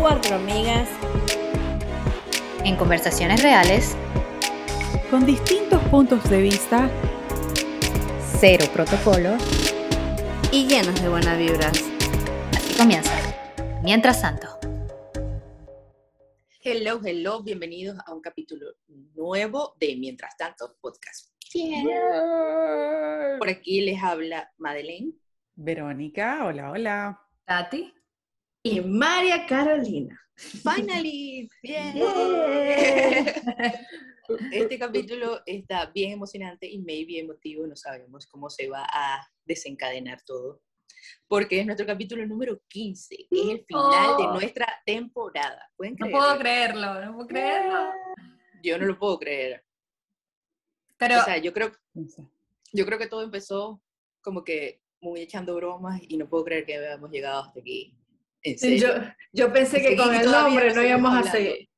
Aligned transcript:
Cuatro 0.00 0.36
amigas 0.36 0.88
en 2.64 2.76
conversaciones 2.76 3.42
reales, 3.42 3.94
con 5.10 5.24
distintos 5.24 5.80
puntos 5.84 6.28
de 6.28 6.42
vista, 6.42 6.90
cero 8.40 8.66
protocolo, 8.72 9.36
y 10.50 10.66
llenas 10.66 11.00
de 11.00 11.08
buenas 11.08 11.38
vibras. 11.38 11.72
Así 12.56 12.74
comienza. 12.76 13.12
Mientras 13.82 14.20
tanto. 14.20 14.57
Hello, 16.70 17.00
hello, 17.02 17.42
bienvenidos 17.42 17.96
a 18.04 18.12
un 18.12 18.20
capítulo 18.20 18.66
nuevo 19.14 19.74
de 19.80 19.96
Mientras 19.96 20.36
tanto 20.36 20.76
podcast. 20.82 21.32
Por 23.38 23.48
aquí 23.48 23.80
les 23.80 24.02
habla 24.02 24.52
Madeleine. 24.58 25.14
Verónica, 25.54 26.44
hola, 26.44 26.70
hola. 26.70 27.20
Tati. 27.46 27.90
Y 28.62 28.82
María 28.82 29.46
Carolina. 29.46 30.20
Finally, 30.36 31.48
bien. 31.62 31.94
Este 34.52 34.78
capítulo 34.78 35.40
está 35.46 35.86
bien 35.86 36.12
emocionante 36.12 36.66
y 36.68 36.80
maybe 36.80 37.18
emotivo, 37.18 37.66
no 37.66 37.76
sabemos 37.76 38.26
cómo 38.26 38.50
se 38.50 38.68
va 38.68 38.86
a 38.92 39.26
desencadenar 39.46 40.20
todo, 40.22 40.60
porque 41.26 41.60
es 41.60 41.66
nuestro 41.66 41.86
capítulo 41.86 42.26
número 42.26 42.60
15, 42.68 43.16
que 43.30 43.42
es 43.42 43.48
el 43.50 43.64
final 43.64 44.16
de 44.16 44.26
nuestra 44.28 44.66
temporada. 44.84 45.70
¿Pueden 45.76 45.96
No 45.98 46.10
puedo 46.10 46.38
creerlo, 46.38 47.04
no 47.04 47.14
puedo 47.14 47.28
creerlo. 47.28 47.90
Yo 48.62 48.78
no 48.78 48.86
lo 48.86 48.98
puedo 48.98 49.18
creer. 49.18 49.64
Pero 50.96 51.20
O 51.20 51.24
sea, 51.24 51.38
yo 51.38 51.52
creo, 51.52 51.72
yo 52.72 52.86
creo 52.86 52.98
que 52.98 53.06
todo 53.06 53.22
empezó 53.22 53.80
como 54.20 54.42
que 54.42 54.82
muy 55.00 55.20
echando 55.20 55.54
bromas 55.54 56.00
y 56.08 56.16
no 56.16 56.28
puedo 56.28 56.44
creer 56.44 56.66
que 56.66 56.76
habíamos 56.76 57.10
llegado 57.10 57.44
hasta 57.44 57.60
aquí. 57.60 57.94
En 58.42 58.58
serio. 58.58 58.78
Yo, 58.78 59.02
yo 59.32 59.52
pensé 59.52 59.80
que 59.80 59.96
con 59.96 60.14
el 60.14 60.30
nombre 60.30 60.74
no 60.74 60.82
íbamos 60.82 61.26
a 61.26 61.30
seguir. 61.30 61.68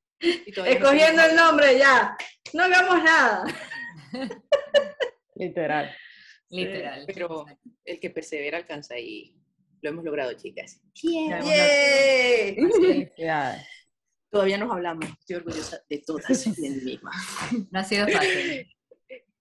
No 0.57 0.65
Escogiendo 0.65 1.23
el 1.23 1.37
nombre 1.37 1.79
ya. 1.79 2.17
No 2.53 2.65
hagamos 2.65 3.03
nada. 3.03 3.45
Literal. 5.35 5.95
Literal. 6.51 7.05
Pero 7.07 7.47
el 7.85 8.01
que 8.01 8.11
persevera 8.11 8.59
alcanza 8.59 8.99
y 8.99 9.35
lo 9.83 9.91
hemos 9.91 10.05
logrado, 10.05 10.33
chicas. 10.35 10.83
Hemos 11.03 11.47
¡Yay! 11.49 12.55
Felicidades. 12.57 13.67
Todavía 14.31 14.59
nos 14.59 14.71
hablamos, 14.71 15.07
estoy 15.19 15.37
orgullosa 15.37 15.83
de 15.89 15.99
todas 15.99 16.47
y 16.47 16.53
de 16.53 16.71
mí 16.71 16.77
misma. 16.85 17.11
No 17.73 17.81
ha 17.81 17.85
sido 17.85 18.07
fácil. 18.09 18.67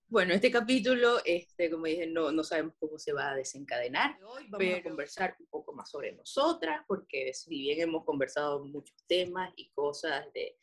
Bueno, 0.07 0.33
este 0.33 0.49
capítulo, 0.49 1.19
este, 1.23 1.69
como 1.69 1.85
dije, 1.85 2.07
no, 2.07 2.31
no 2.31 2.43
sabemos 2.43 2.73
cómo 2.79 2.97
se 2.97 3.13
va 3.13 3.29
a 3.29 3.35
desencadenar. 3.35 4.17
Hoy 4.23 4.47
vamos 4.49 4.73
a 4.79 4.81
conversar 4.81 5.35
un 5.39 5.45
poco 5.45 5.73
más 5.73 5.91
sobre 5.91 6.13
nosotras, 6.13 6.83
porque 6.87 7.31
si 7.35 7.51
bien 7.51 7.79
hemos 7.81 8.03
conversado 8.03 8.65
muchos 8.65 8.95
temas 9.05 9.53
y 9.55 9.69
cosas 9.69 10.25
de, 10.33 10.57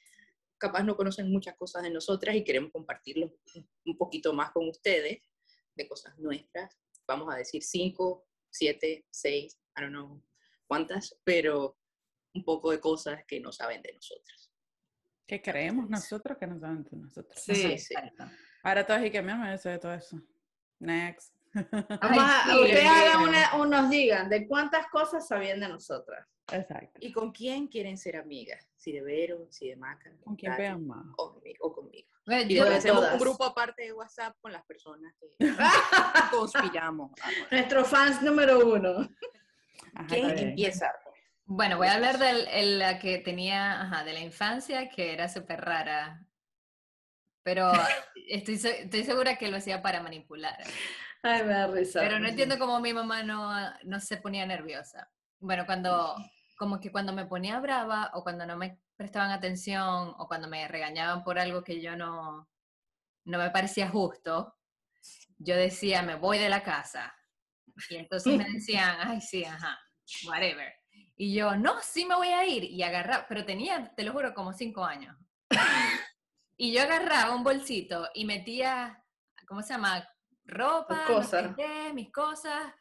capaz 0.59 0.83
no 0.83 0.97
conocen 0.97 1.31
muchas 1.31 1.55
cosas 1.55 1.85
de 1.85 1.91
nosotras 1.91 2.35
y 2.35 2.43
queremos 2.43 2.73
compartirlos 2.73 3.31
un- 3.55 3.71
un 3.85 3.97
poquito 3.97 4.33
más 4.33 4.51
con 4.51 4.69
ustedes, 4.69 5.21
de 5.77 5.89
cosas 5.89 6.19
nuestras. 6.19 6.77
Vamos 7.07 7.33
a 7.33 7.39
decir 7.39 7.63
cinco, 7.63 8.27
siete, 8.51 9.07
seis, 9.11 9.59
I 9.77 9.83
don't 9.83 9.93
know 9.93 10.23
cuántas, 10.67 11.17
pero 11.25 11.79
un 12.35 12.45
poco 12.45 12.71
de 12.71 12.81
cosas 12.81 13.25
que 13.27 13.41
no 13.41 13.53
saben 13.53 13.83
de 13.83 13.93
nosotras. 13.93 14.51
¿Qué 15.27 15.43
creemos 15.43 15.89
nosotros 15.89 16.39
que 16.39 16.47
no 16.47 16.59
saben 16.59 16.85
de 16.85 16.97
nosotros? 16.97 17.41
Sí. 17.41 17.55
Sí, 17.55 17.79
sí. 17.79 17.95
Ahora 18.63 18.87
todos 18.87 19.05
y 19.05 19.11
que 19.11 19.23
mamá 19.23 19.57
sé 19.59 19.71
de 19.71 19.79
todo 19.79 19.95
eso. 19.95 20.21
Next. 20.79 21.35
Vamos 21.55 21.85
a, 22.03 22.45
Ay, 22.45 22.51
sí, 22.51 22.63
ustedes 22.63 22.81
sí. 22.83 22.87
hagan 22.87 23.29
una, 23.29 23.55
o 23.57 23.67
nos 23.67 23.91
digan 23.91 24.29
de 24.29 24.47
cuántas 24.47 24.87
cosas 24.89 25.27
sabían 25.27 25.61
de 25.61 25.69
nosotras. 25.69 26.27
Exacto. 26.53 27.01
¿Y 27.01 27.13
con 27.13 27.33
quién 27.33 27.67
quieren 27.67 27.97
ser 27.97 28.17
amigas? 28.17 28.69
Si 28.87 28.93
de 28.93 29.03
Vero, 29.03 29.49
si 29.51 29.69
de 29.69 29.75
Maca, 29.75 30.13
¿Con 30.23 30.37
quién 30.37 30.57
vean 30.57 30.87
más? 30.87 31.05
o 31.17 31.33
conmigo. 31.35 31.57
O 31.67 31.75
conmigo. 31.75 32.09
Bueno, 32.25 32.43
Y 32.49 32.55
yo- 32.55 32.63
después 32.63 32.79
hacemos 32.79 33.01
todas. 33.01 33.15
un 33.15 33.19
grupo 33.19 33.45
aparte 33.45 33.83
de 33.83 33.93
WhatsApp 33.93 34.37
con 34.41 34.53
las 34.53 34.65
personas 34.65 35.13
que 35.19 35.27
conspiramos. 36.31 37.11
Nuestro 37.51 37.85
fans 37.85 38.23
número 38.23 38.65
uno. 38.65 39.09
Ajá, 39.93 40.07
¿Quién 40.07 40.39
empieza? 40.39 40.93
bueno, 41.47 41.79
voy 41.79 41.89
a 41.89 41.95
hablar 41.95 42.19
de 42.19 42.63
la 42.79 43.01
que 43.01 43.19
tenía, 43.19 43.81
ajá, 43.83 44.05
de 44.05 44.13
la 44.13 44.21
infancia, 44.21 44.89
que 44.89 45.13
era 45.13 45.29
súper 45.29 45.63
rara. 45.63 46.25
Pero 47.43 47.73
estoy, 48.29 48.55
estoy 48.55 49.03
segura 49.03 49.37
que 49.37 49.49
lo 49.49 49.57
hacía 49.57 49.83
para 49.83 50.01
manipular. 50.01 50.59
Ay, 51.25 51.43
me 51.43 51.55
da 51.55 51.67
risa. 51.67 51.99
Pero 52.03 52.21
no 52.21 52.29
entiendo 52.29 52.57
cómo 52.57 52.79
mi 52.79 52.93
mamá 52.93 53.25
no, 53.25 53.51
no 53.83 53.99
se 53.99 54.17
ponía 54.19 54.47
nerviosa. 54.47 55.11
Bueno, 55.41 55.67
cuando, 55.67 56.15
como 56.57 56.81
que 56.81 56.91
cuando 56.91 57.13
me 57.13 57.27
ponía 57.27 57.61
brava 57.61 58.11
o 58.15 58.23
cuando 58.23 58.47
no 58.47 58.57
me 58.57 58.81
prestaban 58.97 59.31
atención 59.31 60.15
o 60.19 60.27
cuando 60.27 60.49
me 60.49 60.67
regañaban 60.67 61.23
por 61.23 61.39
algo 61.39 61.63
que 61.63 61.81
yo 61.81 61.97
no, 61.97 62.49
no 63.25 63.39
me 63.39 63.51
parecía 63.51 63.89
justo, 63.89 64.57
yo 65.39 65.57
decía, 65.57 66.03
me 66.03 66.15
voy 66.15 66.39
de 66.39 66.49
la 66.49 66.63
casa. 66.63 67.15
Y 67.91 67.97
entonces 67.97 68.37
me 68.37 68.45
decían, 68.53 68.97
ay, 69.01 69.21
sí, 69.21 69.45
ajá, 69.45 69.79
whatever. 70.27 70.73
Y 71.17 71.35
yo, 71.35 71.57
no, 71.57 71.81
sí 71.83 72.05
me 72.05 72.15
voy 72.15 72.29
a 72.29 72.47
ir. 72.47 72.65
Y 72.65 72.83
agarraba, 72.83 73.27
pero 73.29 73.45
tenía, 73.45 73.95
te 73.95 74.03
lo 74.05 74.13
juro, 74.13 74.35
como 74.35 74.53
cinco 74.53 74.85
años. 74.85 75.17
Y 76.57 76.73
yo 76.73 76.83
agarraba 76.83 77.35
un 77.35 77.45
bolsito 77.45 78.09
y 78.15 78.25
metía, 78.25 79.05
¿cómo 79.47 79.63
se 79.63 79.75
llama? 79.75 80.09
Ropa, 80.45 81.05
Tus 81.07 81.17
no 81.17 81.23
sé 81.23 81.55
qué, 81.57 81.93
mis 81.93 82.11
cosas. 82.11 82.73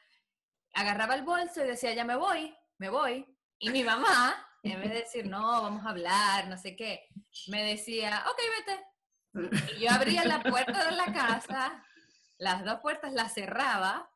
Agarraba 0.74 1.16
el 1.16 1.24
bolso 1.24 1.64
y 1.64 1.68
decía, 1.68 1.94
ya 1.94 2.06
me 2.06 2.16
voy, 2.16 2.56
me 2.78 2.90
voy. 2.90 3.26
Y 3.60 3.70
mi 3.70 3.84
mamá, 3.84 4.36
en 4.64 4.82
vez 4.82 4.90
de 4.92 5.00
decir, 5.02 5.28
no, 5.28 5.62
vamos 5.62 5.86
a 5.86 5.90
hablar, 5.90 6.48
no 6.48 6.58
sé 6.58 6.76
qué, 6.76 7.08
me 7.48 7.64
decía, 7.64 8.24
ok, 8.30 8.42
vete. 8.58 9.76
Y 9.78 9.82
yo 9.82 9.92
abría 9.92 10.24
la 10.26 10.42
puerta 10.42 10.86
de 10.86 10.96
la 10.96 11.12
casa, 11.12 11.84
las 12.38 12.64
dos 12.64 12.80
puertas 12.80 13.14
las 13.14 13.34
cerraba 13.34 14.10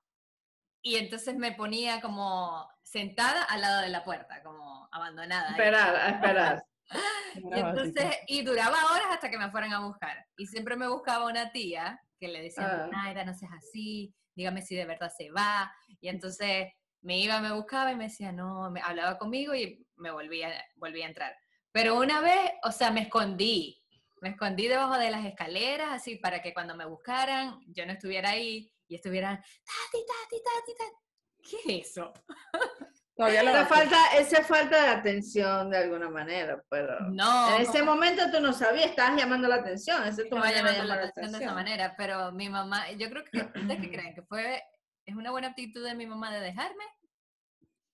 y 0.81 0.95
entonces 0.95 1.35
me 1.35 1.51
ponía 1.51 1.99
como 2.01 2.69
sentada 2.83 3.43
al 3.43 3.61
lado 3.61 3.81
de 3.81 3.89
la 3.89 4.03
puerta, 4.03 4.41
como 4.43 4.87
abandonada. 4.91 5.51
Esperar, 5.51 5.95
a 5.95 6.09
esperar. 6.09 6.63
Y 7.35 7.59
entonces, 7.59 8.17
y 8.25 8.41
duraba 8.41 8.83
horas 8.91 9.09
hasta 9.11 9.29
que 9.29 9.37
me 9.37 9.51
fueran 9.51 9.71
a 9.73 9.85
buscar. 9.85 10.25
Y 10.37 10.47
siempre 10.47 10.75
me 10.75 10.87
buscaba 10.87 11.27
una 11.27 11.51
tía 11.51 12.01
que 12.19 12.27
le 12.27 12.41
decía, 12.41 12.85
Ah. 12.85 12.87
Naira, 12.91 13.23
no 13.23 13.35
seas 13.35 13.51
así, 13.53 14.15
dígame 14.35 14.63
si 14.63 14.75
de 14.75 14.85
verdad 14.85 15.11
se 15.15 15.29
va. 15.29 15.71
Y 16.01 16.09
entonces 16.09 16.73
me 17.01 17.17
iba, 17.19 17.39
me 17.41 17.51
buscaba 17.53 17.91
y 17.91 17.95
me 17.95 18.05
decía, 18.05 18.31
no, 18.31 18.69
me 18.71 18.81
hablaba 18.81 19.17
conmigo 19.17 19.55
y 19.55 19.85
me 19.95 20.11
volvía, 20.11 20.51
volvía 20.75 21.05
a 21.05 21.09
entrar. 21.09 21.35
Pero 21.71 21.97
una 21.97 22.21
vez, 22.21 22.51
o 22.63 22.71
sea, 22.71 22.91
me 22.91 23.01
escondí. 23.01 23.75
Me 24.21 24.29
escondí 24.29 24.67
debajo 24.67 24.97
de 24.97 25.11
las 25.11 25.25
escaleras, 25.25 25.89
así, 25.93 26.17
para 26.17 26.41
que 26.41 26.53
cuando 26.53 26.75
me 26.75 26.85
buscaran, 26.85 27.59
yo 27.67 27.85
no 27.85 27.93
estuviera 27.93 28.31
ahí 28.31 28.69
y 28.87 28.95
estuvieran, 28.95 29.37
tati, 29.37 30.05
tati, 30.05 30.43
tati, 30.43 30.77
tati. 30.77 31.61
¿Qué 31.63 31.77
es 31.79 31.89
eso? 31.89 32.11
Todavía 33.15 33.43
lo 33.43 33.49
Esa 33.51 33.65
falta, 33.65 33.97
esa 34.17 34.43
falta 34.43 34.81
de 34.81 34.87
atención 34.89 35.69
de 35.69 35.77
alguna 35.77 36.09
manera, 36.09 36.63
pero 36.69 36.99
No. 37.09 37.53
en 37.55 37.61
ese 37.63 37.83
momento 37.83 38.23
tú 38.31 38.39
no 38.39 38.53
sabías, 38.53 38.91
estabas 38.91 39.19
llamando 39.19 39.47
la 39.49 39.55
atención, 39.55 40.03
esa 40.07 40.21
es 40.21 40.29
tu 40.29 40.37
manera 40.37 40.71
de 40.71 40.77
llamar 40.77 40.97
la 40.99 41.07
atención 41.09 41.31
de 41.33 41.45
esa 41.45 41.53
manera, 41.53 41.95
pero 41.97 42.31
mi 42.31 42.49
mamá, 42.49 42.89
yo 42.91 43.09
creo 43.09 43.23
que, 43.25 43.39
¿ustedes 43.39 43.79
qué 43.81 43.91
creen? 43.91 44.15
¿Que 44.15 44.21
fue, 44.21 44.63
es 45.09 45.15
una 45.15 45.31
buena 45.31 45.49
actitud 45.49 45.83
de 45.85 45.95
mi 45.95 46.05
mamá 46.05 46.31
de 46.31 46.39
dejarme? 46.41 46.83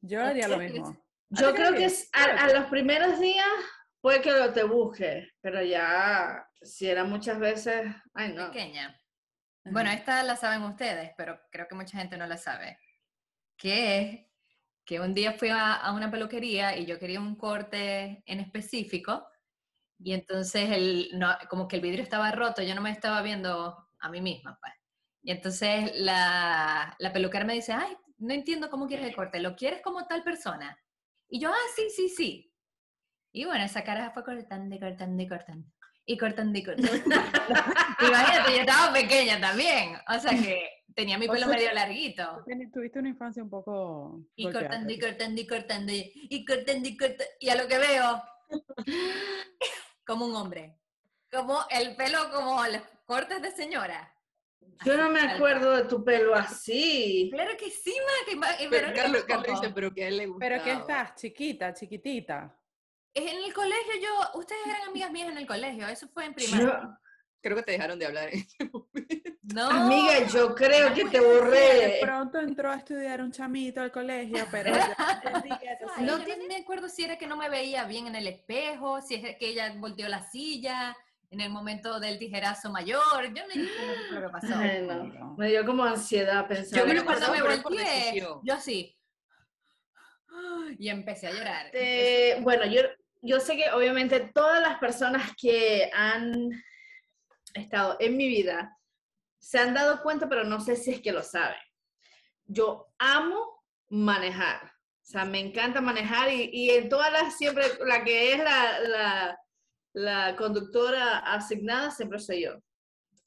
Yo 0.01 0.23
haría 0.23 0.47
lo 0.47 0.59
¿Qué 0.59 0.69
mismo. 0.69 0.97
Yo 1.29 1.47
¿A 1.49 1.51
ti 1.51 1.57
creo 1.57 1.73
que 1.73 1.85
es- 1.85 2.09
a, 2.13 2.23
a 2.45 2.53
los 2.53 2.65
primeros 2.65 3.19
días 3.19 3.47
puede 4.01 4.21
que 4.21 4.31
lo 4.31 4.53
te 4.53 4.63
busque, 4.63 5.31
pero 5.41 5.63
ya 5.63 6.47
si 6.61 6.87
era 6.87 7.03
muchas 7.03 7.39
veces, 7.39 7.87
ay 8.13 8.33
no. 8.33 8.51
Pequeña. 8.51 8.99
Bueno, 9.67 9.89
esta 9.89 10.21
la 10.21 10.35
saben 10.35 10.61
ustedes, 10.61 11.11
pero 11.17 11.39
creo 11.51 11.67
que 11.67 11.73
mucha 11.73 11.97
gente 11.97 12.17
no 12.17 12.27
la 12.27 12.37
sabe. 12.37 12.77
Que 13.57 13.99
es 13.99 14.25
que 14.85 14.99
un 14.99 15.15
día 15.15 15.33
fui 15.33 15.49
a, 15.49 15.73
a 15.73 15.91
una 15.93 16.11
peluquería 16.11 16.77
y 16.77 16.85
yo 16.85 16.99
quería 16.99 17.19
un 17.19 17.35
corte 17.35 18.21
en 18.27 18.39
específico 18.39 19.27
y 19.97 20.13
entonces 20.13 20.69
el, 20.69 21.09
no, 21.13 21.35
como 21.49 21.67
que 21.67 21.77
el 21.77 21.81
vidrio 21.81 22.03
estaba 22.03 22.31
roto, 22.31 22.61
yo 22.61 22.75
no 22.75 22.81
me 22.81 22.91
estaba 22.91 23.23
viendo 23.23 23.89
a 23.99 24.09
mí 24.09 24.21
misma, 24.21 24.59
pues. 24.61 24.73
Y 25.25 25.31
entonces 25.31 25.91
la, 25.95 26.95
la 26.99 27.11
peluquera 27.11 27.43
me 27.45 27.55
dice, 27.55 27.73
ay, 27.73 27.97
no 28.19 28.31
entiendo 28.31 28.69
cómo 28.69 28.85
quieres 28.85 29.07
el 29.07 29.15
corte, 29.15 29.39
¿lo 29.39 29.55
quieres 29.55 29.81
como 29.81 30.05
tal 30.05 30.23
persona? 30.23 30.79
Y 31.27 31.39
yo, 31.39 31.49
ah, 31.49 31.67
sí, 31.75 31.89
sí, 31.89 32.09
sí. 32.09 32.53
Y 33.31 33.45
bueno, 33.45 33.65
esa 33.65 33.83
cara 33.83 34.11
fue 34.11 34.23
cortando 34.23 34.75
y 34.75 34.79
cortando 34.79 35.23
y 35.23 35.27
cortando. 35.27 35.67
Y 36.05 36.15
cortando 36.15 36.59
y 36.59 36.63
cortando. 36.63 36.91
Imagínate, 38.07 38.51
yo 38.51 38.59
estaba 38.59 38.93
pequeña 38.93 39.41
también. 39.41 39.95
O 40.15 40.19
sea 40.19 40.29
que 40.29 40.83
tenía 40.93 41.17
mi 41.17 41.27
pelo 41.27 41.47
medio 41.47 41.73
larguito. 41.73 42.45
Tuviste 42.71 42.99
una 42.99 43.09
infancia 43.09 43.41
un 43.41 43.49
poco. 43.49 44.21
Y 44.35 44.43
golpeada, 44.43 44.67
cortando 44.67 44.93
y 44.93 44.99
cortando 44.99 45.41
y 45.41 45.47
cortando 45.47 45.91
y 45.91 46.45
cortando 46.45 46.87
y 46.87 46.97
cortando. 46.97 47.23
Y 47.39 47.49
a 47.49 47.55
lo 47.55 47.67
que 47.67 47.79
veo, 47.79 48.23
como 50.05 50.27
un 50.27 50.35
hombre. 50.35 50.79
Como 51.31 51.65
el 51.71 51.95
pelo, 51.95 52.31
como 52.31 52.63
los 52.67 52.83
cortes 53.07 53.41
de 53.41 53.49
señora. 53.49 54.14
Yo 54.85 54.97
no 54.97 55.09
me 55.09 55.21
acuerdo 55.21 55.71
de 55.71 55.83
tu 55.85 56.03
pelo 56.03 56.35
así. 56.35 57.29
Claro 57.31 57.51
que 57.57 57.69
sí, 57.71 57.95
ma, 58.35 58.47
que 58.57 58.67
Pero 58.69 58.93
Carlos, 58.93 59.23
Carlos 59.23 59.61
dice, 59.61 59.73
pero 59.73 59.93
que 59.93 60.03
a 60.03 60.07
él 60.09 60.17
le 60.17 60.25
gusta. 60.27 60.45
¿Pero 60.45 60.63
qué 60.63 60.71
estás? 60.73 61.15
Chiquita, 61.15 61.73
chiquitita. 61.73 62.57
En 63.13 63.27
el 63.43 63.53
colegio 63.53 63.93
yo, 64.01 64.39
ustedes 64.39 64.61
eran 64.67 64.89
amigas 64.89 65.11
mías 65.11 65.29
en 65.29 65.37
el 65.37 65.47
colegio, 65.47 65.87
eso 65.87 66.07
fue 66.09 66.25
en 66.25 66.33
primaria. 66.33 66.65
Yo- 66.65 66.97
Creo 67.41 67.57
que 67.57 67.63
te 67.63 67.71
dejaron 67.73 67.99
de 67.99 68.07
hablar. 68.07 68.29
en 68.33 68.39
ese 68.39 68.57
momento. 68.73 69.31
No. 69.43 69.69
amiga, 69.69 70.25
yo 70.27 70.55
creo 70.55 70.91
que 70.95 71.05
te 71.05 71.19
De 71.19 71.25
borré. 71.25 71.99
pronto 72.01 72.39
entró 72.39 72.71
a 72.71 72.75
estudiar 72.77 73.21
un 73.21 73.31
chamito 73.31 73.81
al 73.81 73.91
colegio, 73.91 74.45
pero 74.51 74.73
que 75.61 75.65
eso 75.67 75.87
sí. 75.95 76.03
No 76.03 76.19
te- 76.23 76.37
me 76.47 76.55
acuerdo 76.57 76.89
si 76.89 77.03
era 77.03 77.17
que 77.19 77.27
no 77.27 77.37
me 77.37 77.47
veía 77.47 77.85
bien 77.85 78.07
en 78.07 78.15
el 78.15 78.25
espejo, 78.27 78.99
si 79.01 79.13
es 79.15 79.37
que 79.37 79.47
ella 79.49 79.71
volteó 79.77 80.09
la 80.09 80.23
silla 80.29 80.97
en 81.35 81.41
el 81.41 81.49
momento 81.49 81.99
del 81.99 82.17
tijerazo 82.17 82.71
mayor. 82.71 83.01
Yo 83.33 83.43
no 83.45 83.53
entiendo 83.53 84.11
lo 84.11 84.21
que 84.21 84.29
pasó. 84.29 84.55
Ay, 84.55 84.87
no. 84.87 85.35
Me 85.37 85.49
dio 85.49 85.65
como 85.65 85.83
ansiedad 85.83 86.47
pensar. 86.47 86.79
Yo 86.79 86.85
lo 86.85 86.93
eso. 86.93 87.05
cuando 87.05 87.31
me 87.31 87.41
volteé, 87.41 88.25
yo 88.43 88.53
así. 88.53 88.97
Y 90.79 90.89
empecé 90.89 91.27
a 91.27 91.31
llorar. 91.31 91.65
Este, 91.67 92.41
bueno, 92.41 92.65
yo, 92.65 92.81
yo 93.21 93.39
sé 93.39 93.57
que 93.57 93.69
obviamente 93.71 94.31
todas 94.33 94.61
las 94.61 94.79
personas 94.79 95.31
que 95.39 95.89
han 95.93 96.51
estado 97.53 97.97
en 97.99 98.17
mi 98.17 98.27
vida 98.27 98.77
se 99.37 99.59
han 99.59 99.73
dado 99.73 100.01
cuenta, 100.01 100.27
pero 100.27 100.43
no 100.43 100.59
sé 100.59 100.75
si 100.75 100.91
es 100.91 101.01
que 101.01 101.11
lo 101.11 101.21
saben. 101.21 101.59
Yo 102.45 102.87
amo 102.97 103.63
manejar. 103.89 104.63
O 104.63 105.07
sea, 105.07 105.25
me 105.25 105.39
encanta 105.39 105.81
manejar 105.81 106.31
y, 106.31 106.49
y 106.51 106.71
en 106.71 106.89
todas 106.89 107.11
las, 107.11 107.37
siempre, 107.37 107.65
la 107.85 108.03
que 108.03 108.33
es 108.33 108.39
la, 108.39 108.79
la, 108.79 109.39
la 109.95 110.35
conductora 110.35 111.19
asignada 111.19 111.89
siempre 111.89 112.19
soy 112.19 112.43
yo. 112.43 112.61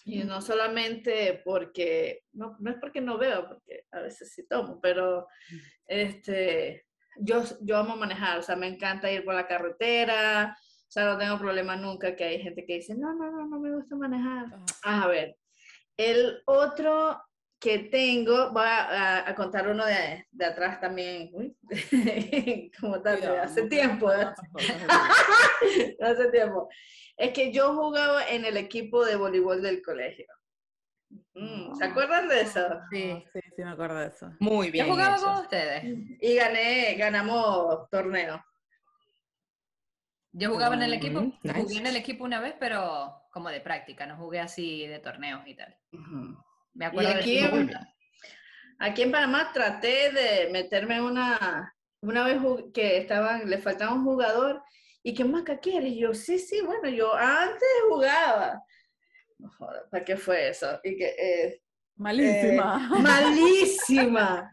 Y 0.05 0.25
no 0.25 0.41
solamente 0.41 1.43
porque, 1.45 2.23
no, 2.33 2.57
no 2.61 2.71
es 2.71 2.77
porque 2.81 3.01
no 3.01 3.19
veo, 3.19 3.47
porque 3.47 3.85
a 3.91 4.01
veces 4.01 4.33
sí 4.33 4.47
tomo, 4.47 4.81
pero 4.81 5.27
este, 5.87 6.87
yo, 7.17 7.43
yo 7.61 7.77
amo 7.77 7.97
manejar, 7.97 8.39
o 8.39 8.43
sea, 8.43 8.57
me 8.57 8.69
encanta 8.69 9.11
ir 9.11 9.25
por 9.25 9.35
la 9.35 9.47
carretera, 9.47 10.57
o 10.57 10.91
sea, 10.91 11.05
no 11.05 11.19
tengo 11.19 11.39
problema 11.39 11.77
nunca 11.77 12.17
que 12.17 12.25
hay 12.25 12.43
gente 12.43 12.65
que 12.65 12.77
dice, 12.77 12.95
no, 12.95 13.13
no, 13.15 13.31
no, 13.31 13.49
no 13.49 13.61
me 13.61 13.75
gusta 13.75 13.97
manejar. 13.97 14.47
Ah, 14.83 15.03
a 15.03 15.09
ver, 15.09 15.37
el 15.99 16.43
otro 16.47 17.21
que 17.61 17.79
tengo, 17.91 18.53
voy 18.53 18.63
a, 18.65 18.85
a- 19.19 19.31
a 19.31 19.35
contar 19.35 19.69
uno 19.69 19.85
de, 19.85 20.27
de 20.31 20.45
atrás 20.45 20.81
también, 20.81 21.31
uy, 21.33 21.57
como 22.81 23.03
tal, 23.03 23.17
de 23.17 23.27
Cuidado, 23.27 23.43
hace 23.43 23.63
no 23.63 23.69
tiempo, 23.69 24.13
¿eh? 24.13 24.27
hace 26.01 26.31
tiempo. 26.31 26.69
Es 27.17 27.33
que 27.33 27.53
yo 27.53 27.75
jugaba 27.75 28.29
en 28.29 28.45
el 28.45 28.57
equipo 28.57 29.05
de 29.05 29.17
voleibol 29.17 29.61
del 29.61 29.83
colegio. 29.83 30.27
Mm, 31.35 31.75
¿Se 31.75 31.85
acuerdan 31.85 32.29
de 32.29 32.41
eso? 32.43 32.61
Sí. 32.93 33.25
Sí, 33.33 33.41
sí, 33.57 33.65
me 33.65 33.71
acuerdo 33.71 33.97
de 33.97 34.07
eso. 34.09 34.31
Muy 34.41 34.71
bien. 34.71 34.87
Yo 34.87 34.93
jugaba 34.93 35.17
con 35.19 35.35
ustedes. 35.43 35.83
Y 36.21 36.35
gané, 36.37 36.95
ganamos 36.97 37.89
torneo. 37.91 38.45
Yo 40.33 40.51
jugaba 40.51 40.75
en 40.75 40.83
el 40.83 40.93
equipo, 40.93 41.23
Mm, 41.23 41.33
jugué 41.41 41.53
nice. 41.65 41.79
en 41.79 41.87
el 41.87 41.97
equipo 41.97 42.25
una 42.25 42.39
vez, 42.41 42.55
pero 42.61 43.15
como 43.33 43.49
de 43.49 43.61
práctica, 43.61 44.07
no 44.07 44.17
jugué 44.17 44.39
así 44.41 44.87
de 44.87 44.99
torneos 45.01 45.43
y 45.47 45.55
tal. 45.57 45.77
Me 46.79 46.87
acuerdo 46.87 47.11
del 47.11 47.19
aquí 47.19 47.39
equipo 47.39 47.57
en-. 47.57 47.71
Aquí 48.79 49.03
en 49.03 49.11
Panamá 49.13 49.51
traté 49.53 50.13
de 50.13 50.49
meterme 50.53 51.01
una, 51.01 51.75
una 52.01 52.25
vez 52.25 52.39
que 52.73 52.99
estaban, 52.99 53.51
le 53.51 53.59
faltaba 53.59 53.93
un 53.93 54.05
jugador 54.05 54.63
y 55.03 55.15
que 55.15 55.25
Maca 55.25 55.59
quieres? 55.59 55.91
Y 55.93 55.99
yo, 56.01 56.15
sí, 56.15 56.39
sí, 56.39 56.61
bueno, 56.61 56.89
yo 56.89 57.13
antes 57.15 57.69
jugaba. 57.89 58.63
No 59.39 59.51
¿para 59.91 60.05
qué 60.05 60.17
fue 60.17 60.49
eso? 60.51 60.81
Y 60.85 60.97
que, 60.97 61.07
eh, 61.09 61.63
Malísima. 61.97 62.89
malísima, 63.01 64.53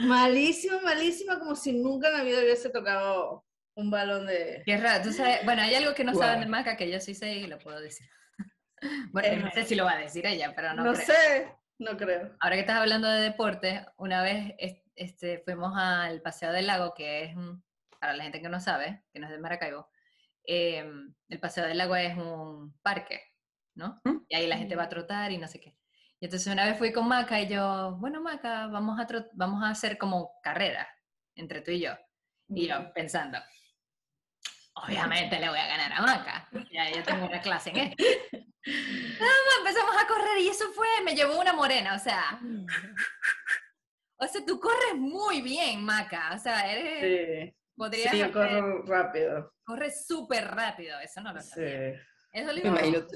malísima, 0.00 0.80
malísima, 0.80 1.38
como 1.38 1.54
si 1.54 1.72
nunca 1.74 2.08
en 2.08 2.14
la 2.14 2.22
vida 2.22 2.40
hubiese 2.40 2.70
tocado 2.70 3.44
un 3.74 3.90
balón 3.90 4.26
de... 4.26 4.62
Qué 4.64 4.78
raro, 4.78 5.04
tú 5.04 5.12
sabes, 5.12 5.44
bueno, 5.44 5.60
hay 5.62 5.74
algo 5.74 5.94
que 5.94 6.04
no 6.04 6.12
saben 6.14 6.36
Guau. 6.36 6.40
de 6.40 6.46
Maca 6.46 6.76
que 6.78 6.90
yo 6.90 6.98
sí 7.00 7.14
sé 7.14 7.34
y 7.34 7.46
lo 7.46 7.58
puedo 7.58 7.78
decir. 7.80 8.06
Bueno, 9.10 9.46
no 9.46 9.50
sé 9.52 9.64
si 9.64 9.74
lo 9.74 9.84
va 9.84 9.92
a 9.92 9.98
decir 9.98 10.26
ella, 10.26 10.52
pero 10.54 10.74
no, 10.74 10.84
No, 10.84 10.92
creo. 10.92 11.06
sé, 11.06 11.48
no 11.78 11.96
creo. 11.96 12.36
Ahora 12.40 12.56
que 12.56 12.60
estás 12.60 12.76
hablando 12.80 13.08
de 13.08 13.20
deporte, 13.22 13.84
una 13.96 14.22
vez 14.22 14.54
es- 14.58 14.82
este, 14.94 15.38
fuimos 15.44 15.72
al 15.76 16.22
Paseo 16.22 16.52
del 16.52 16.66
Lago, 16.66 16.94
que 16.94 17.24
es, 17.24 17.34
para 18.00 18.14
la 18.14 18.22
gente 18.24 18.40
que 18.40 18.48
no 18.48 18.60
sabe, 18.60 19.04
que 19.12 19.18
no 19.20 19.26
es 19.26 19.32
de 19.32 19.38
Maracaibo, 19.38 19.88
em, 20.44 21.14
el 21.28 21.40
Paseo 21.40 21.66
del 21.66 21.78
Lago 21.78 21.96
es 21.96 22.16
un 22.16 22.78
parque, 22.82 23.20
¿no? 23.74 24.00
¿Mm? 24.04 24.24
Y 24.28 24.36
ahí 24.36 24.46
la 24.46 24.56
gente 24.58 24.76
va 24.76 24.84
a 24.84 24.88
trotar 24.88 25.32
y 25.32 25.38
no 25.38 25.48
sé 25.48 25.60
qué. 25.60 25.76
Y 26.18 26.24
entonces 26.26 26.50
una 26.50 26.64
vez 26.64 26.78
fui 26.78 26.92
con 26.92 27.06
Maca 27.08 27.40
y 27.40 27.48
yo, 27.48 27.96
bueno 27.98 28.22
Maca, 28.22 28.68
vamos 28.68 28.98
a, 28.98 29.06
vamos 29.34 29.62
a 29.62 29.70
hacer 29.70 29.98
como 29.98 30.32
carrera 30.42 30.88
entre 31.34 31.60
tú 31.60 31.72
y 31.72 31.80
yo. 31.80 31.92
Y 32.48 32.68
yo 32.68 32.92
pensando, 32.94 33.38
obviamente 34.74 35.38
le 35.38 35.48
voy 35.48 35.58
a 35.58 35.66
ganar 35.66 35.92
a 35.92 36.00
Maca. 36.02 36.48
Ya 36.72 36.90
yo 36.90 37.02
tengo 37.02 37.26
una 37.26 37.40
clase 37.40 37.70
en 37.70 37.76
esto. 37.76 38.04
Nada 38.66 39.32
más 39.46 39.58
empezamos 39.58 39.96
a 40.02 40.06
correr 40.06 40.38
y 40.40 40.48
eso 40.48 40.70
fue, 40.72 40.86
me 41.04 41.14
llevó 41.14 41.38
una 41.40 41.52
morena, 41.52 41.94
o 41.94 41.98
sea, 41.98 42.40
o 44.18 44.26
sea, 44.26 44.44
tú 44.44 44.58
corres 44.58 44.94
muy 44.96 45.40
bien, 45.42 45.84
Maca, 45.84 46.32
o 46.34 46.38
sea, 46.38 46.70
eres, 46.72 47.48
Sí, 47.50 47.56
podrías 47.76 48.10
sí, 48.10 48.18
yo 48.18 48.24
hacer- 48.26 48.32
corro 48.34 48.82
rápido. 48.86 49.54
corres 49.64 50.06
súper 50.06 50.48
rápido, 50.48 50.98
eso 51.00 51.20
no 51.20 51.32
lo 51.32 51.40
Sí. 51.40 51.48
sabía. 51.50 52.00
Eso 52.32 52.52
lo 52.52 52.58
imagino. 52.58 53.06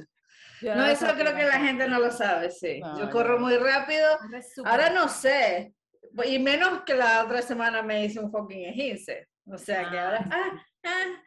No, 0.62 0.74
lo 0.74 0.84
eso 0.86 1.06
creo 1.14 1.34
que 1.34 1.44
la 1.44 1.58
gente 1.60 1.88
no 1.88 1.98
lo 1.98 2.10
sabe, 2.10 2.50
sí. 2.50 2.80
No, 2.80 2.98
yo 2.98 3.10
corro 3.10 3.34
no. 3.38 3.46
muy 3.46 3.56
rápido. 3.56 4.06
Ahora 4.64 4.90
no 4.90 5.08
sé. 5.08 5.74
Y 6.26 6.38
menos 6.38 6.82
que 6.84 6.94
la 6.94 7.24
otra 7.24 7.40
semana 7.42 7.82
me 7.82 8.04
hice 8.04 8.20
un 8.20 8.30
fucking 8.30 8.66
esguince. 8.66 9.28
O 9.46 9.56
sea 9.56 9.88
que 9.90 9.98
ahora. 9.98 10.24
Ah, 10.30 10.66
ah. 10.84 11.22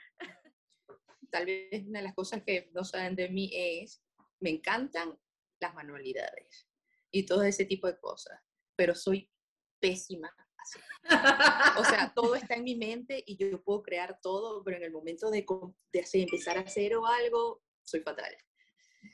Tal 1.32 1.46
vez 1.48 1.84
una 1.88 2.00
de 2.00 2.06
las 2.06 2.14
cosas 2.14 2.44
que 2.46 2.70
no 2.74 2.84
saben 2.84 3.16
de 3.16 3.28
mí 3.30 3.50
es, 3.54 4.03
me 4.44 4.50
encantan 4.50 5.18
las 5.62 5.74
manualidades 5.74 6.68
y 7.12 7.26
todo 7.26 7.44
ese 7.44 7.66
tipo 7.66 7.88
de 7.88 7.98
cosas, 7.98 8.38
pero 8.76 8.94
soy 8.94 9.32
pésima 9.80 10.30
así. 10.58 10.80
O 11.80 11.86
sea, 11.86 12.12
todo 12.16 12.36
está 12.36 12.56
en 12.56 12.64
mi 12.64 12.76
mente 12.76 13.24
y 13.26 13.38
yo 13.38 13.64
puedo 13.64 13.82
crear 13.82 14.20
todo, 14.22 14.62
pero 14.64 14.78
en 14.78 14.84
el 14.84 14.92
momento 14.92 15.32
de, 15.32 15.46
de 15.94 16.00
hacer, 16.00 16.22
empezar 16.22 16.58
a 16.58 16.62
hacer 16.62 16.96
o 16.96 17.06
algo, 17.06 17.64
soy 17.84 18.02
fatal. 18.02 18.36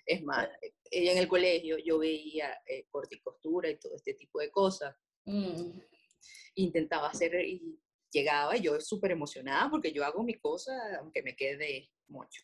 Es 0.05 0.23
más, 0.23 0.47
eh, 0.61 0.73
en 1.11 1.17
el 1.17 1.27
colegio 1.27 1.77
yo 1.77 1.99
veía 1.99 2.59
eh, 2.65 2.87
corte 2.89 3.15
y 3.15 3.21
costura 3.21 3.69
y 3.69 3.79
todo 3.79 3.95
este 3.95 4.15
tipo 4.15 4.39
de 4.39 4.49
cosas. 4.49 4.95
Mm. 5.25 5.79
Intentaba 6.55 7.09
hacer 7.09 7.35
y 7.45 7.79
llegaba 8.11 8.57
y 8.57 8.61
yo 8.61 8.79
súper 8.81 9.11
emocionada 9.11 9.69
porque 9.69 9.91
yo 9.91 10.03
hago 10.03 10.23
mi 10.23 10.39
cosa 10.39 10.73
aunque 10.99 11.21
me 11.21 11.35
quede 11.35 11.91
mucho. 12.07 12.43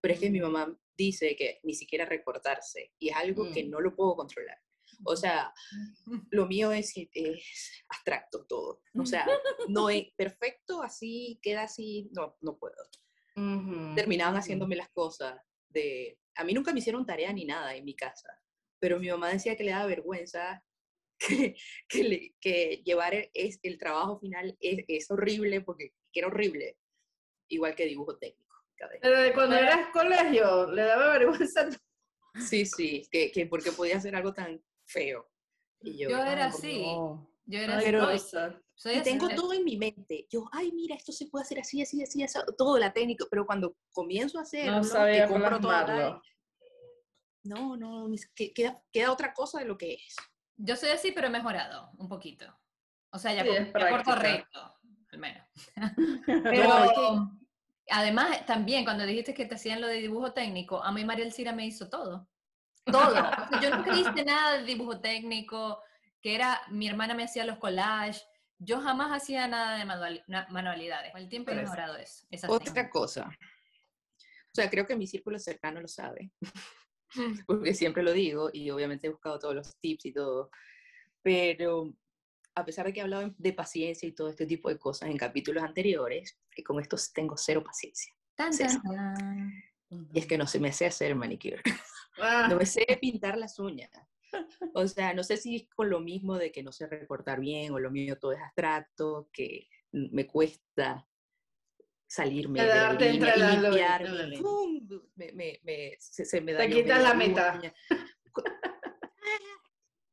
Pero 0.00 0.14
es 0.14 0.20
que 0.20 0.30
mi 0.30 0.40
mamá 0.40 0.78
dice 0.96 1.34
que 1.36 1.60
ni 1.62 1.74
siquiera 1.74 2.04
recortarse 2.04 2.92
y 2.98 3.08
es 3.10 3.16
algo 3.16 3.50
que 3.52 3.64
Mm. 3.64 3.70
no 3.70 3.80
lo 3.80 3.94
puedo 3.94 4.14
controlar. 4.16 4.58
O 5.04 5.14
sea, 5.16 5.52
lo 6.30 6.46
mío 6.46 6.72
es, 6.72 6.92
es 6.96 7.84
abstracto 7.88 8.46
todo. 8.46 8.82
O 8.94 9.04
sea, 9.06 9.26
no 9.68 9.90
es 9.90 10.08
perfecto, 10.16 10.82
así, 10.82 11.38
queda 11.42 11.62
así, 11.64 12.08
no, 12.12 12.36
no 12.40 12.58
puedo. 12.58 12.76
Ujú. 13.36 13.94
Terminaban 13.94 14.36
haciéndome 14.36 14.76
las 14.76 14.88
cosas 14.90 15.40
de... 15.68 16.18
A 16.36 16.44
mí 16.44 16.52
nunca 16.54 16.72
me 16.72 16.78
hicieron 16.80 17.04
tarea 17.06 17.32
ni 17.32 17.44
nada 17.44 17.74
en 17.76 17.84
mi 17.84 17.94
casa, 17.94 18.28
pero 18.80 18.98
mi 18.98 19.08
mamá 19.08 19.28
decía 19.30 19.56
que 19.56 19.64
le 19.64 19.72
daba 19.72 19.86
vergüenza 19.86 20.64
que, 21.18 21.56
que, 21.88 22.04
le- 22.04 22.34
que 22.40 22.82
llevar 22.84 23.14
el, 23.14 23.30
es, 23.34 23.58
el 23.62 23.78
trabajo 23.78 24.18
final 24.20 24.56
es, 24.60 24.84
es 24.88 25.10
horrible, 25.10 25.60
porque 25.60 25.92
que 26.12 26.20
era 26.20 26.28
horrible, 26.28 26.78
igual 27.48 27.74
que 27.74 27.86
dibujo 27.86 28.16
técnico. 28.18 28.47
Pero 29.00 29.20
de 29.20 29.32
cuando 29.32 29.56
Pero- 29.56 29.66
eras 29.66 29.88
colegio, 29.92 30.70
le 30.70 30.82
daba 30.82 31.12
vergüenza. 31.18 31.68
Sí, 32.34 32.66
sí, 32.66 33.06
que, 33.10 33.32
que 33.32 33.46
porque 33.46 33.72
podía 33.72 33.96
hacer 33.96 34.14
algo 34.14 34.32
tan 34.32 34.62
feo. 34.86 35.28
Y 35.80 35.98
yo, 35.98 36.10
Yo 36.10 36.18
era 36.18 36.44
"Ay, 36.44 36.50
así, 36.50 36.82
No. 36.82 37.30
yo 37.46 37.58
era 37.58 37.78
Ay, 37.78 37.84
Pero- 37.84 38.18
soy- 38.74 38.94
así, 38.94 39.02
tengo 39.02 39.28
todo 39.30 39.52
en 39.54 39.64
mi 39.64 39.76
mente. 39.76 40.26
Yo, 40.30 40.44
ay, 40.52 40.70
mira, 40.72 40.94
esto 40.94 41.10
se 41.12 41.26
puede 41.26 41.42
hacer 41.44 41.58
así, 41.60 41.82
así, 41.82 42.00
así, 42.02 42.22
así, 42.22 42.38
todo 42.56 42.78
la 42.78 42.92
técnica. 42.92 43.24
Pero 43.30 43.44
cuando 43.46 43.76
comienzo 43.92 44.38
a 44.38 44.42
hacerlo, 44.42 44.76
No 44.76 44.82
que 44.82 44.88
sabía 44.88 45.26
la-. 45.26 46.22
No, 47.44 47.76
no, 47.76 48.12
es 48.12 48.28
que 48.34 48.52
queda, 48.52 48.82
queda 48.92 49.10
otra 49.12 49.32
cosa 49.32 49.58
de 49.60 49.64
lo 49.64 49.78
que 49.78 49.94
es. 49.94 50.16
Yo 50.56 50.76
soy 50.76 50.90
así, 50.90 51.12
pero 51.12 51.28
he 51.28 51.30
mejorado 51.30 51.90
un 51.98 52.08
poquito. 52.08 52.46
O 53.10 53.18
sea, 53.18 53.32
ya, 53.32 53.42
Sí, 53.42 53.48
co- 53.48 53.54
es 53.54 53.72
ya 53.72 53.90
corto 53.90 54.14
recto, 54.16 54.74
al 55.12 55.18
menos. 55.18 55.46
No, 56.28 56.42
Pero 56.44 56.84
es 56.84 56.90
que- 56.92 57.47
además, 57.90 58.44
también 58.46 58.84
cuando 58.84 59.06
dijiste 59.06 59.34
que 59.34 59.46
te 59.46 59.54
hacían 59.54 59.80
lo 59.80 59.86
de 59.86 59.96
dibujo 59.96 60.32
técnico, 60.32 60.82
a 60.82 60.92
mí 60.92 61.04
María 61.04 61.24
Elcira 61.24 61.52
me 61.52 61.66
hizo 61.66 61.88
todo. 61.88 62.28
Todo. 62.84 63.08
O 63.08 63.10
sea, 63.12 63.48
yo 63.62 63.76
nunca 63.76 63.94
hice 63.94 64.24
nada 64.24 64.58
de 64.58 64.64
dibujo 64.64 65.00
técnico, 65.00 65.82
que 66.20 66.34
era, 66.34 66.60
mi 66.68 66.88
hermana 66.88 67.14
me 67.14 67.24
hacía 67.24 67.44
los 67.44 67.58
collages. 67.58 68.26
Yo 68.58 68.80
jamás 68.80 69.12
hacía 69.12 69.46
nada 69.46 69.78
de 69.78 69.84
manualidades. 70.48 71.12
Con 71.12 71.20
el 71.20 71.28
tiempo 71.28 71.50
he 71.50 71.54
mejorado 71.54 71.96
eso. 71.96 72.26
Otra 72.48 72.72
técnicas. 72.72 72.90
cosa. 72.90 73.38
O 74.18 74.54
sea, 74.54 74.68
creo 74.68 74.86
que 74.86 74.96
mi 74.96 75.06
círculo 75.06 75.38
cercano 75.38 75.80
lo 75.80 75.88
sabe. 75.88 76.32
porque 77.46 77.74
siempre 77.74 78.02
lo 78.02 78.12
digo 78.12 78.50
y 78.52 78.70
obviamente 78.70 79.06
he 79.06 79.10
buscado 79.10 79.38
todos 79.38 79.54
los 79.54 79.76
tips 79.78 80.06
y 80.06 80.12
todo, 80.12 80.50
pero 81.22 81.92
a 82.58 82.64
pesar 82.64 82.86
de 82.86 82.92
que 82.92 83.00
he 83.00 83.02
hablado 83.02 83.34
de 83.38 83.52
paciencia 83.52 84.08
y 84.08 84.12
todo 84.12 84.28
este 84.28 84.46
tipo 84.46 84.68
de 84.68 84.78
cosas 84.78 85.08
en 85.10 85.16
capítulos 85.16 85.62
anteriores, 85.62 86.38
que 86.50 86.62
con 86.62 86.80
estos 86.80 87.12
tengo 87.12 87.36
cero 87.36 87.62
paciencia. 87.64 88.12
Tan, 88.34 88.56
tan, 88.56 88.82
tan. 88.82 89.52
Y 90.12 90.18
es 90.18 90.26
que 90.26 90.36
no 90.38 90.46
se 90.46 90.60
me 90.60 90.72
sé 90.72 90.86
hacer 90.86 91.14
manicure. 91.14 91.62
Ah, 92.20 92.48
No 92.50 92.56
me 92.56 92.66
sé 92.66 92.84
pintar 93.00 93.38
las 93.38 93.60
uñas. 93.60 93.90
O 94.74 94.88
sea, 94.88 95.14
no 95.14 95.22
sé 95.22 95.36
si 95.36 95.54
es 95.54 95.68
con 95.72 95.88
lo 95.88 96.00
mismo 96.00 96.36
de 96.36 96.50
que 96.50 96.64
no 96.64 96.72
sé 96.72 96.88
recortar 96.88 97.38
bien 97.38 97.72
o 97.72 97.78
lo 97.78 97.92
mío 97.92 98.18
todo 98.18 98.32
es 98.32 98.40
abstracto, 98.42 99.30
que 99.32 99.68
me 99.92 100.26
cuesta 100.26 101.08
salirme 102.08 102.60
de 102.60 102.66
la 102.66 102.92
línea 102.94 103.36
limpiarme, 103.36 104.08
la 104.08 104.22
línea. 104.24 104.40
¡pum! 104.42 105.00
me, 105.14 105.32
me, 105.32 105.60
me- 105.62 105.96
se, 106.00 106.24
se 106.24 106.40
me 106.40 106.50
Te 106.52 106.58
dañó 106.58 106.74
quitas 106.74 107.02
la 107.04 107.14
meta. 107.14 107.54
uña. 107.56 107.72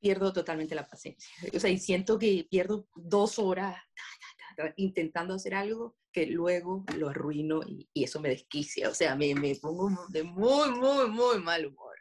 Pierdo 0.06 0.32
totalmente 0.32 0.76
la 0.76 0.88
paciencia. 0.88 1.28
O 1.52 1.60
sea, 1.60 1.72
y 1.72 1.80
siento 1.80 2.20
que 2.20 2.46
pierdo 2.48 2.88
dos 2.96 3.40
horas 3.40 3.74
ta, 3.74 4.04
ta, 4.20 4.56
ta, 4.56 4.68
ta, 4.68 4.74
intentando 4.78 5.34
hacer 5.34 5.56
algo 5.56 5.98
que 6.12 6.28
luego 6.28 6.86
lo 6.96 7.10
arruino 7.10 7.62
y, 7.68 7.90
y 7.92 8.04
eso 8.04 8.22
me 8.22 8.30
desquicia. 8.30 8.88
O 8.88 8.94
sea, 8.94 9.16
me, 9.16 9.34
me 9.34 9.56
pongo 9.56 9.90
de 10.10 10.22
muy, 10.22 10.70
muy, 10.70 11.10
muy 11.10 11.40
mal 11.42 11.66
humor. 11.66 11.96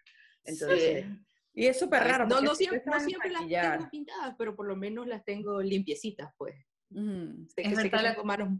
Entonces, 0.44 1.06
sí. 1.06 1.18
Y 1.54 1.66
es 1.66 1.78
súper 1.78 2.02
raro. 2.02 2.26
No, 2.26 2.42
no 2.42 2.54
siempre, 2.54 2.82
no 2.84 3.00
siempre 3.00 3.30
las 3.30 3.49
tengo 3.49 3.88
pintadas, 3.90 4.34
pero 4.37 4.54
por 4.54 4.66
lo 4.68 4.76
menos 4.76 5.06
las 5.06 5.25
tengo 5.25 5.62
limpiecitas, 5.62 6.30
pues. 6.37 6.56
ujú, 6.90 7.49
Sé 7.56 7.62
que, 7.62 7.75
sé 7.75 7.90
que 7.90 7.96
tengo 7.96 8.25
manos, 8.25 8.50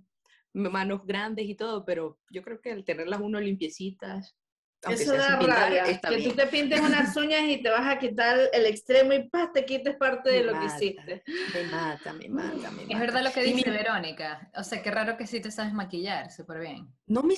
manos 0.55 1.05
grandes 1.05 1.45
y 1.45 1.55
todo, 1.55 1.85
pero 1.85 2.19
yo 2.31 2.41
creo 2.43 2.63
que 2.63 2.73
al 2.73 2.83
tenerlas 2.83 3.21
uno 3.21 3.39
limpiecitas, 3.41 4.39
aunque 4.85 5.03
Eso 5.03 5.12
sea 5.12 5.21
da 5.21 5.29
sin 5.31 5.38
pintar, 5.41 5.62
rabia, 5.64 5.85
está 5.85 6.09
que 6.09 6.17
bien. 6.17 6.31
tú 6.31 6.37
te 6.37 6.47
pintes 6.47 6.81
unas 6.81 7.17
uñas 7.17 7.49
y 7.49 7.62
te 7.62 7.71
vas 7.71 7.87
a 7.95 7.99
quitar 7.99 8.38
el 8.53 8.67
extremo 8.67 9.12
y 9.12 9.29
¡pah! 9.29 9.50
te 9.53 9.64
quites 9.64 9.97
parte 9.97 10.31
de 10.31 10.43
lo 10.45 10.53
que 10.59 10.67
hiciste. 10.67 11.23
Me 11.53 11.64
mata, 11.64 12.12
me 12.12 12.29
mata, 12.29 12.71
me 12.73 12.83
Es 12.83 12.88
mata. 12.88 13.00
verdad 13.00 13.25
lo 13.25 13.33
que 13.33 13.43
dice 13.43 13.71
mi- 13.71 13.76
Verónica. 13.76 14.50
O 14.57 14.62
sea, 14.62 14.83
qué 14.83 14.91
raro 14.91 15.17
que 15.17 15.26
sí 15.26 15.41
te 15.41 15.50
sabes 15.50 15.73
maquillar, 15.73 16.31
súper 16.31 16.61
bien. 16.61 16.88
No 17.07 17.23
me, 17.23 17.35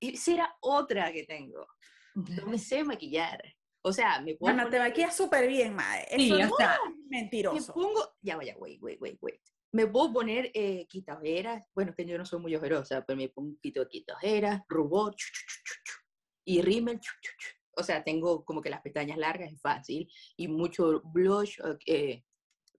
esa 0.00 0.32
era 0.32 0.56
otra 0.60 1.12
que 1.12 1.24
tengo. 1.24 1.66
No 2.14 2.46
me 2.46 2.58
sé 2.58 2.84
maquillar. 2.84 3.42
O 3.84 3.92
sea, 3.92 4.20
me 4.20 4.36
puedo 4.36 4.54
Bueno, 4.54 4.70
te 4.70 4.78
maquillas 4.78 5.16
súper 5.16 5.48
bien, 5.48 5.74
mae. 5.74 6.06
Sí, 6.16 6.30
Eso 6.30 6.34
o 6.34 6.38
no 6.48 6.56
sea, 6.56 6.74
es 6.74 6.94
me 7.08 7.18
mentiroso. 7.20 7.72
pongo, 7.74 8.14
ya 8.20 8.36
vaya, 8.36 8.54
wait, 8.58 8.80
wait, 8.82 9.00
wait, 9.00 9.18
wait. 9.20 9.40
Me 9.74 9.86
puedo 9.86 10.12
poner 10.12 10.50
eh, 10.54 10.86
bueno, 11.74 11.90
es 11.92 11.96
que 11.96 12.04
yo 12.04 12.18
no 12.18 12.26
soy 12.26 12.40
muy 12.40 12.54
ojerosa, 12.54 13.04
pero 13.06 13.16
me 13.16 13.30
pongo 13.30 13.48
un 13.48 13.54
poquito 13.56 13.80
de 13.80 13.88
quitaojeras, 13.88 14.62
rubor, 14.68 15.14
chu, 15.16 15.26
chu, 15.32 15.62
chu, 15.64 15.92
y 16.44 16.62
rímel, 16.62 17.00
o 17.76 17.82
sea, 17.82 18.02
tengo 18.04 18.44
como 18.44 18.60
que 18.60 18.70
las 18.70 18.82
pestañas 18.82 19.18
largas, 19.18 19.52
es 19.52 19.60
fácil, 19.60 20.10
y 20.36 20.48
mucho 20.48 21.02
blush 21.04 21.58
eh, 21.86 22.24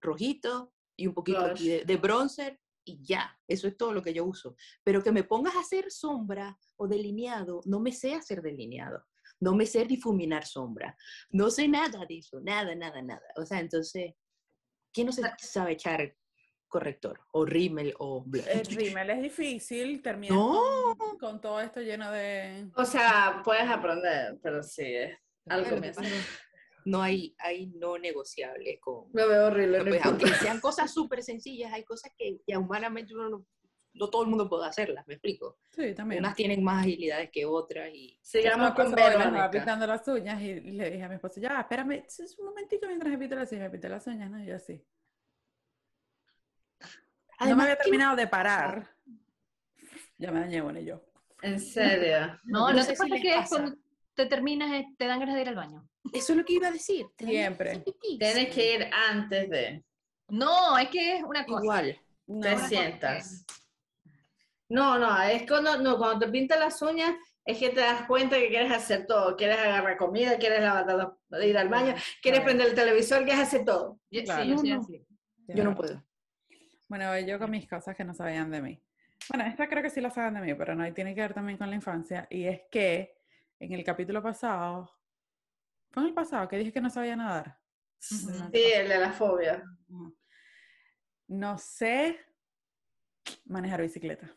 rojito, 0.00 0.72
y 0.96 1.06
un 1.06 1.14
poquito 1.14 1.40
aquí 1.40 1.68
de, 1.68 1.84
de 1.84 1.96
bronzer, 1.96 2.60
y 2.84 3.02
ya, 3.02 3.36
eso 3.48 3.66
es 3.66 3.76
todo 3.76 3.92
lo 3.92 4.02
que 4.02 4.12
yo 4.12 4.24
uso. 4.24 4.56
Pero 4.82 5.02
que 5.02 5.10
me 5.10 5.24
pongas 5.24 5.56
a 5.56 5.60
hacer 5.60 5.90
sombra 5.90 6.58
o 6.76 6.86
delineado, 6.86 7.60
no 7.64 7.80
me 7.80 7.92
sé 7.92 8.14
hacer 8.14 8.42
delineado, 8.42 9.04
no 9.40 9.54
me 9.54 9.66
sé 9.66 9.84
difuminar 9.84 10.46
sombra, 10.46 10.96
no 11.30 11.50
sé 11.50 11.66
nada 11.66 12.04
de 12.06 12.18
eso, 12.18 12.40
nada, 12.40 12.74
nada, 12.74 13.02
nada. 13.02 13.26
O 13.36 13.44
sea, 13.44 13.60
entonces, 13.60 14.12
¿quién 14.92 15.06
no 15.06 15.12
se 15.12 15.22
sabe 15.38 15.72
echar 15.72 16.14
corrector 16.74 17.20
o 17.30 17.44
rímel 17.44 17.94
o 17.98 18.22
blush? 18.24 18.46
El 18.48 18.64
rímel 18.98 19.10
es 19.10 19.22
difícil, 19.22 20.02
terminas 20.02 20.36
No. 20.36 20.96
con, 20.98 21.18
con 21.18 21.40
todo 21.40 21.60
esto 21.60 21.80
lleno 21.80 22.10
de... 22.10 22.68
O 22.74 22.84
sea, 22.84 23.40
puedes 23.44 23.68
aprender, 23.68 24.36
pero 24.42 24.60
sí, 24.62 24.82
es 24.84 25.12
al 25.46 25.60
Claro, 25.62 25.76
comienzo. 25.76 26.00
No 26.86 27.00
hay, 27.00 27.34
hay 27.38 27.68
no 27.68 27.96
negociables 27.96 28.78
con... 28.80 29.04
Lo 29.12 29.28
veo 29.28 29.46
horrible. 29.46 29.84
Pues, 29.84 30.04
aunque 30.04 30.26
sean 30.34 30.60
cosas 30.60 30.92
súper 30.92 31.22
sencillas, 31.22 31.72
hay 31.72 31.84
cosas 31.84 32.12
que 32.18 32.40
ya 32.46 32.58
humanamente 32.58 33.14
uno 33.14 33.28
no, 33.30 33.46
no 33.94 34.10
todo 34.10 34.22
el 34.24 34.28
mundo 34.28 34.48
puede 34.48 34.66
hacerlas, 34.66 35.06
me 35.06 35.14
explico. 35.14 35.58
Sí, 35.70 35.94
también. 35.94 36.18
Unas 36.24 36.34
tienen 36.34 36.62
más 36.64 36.82
agilidades 36.82 37.30
que 37.30 37.46
otras 37.46 37.88
y 37.94 38.18
Sigamos 38.20 38.74
con 38.74 38.90
me 38.90 38.96
Verónica. 38.96 39.50
pintando 39.50 39.86
las 39.86 40.06
uñas 40.08 40.42
y 40.42 40.54
le 40.60 40.90
dije 40.90 41.04
a 41.04 41.08
mi 41.08 41.14
esposo, 41.14 41.40
ya, 41.40 41.60
espérame 41.60 42.04
es 42.06 42.36
un 42.38 42.46
momentito 42.46 42.86
mientras 42.88 43.10
me 43.12 43.18
pinto 43.18 43.36
las 43.36 43.52
uñas, 43.52 43.62
me 43.64 43.70
pinté 43.70 43.88
las 43.88 44.06
uñas, 44.08 44.28
¿no? 44.30 44.42
Y 44.42 44.46
yo 44.46 44.56
así. 44.56 44.84
No 47.40 47.46
me 47.46 47.52
Además, 47.52 47.64
había 47.64 47.76
¿qué- 47.76 47.82
terminado 47.82 48.16
de 48.16 48.26
parar. 48.26 48.90
Ya 50.18 50.30
me 50.30 50.40
dañé 50.40 50.62
una 50.62 50.80
y 50.80 50.84
yo. 50.86 51.02
En 51.42 51.60
serio. 51.60 52.38
No, 52.44 52.68
No 52.68 52.72
no, 52.74 52.82
sé 52.82 52.94
si 52.96 53.02
pasa 53.02 53.16
que 53.20 53.34
pasa. 53.34 53.48
cuando 53.56 53.76
te 54.14 54.26
terminas, 54.26 54.72
eh, 54.72 54.86
te 54.96 55.06
dan 55.06 55.18
ganas 55.20 55.34
de 55.34 55.42
ir 55.42 55.48
al 55.48 55.54
baño. 55.56 55.88
Eso 56.12 56.32
es 56.32 56.38
lo 56.38 56.44
que 56.44 56.52
iba 56.54 56.68
a 56.68 56.72
decir. 56.72 57.06
Siempre. 57.18 57.80
pipí. 57.80 58.18
Tienes 58.18 58.54
que 58.54 58.74
ir 58.74 58.90
antes 59.10 59.50
de. 59.50 59.84
No, 60.28 60.78
es 60.78 60.88
que 60.88 61.16
es 61.18 61.22
una 61.24 61.44
cosa. 61.44 61.62
Igual. 61.64 62.00
No, 62.26 62.40
te 62.40 62.58
sientas. 62.68 63.44
No, 64.68 64.98
no, 64.98 65.20
es 65.22 65.46
cuando, 65.46 65.76
no, 65.78 65.98
cuando 65.98 66.24
te 66.26 66.32
pintas 66.32 66.58
las 66.58 66.80
uñas, 66.80 67.14
es 67.44 67.58
que 67.58 67.68
te 67.70 67.80
das 67.80 68.06
cuenta 68.06 68.36
que 68.36 68.48
quieres 68.48 68.72
hacer 68.72 69.06
todo. 69.06 69.36
Quieres 69.36 69.58
agarrar 69.58 69.96
comida, 69.98 70.38
quieres 70.38 70.60
lavar, 70.62 71.14
ir 71.42 71.58
al 71.58 71.68
baño, 71.68 71.94
quieres 72.22 72.40
Claro. 72.40 72.44
prender 72.44 72.68
el 72.68 72.74
televisor, 72.74 73.24
quieres 73.24 73.42
hacer 73.42 73.64
todo. 73.64 74.00
Yo, 74.10 74.20
sí, 74.20 74.24
Claro. 74.24 74.44
yo 74.44 74.54
No, 74.54 74.80
así. 74.80 75.04
Yo 75.48 75.64
no 75.64 75.74
puedo. 75.74 76.02
Bueno, 76.96 77.18
yo 77.26 77.40
con 77.40 77.50
mis 77.50 77.68
cosas 77.68 77.96
que 77.96 78.04
no 78.04 78.14
sabían 78.14 78.52
de 78.52 78.62
mí. 78.62 78.80
Bueno, 79.28 79.44
esta 79.50 79.68
creo 79.68 79.82
que 79.82 79.90
sí 79.90 80.00
la 80.00 80.10
saben 80.10 80.34
de 80.34 80.40
mí, 80.42 80.54
pero 80.54 80.76
no, 80.76 80.86
y 80.86 80.92
tiene 80.92 81.12
que 81.12 81.22
ver 81.22 81.34
también 81.34 81.58
con 81.58 81.68
la 81.68 81.74
infancia. 81.74 82.28
Y 82.30 82.44
es 82.44 82.60
que 82.70 83.16
en 83.58 83.72
el 83.72 83.82
capítulo 83.82 84.22
pasado, 84.22 84.88
fue 85.90 86.04
en 86.04 86.10
el 86.10 86.14
pasado 86.14 86.46
que 86.46 86.56
dije 86.56 86.72
que 86.72 86.80
no 86.80 86.88
sabía 86.90 87.16
nadar. 87.16 87.58
Sí, 87.98 88.26
Ujú. 88.28 88.44
el 88.54 88.88
de 88.88 88.98
la 89.00 89.10
fobia. 89.10 89.64
No 91.26 91.58
sé 91.58 92.16
manejar 93.46 93.82
bicicleta. 93.82 94.30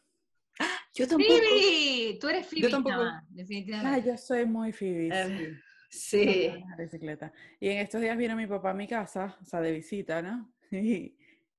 Yo 0.96 1.08
tampoco. 1.08 1.34
Phoebe, 1.40 2.18
tú 2.20 2.28
eres 2.28 2.48
Phoebe. 2.48 2.70
tampoco. 2.72 2.96
chama, 2.96 3.20
Ah, 3.22 3.28
definitivamente. 3.30 4.10
yo 4.10 4.18
soy 4.18 4.48
muy 4.48 4.72
Phoebe. 4.72 5.10
Eh, 5.10 5.60
sí. 5.92 6.26
No 6.26 6.34
Sí. 6.34 6.48
manejar 6.50 6.78
bicicleta. 6.80 7.32
Y 7.60 7.70
en 7.70 7.78
estos 7.78 8.02
días 8.02 8.18
vino 8.18 8.36
mi 8.36 8.48
papá 8.48 8.72
a 8.72 8.74
mi 8.74 8.88
casa, 8.88 9.38
o 9.44 9.46
sea, 9.46 9.62
de 9.62 9.74
visita, 9.74 10.24
¿no? 10.24 10.52
Y, 10.72 11.16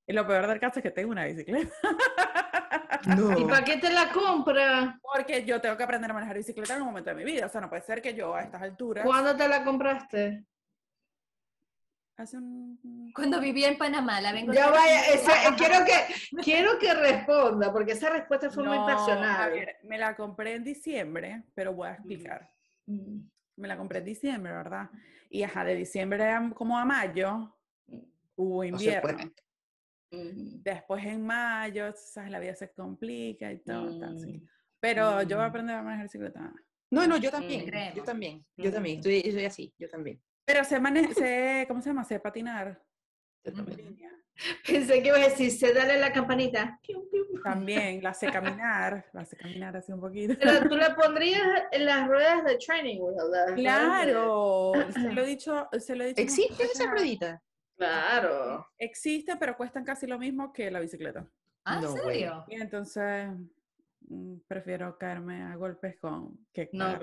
y 0.08 0.12
lo 0.12 0.26
peor 0.26 0.48
del 0.48 0.58
caso 0.58 0.80
es 0.80 0.82
que 0.82 0.90
tengo 0.90 1.12
una 1.12 1.24
bicicleta. 1.26 1.72
No. 3.06 3.38
¿Y 3.38 3.44
para 3.44 3.64
qué 3.64 3.76
te 3.76 3.90
la 3.90 4.10
compra? 4.10 4.98
Porque 5.00 5.44
yo 5.44 5.60
tengo 5.60 5.76
que 5.76 5.84
aprender 5.84 6.10
a 6.10 6.14
manejar 6.14 6.36
bicicleta 6.36 6.74
en 6.74 6.80
un 6.82 6.88
momento 6.88 7.10
de 7.10 7.16
mi 7.16 7.24
vida. 7.24 7.46
O 7.46 7.48
sea, 7.48 7.60
no 7.60 7.68
puede 7.70 7.82
ser 7.82 8.02
que 8.02 8.12
yo 8.12 8.34
a 8.34 8.42
estas 8.42 8.60
alturas. 8.60 9.04
¿Cuándo 9.06 9.36
te 9.36 9.46
la 9.48 9.62
compraste? 9.62 10.44
Hace 12.16 12.36
un. 12.38 13.12
Cuando 13.14 13.40
vivía 13.40 13.68
en 13.68 13.78
Panamá, 13.78 14.20
la 14.20 14.32
vengo 14.32 14.52
Ya 14.52 14.68
vaya, 14.70 15.06
esa- 15.14 15.54
quiero 15.56 15.84
que 15.84 16.42
quiero 16.42 16.78
que 16.80 16.92
responda, 16.92 17.72
porque 17.72 17.92
esa 17.92 18.10
respuesta 18.10 18.50
fue 18.50 18.64
muy 18.64 18.76
No, 18.78 18.86
pasional. 18.86 19.42
a 19.42 19.48
ver, 19.48 19.76
me 19.84 19.96
la 19.96 20.16
compré 20.16 20.54
en 20.56 20.64
diciembre, 20.64 21.44
pero 21.54 21.72
voy 21.72 21.88
a 21.88 21.92
explicar. 21.94 22.50
Mm. 22.86 23.20
Me 23.56 23.68
la 23.68 23.76
compré 23.76 24.00
en 24.00 24.04
diciembre, 24.06 24.52
¿verdad? 24.52 24.90
Y 25.30 25.44
ajá, 25.44 25.64
de 25.64 25.76
diciembre 25.76 26.24
a- 26.28 26.50
como 26.54 26.76
a 26.76 26.84
mayo 26.84 27.54
hubo 28.34 28.62
se 28.62 28.68
invierno. 28.68 29.30
Mm. 30.10 30.62
Después 30.62 31.04
en 31.04 31.26
mayo, 31.26 31.92
sabes, 31.94 32.30
la 32.30 32.38
vida 32.38 32.54
se 32.54 32.72
complica 32.72 33.52
y 33.52 33.58
todo. 33.58 33.98
tal, 33.98 34.16
así. 34.16 34.38
Mm. 34.38 34.48
Pero 34.80 35.22
yo 35.22 35.36
voy 35.36 35.44
a 35.44 35.48
Mm. 35.48 35.50
aprender 35.50 35.76
a 35.76 35.82
manejar 35.82 36.04
bicicleta. 36.06 36.52
No, 36.90 37.06
no, 37.06 37.16
yo 37.18 37.30
también. 37.30 37.70
Yo 37.94 38.02
también. 38.02 38.46
Yo 38.56 38.72
también. 38.72 38.98
Estoy, 38.98 39.20
soy 39.32 39.44
así. 39.44 39.74
Yo 39.78 39.88
también. 39.90 40.22
Pero 40.46 40.64
sé, 40.64 40.80
mane- 40.80 41.12
sé 41.14 41.64
¿cómo 41.68 41.82
se 41.82 41.90
llama? 41.90 42.04
Sé 42.04 42.18
patinar. 42.20 42.82
Yo. 43.44 43.52
Pensé 44.66 45.02
que 45.02 45.08
ibas 45.08 45.20
a 45.20 45.28
decir, 45.30 45.50
se 45.50 45.72
dale 45.74 45.98
la 45.98 46.12
campanita. 46.12 46.78
También 47.42 48.02
la 48.02 48.14
sé 48.14 48.28
caminar, 48.30 49.04
la 49.12 49.24
sé 49.24 49.36
caminar 49.36 49.76
así 49.76 49.90
un 49.92 50.00
poquito. 50.00 50.34
Pero 50.40 50.68
tú 50.68 50.76
le 50.76 50.90
pondrías 50.90 51.42
en 51.72 51.84
las 51.86 52.06
ruedas 52.08 52.44
de 52.44 52.56
training 52.58 52.98
wheel, 53.00 53.16
¿verdad? 53.30 53.54
Claro, 53.56 54.72
se 54.92 55.12
lo 55.12 55.22
he 55.22 55.26
dicho, 55.34 55.68
se 55.78 55.96
lo 55.96 56.04
he 56.04 56.08
dicho. 56.08 56.22
muchas 56.22 56.38
¿Existe 56.38 56.62
veces 56.62 56.80
esa 56.80 56.88
a- 56.88 56.92
ruedita? 56.92 57.42
Claro. 57.78 58.66
Existe, 58.76 59.36
pero 59.36 59.56
cuestan 59.56 59.84
casi 59.84 60.06
lo 60.06 60.18
mismo 60.18 60.52
que 60.52 60.70
la 60.70 60.80
bicicleta. 60.80 61.24
Ah, 61.64 61.76
¿en 61.76 61.82
No, 61.82 61.92
serio? 61.92 62.44
Y 62.48 62.60
entonces 62.60 63.30
mm, 64.08 64.36
prefiero 64.48 64.98
caerme 64.98 65.42
a 65.42 65.54
golpes 65.54 65.96
con 66.00 66.38
que 66.52 66.68
No. 66.72 66.98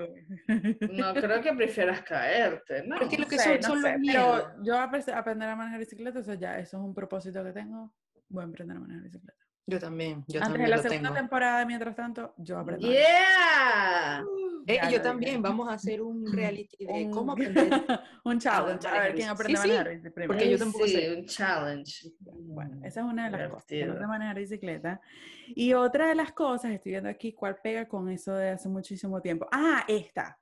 No 0.90 1.14
creo 1.14 1.40
que 1.40 1.52
prefieras 1.54 2.02
caerte, 2.02 2.82
¿no? 2.86 2.96
Pero 2.96 3.06
es 3.06 3.10
que 3.16 3.22
lo 3.22 3.26
que 3.28 3.38
sé, 3.38 3.44
son, 3.44 3.54
no 3.60 3.62
son 3.68 3.82
sé, 3.82 3.90
los 3.92 4.00
miedos. 4.00 4.42
Pero 4.52 4.64
yo 4.64 4.74
apre- 4.74 5.14
aprender 5.14 5.48
a 5.48 5.56
manejar 5.56 5.78
bicicleta, 5.80 6.18
eso 6.20 6.34
ya, 6.34 6.58
eso 6.58 6.76
es 6.76 6.82
un 6.82 6.94
propósito 6.94 7.42
que 7.42 7.52
tengo. 7.52 7.92
Voy 8.28 8.44
a 8.44 8.46
aprender 8.46 8.76
a 8.76 8.80
manejar 8.80 9.02
bicicleta. 9.04 9.45
Yo 9.68 9.80
también. 9.80 10.24
Yo 10.28 10.40
Antes 10.42 10.62
de 10.62 10.68
la 10.68 10.76
lo 10.76 10.82
segunda 10.82 11.08
tengo. 11.08 11.14
temporada, 11.20 11.66
mientras 11.66 11.96
tanto, 11.96 12.34
yo 12.36 12.56
aprendo. 12.58 12.86
Yeah. 12.88 14.22
Eh, 14.68 14.78
Ya 14.82 14.90
yo 14.90 15.02
también. 15.02 15.42
Vamos 15.42 15.68
a 15.68 15.72
hacer 15.72 16.00
un 16.02 16.24
reality 16.32 16.86
de 16.86 17.10
cómo 17.10 17.32
aprender. 17.32 17.82
un 18.24 18.38
challenge, 18.38 18.86
a 18.86 19.00
ver 19.00 19.14
quién 19.14 19.28
aprende 19.28 19.56
Sí, 19.56 19.58
a 19.58 19.62
sí, 19.62 19.68
manejar 19.68 20.12
primero. 20.12 20.26
porque 20.34 20.50
yo 20.50 20.58
tampoco 20.58 20.84
sí, 20.86 20.92
sé. 20.92 21.16
un 21.16 21.26
challenge. 21.26 22.08
Bueno, 22.20 22.80
esa 22.84 23.00
es 23.00 23.06
una 23.06 23.28
de 23.28 23.36
las 23.38 23.48
cosas, 23.50 23.66
que 23.66 23.74
no 23.74 23.80
sé 23.80 23.86
Divertido. 23.86 24.08
manejar 24.08 24.36
bicicleta. 24.36 25.00
Y 25.48 25.72
otra 25.72 26.06
de 26.08 26.14
las 26.14 26.32
cosas, 26.32 26.70
estoy 26.70 26.92
viendo 26.92 27.08
aquí 27.08 27.32
cuál 27.32 27.56
pega 27.60 27.88
con 27.88 28.08
eso 28.08 28.34
de 28.34 28.50
hace 28.50 28.68
muchísimo 28.68 29.20
tiempo. 29.20 29.48
Ah, 29.50 29.84
esta. 29.88 30.38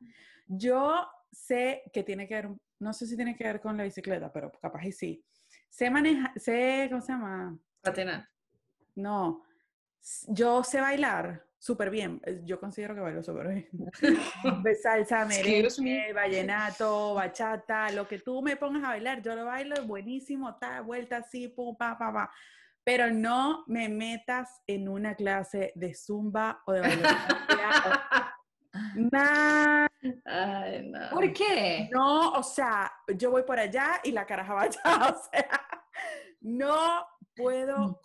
Yo 0.46 1.06
sé 1.32 1.82
que 1.94 2.02
tiene 2.02 2.28
que 2.28 2.34
ver, 2.34 2.48
no 2.78 2.92
sé 2.92 3.06
si 3.06 3.16
tiene 3.16 3.34
que 3.36 3.44
ver 3.44 3.58
con 3.60 3.74
la 3.78 3.84
bicicleta, 3.84 4.30
pero 4.30 4.52
capaz 4.60 4.84
y 4.84 4.92
sí. 4.92 5.24
Sé 5.70 5.88
manejar, 5.90 6.38
sé, 6.38 6.86
¿cómo 6.90 7.00
se 7.00 7.12
llama? 7.12 7.58
Patinar. 7.80 8.28
No, 8.94 9.44
yo 10.28 10.62
sé 10.62 10.80
bailar 10.80 11.44
súper 11.64 11.88
bien. 11.88 12.20
Eh, 12.26 12.42
Yo 12.44 12.60
considero 12.60 12.94
que 12.94 13.00
bailo 13.00 13.22
súper 13.22 13.48
bien. 13.48 13.68
De 14.62 14.74
Salsa, 14.82 15.24
merengue, 15.24 16.12
vallenato, 16.12 17.14
bachata, 17.14 17.90
lo 17.90 18.06
que 18.06 18.18
tú 18.18 18.42
me 18.42 18.56
pongas 18.56 18.84
a 18.84 18.88
bailar, 18.88 19.22
yo 19.22 19.34
lo 19.34 19.46
bailo 19.46 19.82
buenísimo, 19.86 20.56
ta, 20.56 20.82
vuelta 20.82 21.18
así, 21.18 21.48
pum, 21.48 21.74
pa, 21.74 21.96
pa, 21.96 22.12
pa. 22.12 22.30
Pero 22.84 23.10
no 23.10 23.64
me 23.66 23.88
metas 23.88 24.60
en 24.66 24.90
una 24.90 25.14
clase 25.14 25.72
de 25.74 25.94
zumba 25.94 26.62
o 26.66 26.72
de 26.72 26.80
bailoterapia. 26.82 28.34
Nah, 28.96 29.86
Ay, 30.26 30.90
no. 30.90 31.10
¿Por 31.12 31.32
qué? 31.32 31.88
no, 31.92 32.32
o 32.32 32.42
sea, 32.42 32.92
yo 33.16 33.30
voy 33.30 33.42
por 33.44 33.58
allá 33.58 34.00
y 34.02 34.12
la 34.12 34.26
caraja 34.26 34.52
va 34.52 34.62
allá, 34.62 34.80
o 35.14 35.22
sea, 35.30 35.60
no 36.40 37.06
puedo 37.34 38.00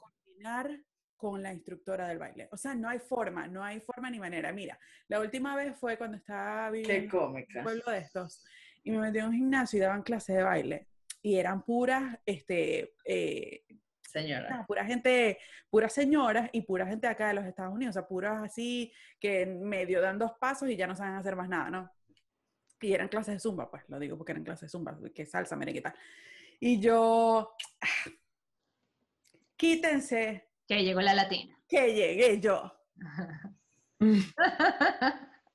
con 1.16 1.44
la 1.44 1.52
instructora 1.52 2.08
del 2.08 2.18
baile. 2.18 2.48
O 2.52 2.58
sea, 2.58 2.74
no 2.74 2.88
hay 2.88 3.00
forma, 3.00 3.48
no 3.48 3.64
hay 3.64 3.82
forma 3.82 4.10
ni 4.10 4.20
manera. 4.20 4.54
Mira, 4.54 4.80
la 5.10 5.20
última 5.20 5.56
vez 5.56 5.76
fue 5.76 5.98
cuando 5.98 6.18
estaba 6.18 6.72
viviendo 6.72 7.36
en 7.38 7.46
un 7.58 7.64
pueblo 7.64 7.92
de 7.92 7.98
estos 7.98 8.46
y 8.84 8.92
me 8.92 9.00
metí 9.00 9.20
en 9.20 9.26
un 9.26 9.34
gimnasio 9.34 9.78
y 9.78 9.82
daban 9.82 10.02
clases 10.02 10.38
de 10.38 10.44
baile 10.44 10.88
y 11.22 11.36
eran 11.36 11.64
puras, 11.64 12.18
este, 12.26 12.94
eh, 13.04 13.64
Señora. 14.02 14.50
no, 14.50 14.66
pura 14.66 14.86
gente, 14.86 15.38
puras 15.70 15.94
señoras 15.94 16.50
y 16.54 16.62
pura 16.62 16.88
gente 16.88 17.08
acá 17.08 17.28
de 17.28 17.34
los 17.36 17.46
Estados 17.46 17.74
Unidos, 17.74 17.96
o 17.96 18.00
sea, 18.00 18.08
puras 18.08 18.42
así 18.42 18.92
que 19.20 19.46
medio 19.46 20.02
dan 20.02 20.18
dos 20.18 20.32
pasos 20.40 20.70
y 20.70 20.76
ya 20.76 20.88
no 20.88 20.96
saben 20.96 21.16
hacer 21.16 21.36
más 21.36 21.50
nada, 21.50 21.70
¿no? 21.70 21.92
Y 22.82 22.94
eran 22.94 23.10
clases 23.10 23.36
de 23.36 23.40
zumba, 23.40 23.70
pues, 23.70 23.84
lo 23.90 24.00
digo 24.00 24.18
porque 24.18 24.32
eran 24.32 24.44
clases 24.44 24.62
de 24.62 24.70
zumba, 24.70 24.98
que 25.14 25.26
salsa, 25.26 25.58
merengue 25.58 25.80
y 25.80 25.84
tal. 25.84 25.94
Y 26.62 26.80
yo, 26.80 27.56
ah, 27.82 28.10
quítense 29.60 30.48
Que 30.68 30.84
llegó 30.84 31.02
la 31.02 31.14
latina. 31.14 31.56
que 31.68 31.94
llegué 31.94 32.40
yo. 32.40 32.74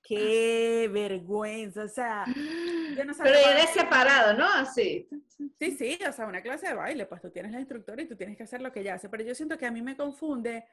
Qué 0.07 0.91
vergüenza, 0.93 1.85
o 1.85 1.89
sea, 1.89 2.27
yo 2.27 3.05
no 3.07 3.15
sabía 3.15 3.33
Pero 3.33 3.43
cuál- 3.43 3.57
eres 3.57 3.71
separado, 3.71 4.35
¿no? 4.35 4.47
Así. 4.47 5.09
Sí, 5.59 5.71
sí, 5.73 5.99
o 6.07 6.13
sea, 6.13 6.27
una 6.27 6.43
clase 6.43 6.69
de 6.69 6.75
baile, 6.75 7.07
pues 7.07 7.23
tú 7.23 7.31
tienes 7.31 7.53
la 7.53 7.59
instructora 7.61 8.03
y 8.03 8.07
tú 8.09 8.15
tienes 8.15 8.37
que 8.37 8.43
hacer 8.43 8.61
lo 8.61 8.71
que 8.71 8.81
ella 8.81 8.95
hace, 8.95 9.09
pero 9.09 9.25
yo 9.25 9.35
siento 9.35 9.57
que 9.57 9.65
a 9.65 9.71
mí 9.71 9.81
me 9.81 9.97
confunde 9.97 10.67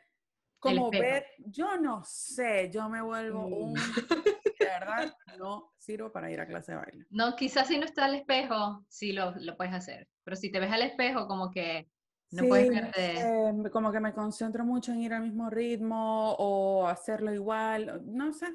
como 0.59 0.91
ver, 0.91 1.25
yo 1.37 1.77
no 1.77 2.03
sé, 2.03 2.69
yo 2.71 2.89
me 2.89 3.01
vuelvo 3.01 3.45
un, 3.47 3.73
de 4.59 4.65
verdad, 4.65 5.15
no 5.39 5.73
sirvo 5.77 6.11
para 6.11 6.29
ir 6.29 6.41
a 6.41 6.45
clase 6.45 6.73
de 6.73 6.77
baile. 6.79 7.05
No, 7.09 7.35
quizás 7.37 7.67
si 7.69 7.77
no 7.79 7.85
está 7.85 8.05
al 8.05 8.15
espejo, 8.15 8.85
sí 8.89 9.13
lo, 9.13 9.31
lo 9.39 9.55
puedes 9.55 9.73
hacer. 9.73 10.09
Pero 10.25 10.35
si 10.35 10.51
te 10.51 10.59
ves 10.59 10.71
al 10.71 10.81
espejo, 10.81 11.25
como 11.27 11.49
que 11.51 11.87
no 12.31 12.47
puedes 12.47 12.67
Sí, 12.67 12.73
verte. 12.73 13.15
sé, 13.17 13.53
me- 13.53 13.69
como 13.69 13.91
que 13.91 13.99
me 13.99 14.13
concentro 14.13 14.63
mucho 14.65 14.91
en 14.91 15.01
ir 15.01 15.13
al 15.13 15.23
mismo 15.23 15.49
ritmo 15.49 16.33
o 16.37 16.87
hacerlo 16.87 17.33
igual, 17.33 18.01
no 18.05 18.31
sé, 18.33 18.47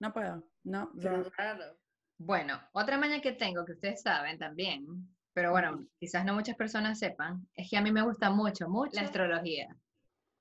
no 0.00 0.12
puedo, 0.12 0.44
no, 0.64 0.90
Qué 0.92 1.00
yo- 1.02 1.30
raro. 1.36 1.78
Bueno, 2.20 2.60
otra 2.72 2.98
maña 2.98 3.20
que 3.20 3.32
tengo, 3.32 3.64
que 3.64 3.72
ustedes 3.72 4.02
saben 4.02 4.38
también, 4.38 4.84
pero 5.32 5.52
bueno, 5.52 5.86
quizás 6.00 6.24
no 6.24 6.34
muchas 6.34 6.56
personas 6.56 6.98
sepan, 6.98 7.48
es 7.54 7.70
que 7.70 7.76
a 7.76 7.80
mí 7.80 7.92
me 7.92 8.02
gusta 8.02 8.28
mucho, 8.30 8.68
mucho 8.68 8.90
la 8.94 9.02
astrología. 9.02 9.68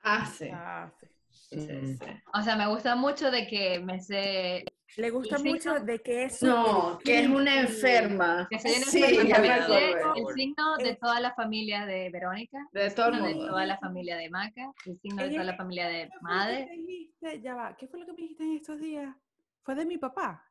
Ah, 0.02 0.26
sí. 0.26 0.50
ah, 0.52 0.92
sí. 1.30 1.60
sí, 1.60 1.68
Mm. 1.72 1.86
sí. 1.98 2.06
O 2.34 2.42
sea, 2.42 2.56
me 2.56 2.68
gusta 2.68 2.96
mucho 2.96 3.30
de 3.30 3.46
que 3.48 3.80
me 3.80 4.00
sé, 4.00 4.64
Le 4.96 5.10
gusta 5.10 5.38
signo? 5.38 5.52
mucho 5.52 5.80
de 5.82 6.00
que 6.02 6.24
es 6.24 6.42
No, 6.42 6.98
que 7.04 7.20
es 7.20 7.28
una 7.28 7.60
enferma. 7.60 8.48
que 8.50 8.58
soy 8.60 8.72
una 8.78 8.86
Sí, 8.86 9.04
enferma, 9.04 10.14
el 10.16 10.26
signo 10.34 10.78
de 10.78 10.96
toda 10.96 11.20
la 11.20 11.34
familia 11.36 11.86
de 11.86 12.10
Verónica, 12.10 12.58
De 12.72 12.90
todo 12.92 13.08
el 13.10 13.14
signo 13.16 13.28
de 13.28 13.34
mundo. 13.36 13.50
toda 13.52 13.66
la 13.66 13.78
familia 13.78 14.16
de 14.18 14.30
Maca, 14.30 14.72
el 14.86 15.00
signo 15.00 15.24
de 15.24 15.30
toda 15.32 15.44
la 15.44 15.56
familia 15.58 15.88
de 15.88 16.04
¿Qué 16.04 16.10
fue 16.10 16.16
lo 16.16 16.20
que 16.20 16.24
Madre, 16.24 16.66
me 16.70 16.78
dijiste? 16.78 17.42
Ya 17.42 17.54
va, 17.56 17.76
¿qué 17.76 17.88
fue 17.88 18.00
lo 18.00 18.06
que 18.06 18.14
me 18.14 18.18
dijiste 18.22 18.44
en 18.44 18.54
estos 18.56 18.80
días? 18.80 19.16
Fue 19.62 19.76
de 19.76 19.86
mi 19.86 19.98
papá. 19.98 20.44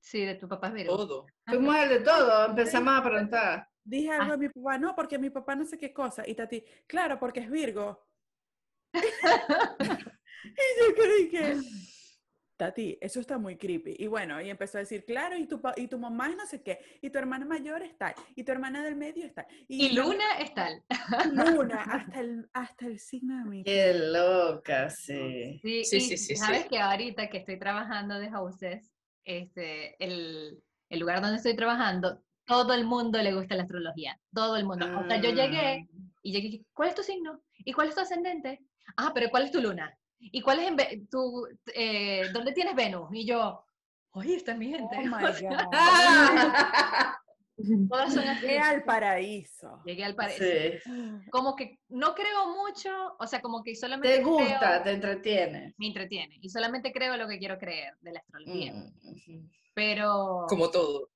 sí, 0.00 0.24
de 0.24 0.34
tu 0.34 0.48
papá 0.48 0.68
es 0.68 0.74
Virgo. 0.74 0.96
Todo. 0.96 1.26
Fuimos 1.46 1.76
el 1.76 1.88
de 1.88 2.00
todo, 2.00 2.46
empezamos 2.46 2.98
a 2.98 3.02
preguntar. 3.02 3.68
Dije 3.84 4.10
Ah. 4.10 4.22
algo 4.22 4.32
de 4.36 4.48
mi 4.48 4.48
papá, 4.52 4.78
no, 4.78 4.94
porque 4.96 5.18
mi 5.18 5.30
papá 5.30 5.54
no 5.54 5.64
sé 5.64 5.78
qué 5.78 5.92
cosa. 5.92 6.22
Y 6.26 6.34
Tati, 6.34 6.62
claro, 6.86 7.18
porque 7.20 7.40
es 7.40 7.50
Virgo. 7.50 8.04
y 8.94 10.80
yo 10.80 10.94
creí 10.94 11.28
que, 11.30 11.56
Tati, 12.56 12.96
eso 13.00 13.20
está 13.20 13.36
muy 13.38 13.56
creepy. 13.56 13.96
Y 13.98 14.06
bueno, 14.06 14.40
y 14.40 14.48
empezó 14.50 14.78
a 14.78 14.80
decir, 14.80 15.04
claro, 15.04 15.36
y 15.36 15.46
tu, 15.46 15.60
pa- 15.60 15.74
y 15.76 15.88
tu 15.88 15.98
mamá 15.98 16.30
es 16.30 16.36
no 16.36 16.46
sé 16.46 16.62
qué, 16.62 16.78
y 17.02 17.10
tu 17.10 17.18
hermana 17.18 17.44
mayor 17.44 17.82
es 17.82 17.96
tal, 17.98 18.14
y 18.34 18.44
tu 18.44 18.52
hermana 18.52 18.82
del 18.82 18.96
medio 18.96 19.26
es 19.26 19.34
tal. 19.34 19.46
Y 19.68 19.94
no- 19.94 20.04
Luna 20.04 20.24
es 20.40 20.54
tal. 20.54 20.82
Luna, 21.32 21.82
hasta 21.82 22.20
el, 22.20 22.48
hasta 22.52 22.86
el 22.86 22.98
signo 22.98 23.36
de 23.38 23.44
mi 23.50 23.64
Qué 23.64 23.92
loca, 23.94 24.88
sí. 24.90 25.58
Sí, 25.62 25.84
Sí, 25.84 25.96
y 25.96 26.00
sí, 26.00 26.16
sí, 26.16 26.36
sabes 26.36 26.62
sí. 26.62 26.68
que 26.70 26.78
ahorita 26.78 27.28
que 27.28 27.38
estoy 27.38 27.58
trabajando 27.58 28.18
de 28.18 28.34
hostess, 28.34 28.90
este, 29.24 30.02
el, 30.02 30.62
el 30.88 30.98
lugar 30.98 31.20
donde 31.20 31.36
estoy 31.36 31.56
trabajando, 31.56 32.22
todo 32.46 32.72
el 32.74 32.84
mundo 32.86 33.20
le 33.20 33.34
gusta 33.34 33.56
la 33.56 33.62
astrología, 33.62 34.18
todo 34.32 34.56
el 34.56 34.64
mundo. 34.64 34.86
O 34.98 35.04
sea, 35.06 35.20
yo 35.20 35.30
llegué 35.30 35.88
y 36.22 36.32
llegué, 36.32 36.64
¿cuál 36.72 36.88
es 36.90 36.94
tu 36.94 37.02
signo? 37.02 37.42
¿Y 37.58 37.72
cuál 37.72 37.88
es 37.88 37.94
tu 37.96 38.00
ascendente? 38.00 38.60
Ah, 38.96 39.10
pero 39.12 39.28
¿cuál 39.30 39.44
es 39.44 39.50
tu 39.50 39.60
luna? 39.60 39.92
¿Y 40.32 40.40
cuál 40.42 40.60
es 40.60 40.68
en 40.92 41.06
tu, 41.08 41.46
eh, 41.74 42.28
dónde 42.32 42.52
tienes 42.52 42.74
Venus? 42.74 43.08
Y 43.12 43.26
yo, 43.26 43.64
oye, 44.12 44.36
esta 44.36 44.52
es 44.52 44.58
mi 44.58 44.68
gente. 44.68 44.96
Oh 44.96 45.00
my 45.02 45.10
God. 45.10 45.68
Ah, 45.72 47.16
todas 47.88 48.12
son 48.14 48.26
así. 48.28 48.42
Llegué 48.46 48.58
al 48.58 48.84
paraíso. 48.84 49.80
Llegué 49.84 50.04
al 50.04 50.14
paraíso. 50.14 50.44
sí. 50.44 51.30
Como 51.30 51.56
que 51.56 51.80
no 51.88 52.14
creo 52.14 52.48
mucho, 52.54 52.90
o 53.18 53.26
sea, 53.26 53.40
como 53.40 53.62
que 53.62 53.74
solamente 53.74 54.18
Te 54.18 54.24
gusta, 54.24 54.58
creo- 54.58 54.82
te 54.82 54.90
entretiene. 54.92 55.74
me 55.78 55.86
entretiene. 55.86 56.38
Y 56.40 56.48
solamente 56.50 56.92
creo 56.92 57.16
lo 57.16 57.26
que 57.28 57.38
quiero 57.38 57.58
creer 57.58 57.94
de 58.00 58.12
la 58.12 58.20
astrología. 58.20 58.72
Mm. 58.74 59.48
Pero, 59.74 60.46
Como 60.48 60.70
todo. 60.70 61.10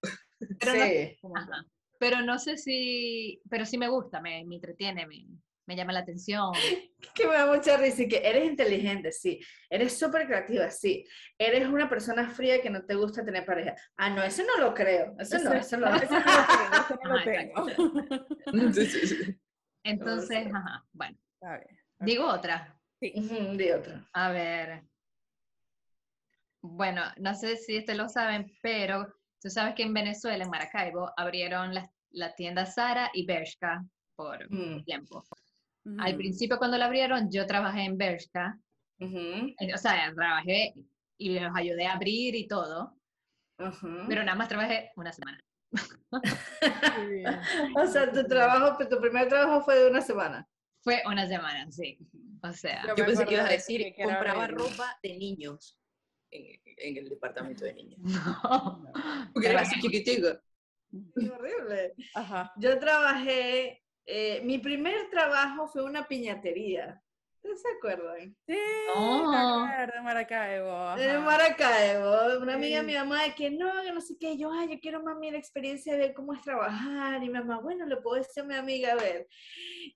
pero, 0.58 0.74
no, 0.74 0.84
Sí. 0.84 1.18
ajá. 1.34 1.64
pero 1.98 2.20
no 2.22 2.38
sé 2.38 2.56
si, 2.58 3.40
pero 3.50 3.64
sí 3.66 3.76
me 3.78 3.88
gusta, 3.88 4.20
me, 4.20 4.44
me 4.44 4.56
entretiene, 4.56 5.06
me, 5.06 5.26
me 5.70 5.76
llama 5.76 5.92
la 5.92 6.00
atención. 6.00 6.52
Que 7.14 7.26
me 7.26 7.32
da 7.34 7.46
mucha 7.46 7.76
risa 7.78 8.02
y 8.02 8.08
que 8.08 8.18
eres 8.24 8.44
inteligente, 8.44 9.10
sí. 9.10 9.40
Eres 9.70 9.98
súper 9.98 10.26
creativa, 10.26 10.70
sí. 10.70 11.04
Eres 11.38 11.66
una 11.66 11.88
persona 11.88 12.28
fría 12.28 12.60
que 12.60 12.68
no 12.70 12.84
te 12.84 12.94
gusta 12.94 13.24
tener 13.24 13.44
pareja. 13.46 13.74
Ah, 13.96 14.10
no, 14.10 14.22
eso 14.22 14.42
no 14.44 14.58
lo 14.64 14.74
creo. 14.74 15.14
Eso 15.18 15.38
no, 15.38 15.52
eso 15.54 15.76
no. 15.78 15.86
Eso 15.96 16.12
no 16.12 16.18
lo 16.20 16.46
tengo, 16.46 16.76
eso 16.76 16.98
no 17.02 17.10
lo 17.10 17.16
Ajá, 17.16 17.24
tengo. 17.24 18.72
Sí, 18.74 18.84
sí, 18.84 19.06
sí. 19.06 19.36
Entonces, 19.82 20.46
ajá, 20.54 20.84
bueno, 20.92 21.18
Está 21.34 21.56
bien. 21.58 21.80
digo 22.00 22.26
otra. 22.26 22.78
Di 23.00 23.70
otro. 23.72 24.06
A 24.12 24.30
ver. 24.30 24.82
Bueno, 26.62 27.02
no 27.16 27.34
sé 27.34 27.56
si 27.56 27.78
ustedes 27.78 27.98
lo 27.98 28.08
saben, 28.08 28.52
pero 28.62 29.06
tú 29.40 29.48
sabes 29.48 29.74
que 29.74 29.82
en 29.84 29.94
Venezuela, 29.94 30.44
en 30.44 30.50
Maracaibo, 30.50 31.10
abrieron 31.16 31.74
la, 31.74 31.90
la 32.10 32.34
tienda 32.34 32.66
Sara 32.66 33.10
y 33.14 33.24
Bershka 33.24 33.82
por 34.14 34.46
Mm, 34.50 34.84
tiempo. 34.84 35.24
Al 35.98 36.10
Ujú. 36.10 36.18
principio 36.18 36.58
cuando 36.58 36.76
la 36.76 36.86
abrieron, 36.86 37.30
yo 37.30 37.46
trabajé 37.46 37.84
en 37.84 37.96
Bershka, 37.96 38.58
ujú, 38.98 39.54
eh, 39.58 39.74
o 39.74 39.78
sea, 39.78 40.12
trabajé 40.14 40.74
y 41.16 41.38
los 41.38 41.56
ayudé 41.56 41.86
a 41.86 41.94
abrir 41.94 42.34
y 42.34 42.46
todo, 42.46 42.96
ujú. 43.58 43.88
pero 44.08 44.22
nada 44.22 44.36
más 44.36 44.48
trabajé 44.48 44.90
una 44.96 45.12
semana. 45.12 45.40
O 47.76 47.86
sea, 47.86 48.10
tu 48.10 48.26
trabajo, 48.26 48.76
tu 48.88 49.00
primer 49.00 49.28
trabajo 49.28 49.62
fue 49.62 49.78
de 49.78 49.90
una 49.90 50.00
semana. 50.00 50.46
Fue 50.82 51.02
una 51.06 51.26
semana, 51.26 51.70
sí. 51.70 51.98
O 52.42 52.52
sea, 52.52 52.82
Yo 52.96 53.06
pensé 53.06 53.24
que 53.26 53.34
ibas 53.34 53.46
a 53.46 53.52
decir, 53.52 53.94
que 53.94 54.02
compraba 54.02 54.46
ropa 54.46 54.98
de 55.02 55.16
niños 55.16 55.78
en, 56.30 56.60
en 56.64 56.96
el 56.96 57.08
departamento 57.08 57.64
de 57.64 57.74
niños. 57.74 58.00
no. 58.02 58.84
Porque 59.32 59.48
era 59.48 59.60
así 59.60 59.78
chiquitico. 59.80 60.28
Horrible. 61.16 61.94
Ajá. 62.14 62.52
Yo 62.56 62.78
trabajé, 62.78 63.79
eh, 64.06 64.40
mi 64.44 64.58
primer 64.58 65.08
trabajo 65.10 65.68
fue 65.68 65.84
una 65.84 66.06
piñatería. 66.06 67.02
¿Ustedes 67.42 67.62
se 67.62 67.68
acuerdan? 67.78 68.36
Sí, 68.46 68.58
No. 68.94 69.66
de 69.66 70.00
Maracaibo. 70.02 70.70
Ajá. 70.70 71.20
Maracaibo, 71.20 72.42
una 72.42 72.54
amiga 72.54 72.76
de 72.76 72.80
Sí. 72.82 72.86
mi 72.86 72.94
mamá 72.94 73.22
de 73.24 73.34
que 73.34 73.50
no, 73.50 73.70
que 73.82 73.92
no 73.92 74.00
sé 74.02 74.16
qué, 74.20 74.36
yo, 74.36 74.52
ay, 74.52 74.68
yo 74.70 74.78
quiero 74.80 75.02
mami 75.02 75.30
la 75.30 75.38
experiencia 75.38 75.96
de 75.96 76.12
cómo 76.12 76.34
es 76.34 76.42
trabajar, 76.42 77.16
y 77.22 77.26
mi 77.28 77.30
mamá, 77.30 77.60
bueno, 77.60 77.86
le 77.86 77.96
puedo 77.96 78.16
decir 78.16 78.42
a 78.42 78.46
mi 78.46 78.54
amiga 78.54 78.92
a 78.92 78.96
ver. 78.96 79.26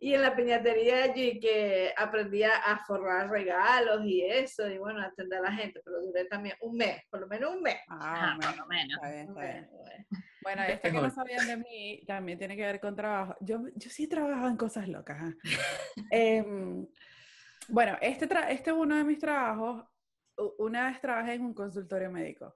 Y 0.00 0.14
en 0.14 0.22
la 0.22 0.34
piñatería 0.34 1.14
yo 1.14 1.22
y 1.22 1.38
que 1.38 1.92
aprendí 1.96 2.42
a 2.44 2.80
forrar 2.86 3.28
regalos 3.28 4.00
y 4.06 4.22
eso, 4.24 4.66
y 4.68 4.78
bueno, 4.78 5.02
atender 5.02 5.40
a 5.40 5.42
la 5.42 5.52
gente, 5.52 5.80
pero 5.84 6.00
duré 6.00 6.24
también 6.24 6.56
un 6.62 6.76
mes, 6.78 7.02
por 7.10 7.20
lo 7.20 7.26
menos 7.26 7.54
un 7.54 7.62
mes. 7.62 7.76
Ah, 7.88 8.14
Ajá, 8.14 8.36
por 8.36 8.44
bueno, 8.46 8.62
lo 8.62 8.66
menos. 8.68 8.94
está 8.96 9.10
bien, 9.10 9.28
está 9.28 9.40
bien. 9.42 9.68
Bueno, 10.42 10.62
esto 10.62 10.88
que 10.90 10.92
no 11.00 11.10
sabían 11.10 11.46
de 11.46 11.56
mí 11.56 12.02
también 12.06 12.38
tiene 12.38 12.56
que 12.56 12.62
ver 12.62 12.80
con 12.80 12.94
trabajo. 12.94 13.34
Yo, 13.40 13.60
yo 13.76 13.90
sí 13.90 14.04
he 14.04 14.08
trabajado 14.08 14.48
en 14.48 14.56
cosas 14.56 14.88
locas. 14.88 15.16
¿ah? 15.20 15.32
Em, 16.10 16.86
bueno, 17.68 17.96
este, 18.00 18.28
tra- 18.28 18.48
este 18.50 18.70
es 18.70 18.76
uno 18.76 18.96
de 18.96 19.04
mis 19.04 19.18
trabajos. 19.18 19.84
Una 20.58 20.88
vez 20.88 21.00
trabajé 21.00 21.34
en 21.34 21.44
un 21.44 21.54
consultorio 21.54 22.10
médico 22.10 22.54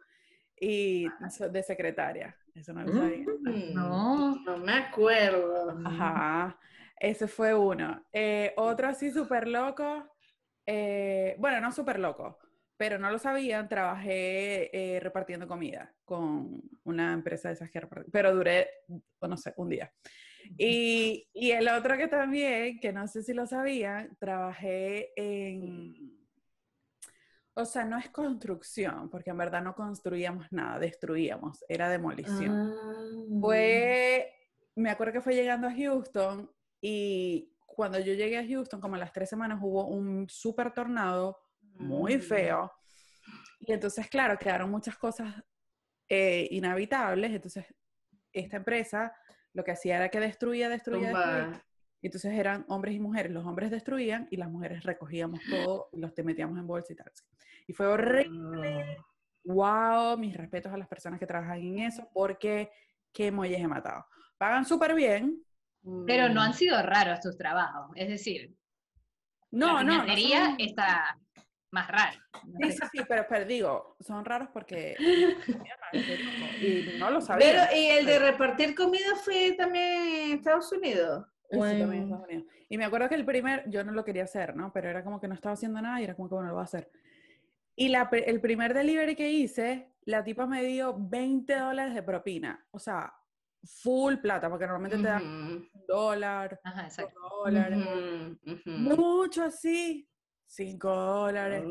y 0.61 1.07
so- 1.31 1.49
de 1.49 1.63
secretaria. 1.63 2.37
Eso 2.55 2.73
no 2.73 2.83
lo 2.83 2.93
sabía. 2.93 3.27
Mm, 3.41 3.75
No. 3.75 4.37
No 4.45 4.57
me 4.59 4.73
acuerdo. 4.73 5.79
Ajá, 5.85 6.59
ese 6.99 7.29
fue 7.29 7.55
uno. 7.55 8.05
Eh, 8.13 8.53
otro 8.57 8.89
así 8.89 9.11
súper 9.13 9.47
loco, 9.47 10.05
eh, 10.67 11.37
bueno, 11.39 11.61
no 11.61 11.71
súper 11.73 11.99
loco, 12.01 12.39
pero 12.77 12.99
no 12.99 13.11
lo 13.11 13.19
sabían, 13.19 13.69
trabajé 13.69 14.71
eh, 14.97 15.01
repartiendo 15.01 15.47
comida 15.47 15.95
con 16.05 16.61
una 16.85 17.13
empresa 17.13 17.49
de 17.49 17.55
esas 17.55 17.71
que 17.71 17.81
repart- 17.81 18.07
pero 18.13 18.35
duré, 18.35 18.69
o 19.21 19.29
no 19.29 19.37
sé, 19.37 19.55
un 19.57 19.69
día. 19.69 19.93
Y, 20.57 21.29
y 21.33 21.51
el 21.51 21.69
otro 21.69 21.97
que 21.97 22.09
también, 22.09 22.79
que 22.81 22.93
no 22.93 23.07
sé 23.07 23.23
si 23.23 23.33
lo 23.35 23.47
sabían, 23.47 24.17
trabajé 24.19 25.13
en, 25.17 26.17
o 27.55 27.65
sea, 27.65 27.85
no 27.85 27.99
es 27.99 28.09
construcción, 28.11 29.11
porque 29.11 29.31
en 29.31 29.39
verdad 29.39 29.63
no 29.63 29.75
construíamos 29.75 30.47
nada, 30.51 30.79
destruíamos, 30.79 31.65
era 31.69 31.89
demolición 31.89 32.57
Ah. 32.57 33.41
fue, 33.41 34.33
me 34.77 34.91
acuerdo 34.91 35.13
que 35.15 35.21
fue 35.21 35.35
llegando 35.35 35.67
a 35.67 35.75
Houston 35.75 36.51
y 36.81 37.53
cuando 37.67 37.99
yo 38.01 38.15
llegué 38.15 38.39
a 38.39 38.47
Houston, 38.47 38.81
como 38.81 38.95
a 38.97 38.99
las 38.99 39.13
tres 39.13 39.29
semanas, 39.29 39.59
hubo 39.63 39.87
un 39.87 40.29
súper 40.29 40.73
tornado 40.73 41.39
muy 41.75 42.17
Mm. 42.17 42.21
feo. 42.21 42.73
Y 43.61 43.73
entonces, 43.73 44.09
claro, 44.09 44.37
quedaron 44.39 44.71
muchas 44.71 44.97
cosas 44.97 45.35
eh, 46.09 46.49
inhabitables. 46.53 47.31
Entonces, 47.33 47.67
esta 48.33 48.57
empresa 48.57 49.13
lo 49.55 49.65
que 49.65 49.73
hacía 49.73 49.97
era 49.97 50.09
que 50.09 50.21
destruía, 50.21 50.69
destruía, 50.69 51.09
destruía. 51.09 51.65
Entonces 52.01 52.33
eran 52.35 52.65
hombres 52.69 52.95
y 52.95 53.01
mujeres. 53.01 53.33
Los 53.33 53.45
hombres 53.45 53.71
destruían 53.71 54.29
y 54.31 54.37
las 54.37 54.49
mujeres 54.51 54.85
recogíamos 54.85 55.41
todo 55.51 55.89
y 55.93 56.01
los 56.01 56.15
te 56.15 56.23
metíamos 56.23 56.59
en 56.59 56.67
bolsa 56.67 56.93
y 56.93 56.97
tal. 56.97 57.11
Y 57.67 57.73
fue 57.73 57.87
horrible. 57.87 58.97
Ah. 58.99 59.05
Wow, 59.45 60.19
mis 60.19 60.37
respetos 60.37 60.73
a 60.73 60.77
las 60.77 60.89
personas 60.89 61.19
que 61.19 61.27
trabajan 61.27 61.59
en 61.59 61.79
eso, 61.81 62.09
porque 62.13 62.71
qué 63.13 63.33
muelles 63.33 63.61
he 63.61 63.67
matado. 63.67 64.05
Pagan 64.37 64.65
súper 64.67 64.95
bien. 64.95 65.43
Pero 66.07 66.29
no 66.29 66.41
Mm. 66.43 66.45
han 66.45 66.55
sido 66.55 66.83
raros 66.83 67.21
tus 67.21 67.37
trabajos. 67.37 67.91
Es 67.97 68.09
decir, 68.09 68.55
No, 69.51 69.75
la 69.75 69.83
no, 69.85 70.05
no. 70.07 70.17
son- 70.19 70.57
está 70.59 71.19
más 71.71 71.89
rara. 71.89 72.13
No 72.45 72.59
Sí, 72.61 72.73
sé. 72.73 72.79
sí, 72.79 72.83
sí, 72.93 73.05
pero, 73.09 73.27
pero 73.29 73.45
digo, 73.45 73.97
son 74.01 74.25
raros 74.25 74.49
porque 74.53 74.97
y 76.61 76.83
no 76.99 77.11
lo 77.11 77.21
sabía. 77.21 77.47
Pero, 77.47 77.63
¿y 77.77 77.87
el 77.87 78.07
de 78.07 78.19
repartir 78.19 78.75
comida 78.75 79.15
fue 79.23 79.53
también 79.53 80.03
en 80.03 80.39
Estados 80.39 80.71
Unidos? 80.73 81.27
Sí, 81.51 81.59
¿O 81.59 81.63
también 81.65 81.91
en 81.91 81.95
en- 81.95 82.03
Estados 82.05 82.25
Unidos. 82.27 82.53
Y 82.69 82.79
me 82.79 82.85
acuerdo 82.85 83.09
que 83.09 83.15
el 83.15 83.25
primer, 83.25 83.69
yo 83.71 83.83
no 83.85 83.93
lo 83.93 84.05
quería 84.05 84.25
hacer, 84.25 84.55
¿no? 84.57 84.73
Pero 84.73 84.89
era 84.89 85.03
como 85.03 85.21
que 85.21 85.29
no 85.29 85.35
estaba 85.35 85.55
haciendo 85.55 85.81
nada 85.81 86.01
y 86.01 86.05
era 86.05 86.15
como 86.15 86.29
que 86.29 86.35
bueno, 86.35 86.49
lo 86.49 86.55
voy 86.55 86.63
a 86.63 86.65
hacer. 86.65 86.91
Y 87.75 87.89
la, 87.89 88.09
el 88.13 88.41
primer 88.41 88.75
delivery 88.75 89.15
que 89.15 89.31
hice, 89.31 89.95
la 90.03 90.25
tipa 90.25 90.47
me 90.47 90.63
dio 90.65 90.95
20 90.99 91.55
dólares 91.57 91.95
de 91.95 92.03
propina. 92.03 92.67
O 92.71 92.79
sea, 92.79 93.15
full 93.65 94.17
plata, 94.17 94.51
porque 94.51 94.67
normalmente 94.67 94.99
te 94.99 95.07
dan 95.07 95.23
un 95.27 95.71
dólar, 95.87 96.61
Ajá, 96.65 96.83
dos 96.83 96.91
exacto. 96.91 97.21
dólares. 97.21 97.79
ujú, 98.45 98.71
Mucho 98.71 99.45
así, 99.45 100.11
5 100.49 100.89
dólares. 100.89 101.63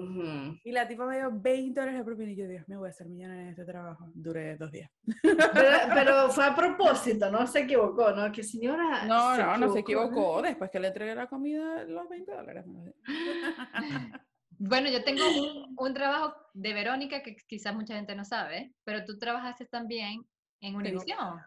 Y 0.63 0.71
la 0.71 0.87
tipa 0.87 1.05
me 1.07 1.17
dio 1.17 1.31
20 1.33 1.79
dólares 1.79 1.99
de 1.99 2.05
propina 2.05 2.31
y 2.31 2.35
yo, 2.35 2.47
Dios 2.47 2.67
mío, 2.67 2.79
voy 2.79 2.89
a 2.89 2.93
ser 2.93 3.07
millonaria 3.07 3.43
en 3.43 3.49
este 3.49 3.65
trabajo. 3.65 4.05
Duré 4.13 4.55
dos 4.55 4.71
días. 4.71 4.91
Pero, 5.21 5.33
pero 5.93 6.29
fue 6.29 6.45
a 6.45 6.55
propósito, 6.55 7.31
no 7.31 7.47
se 7.47 7.61
equivocó, 7.61 8.11
¿no? 8.11 8.31
Que 8.31 8.43
señora. 8.43 9.05
No, 9.05 9.35
no, 9.35 9.57
no 9.57 9.73
se 9.73 9.79
equivocó. 9.79 10.41
Después 10.43 10.69
que 10.69 10.79
le 10.79 10.89
entregué 10.89 11.15
la 11.15 11.27
comida, 11.27 11.83
los 11.85 12.07
20 12.07 12.31
dólares. 12.31 12.65
me. 12.67 12.93
Bueno, 14.59 14.89
yo 14.89 15.03
tengo 15.03 15.21
un, 15.23 15.75
un 15.77 15.93
trabajo 15.93 16.33
de 16.55 16.73
Verónica 16.73 17.21
que 17.21 17.35
quizás 17.35 17.75
mucha 17.75 17.93
gente 17.93 18.15
no 18.15 18.25
sabe, 18.25 18.73
pero 18.83 19.05
tú 19.05 19.19
trabajaste 19.19 19.67
también 19.67 20.25
en 20.61 20.75
Univisión. 20.75 21.39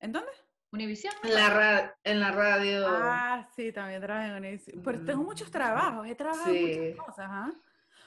¿En 0.00 0.10
dónde? 0.10 0.32
Univisión. 0.72 1.12
En 1.24 1.34
la, 1.34 1.50
ra- 1.50 1.96
en 2.04 2.20
la 2.20 2.30
radio. 2.30 2.86
Ah, 2.88 3.48
sí, 3.56 3.72
también 3.72 4.00
trabajé 4.00 4.28
en 4.28 4.34
Univision. 4.36 4.82
Pero 4.82 5.04
tengo 5.04 5.24
muchos 5.24 5.50
trabajos, 5.50 6.06
he 6.06 6.14
trabajado 6.14 6.50
en 6.54 6.56
Sí. 6.56 6.78
muchas 6.90 7.06
cosas, 7.06 7.26
¿ah? 7.28 7.50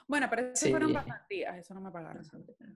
Bueno, 0.07 0.27
pero 0.29 0.41
eso 0.43 0.65
Sí. 0.65 0.69
fueron 0.71 0.93
pasantías, 0.93 1.57
eso 1.57 1.73
no 1.73 1.81
me 1.81 1.91
pagaron. 1.91 2.23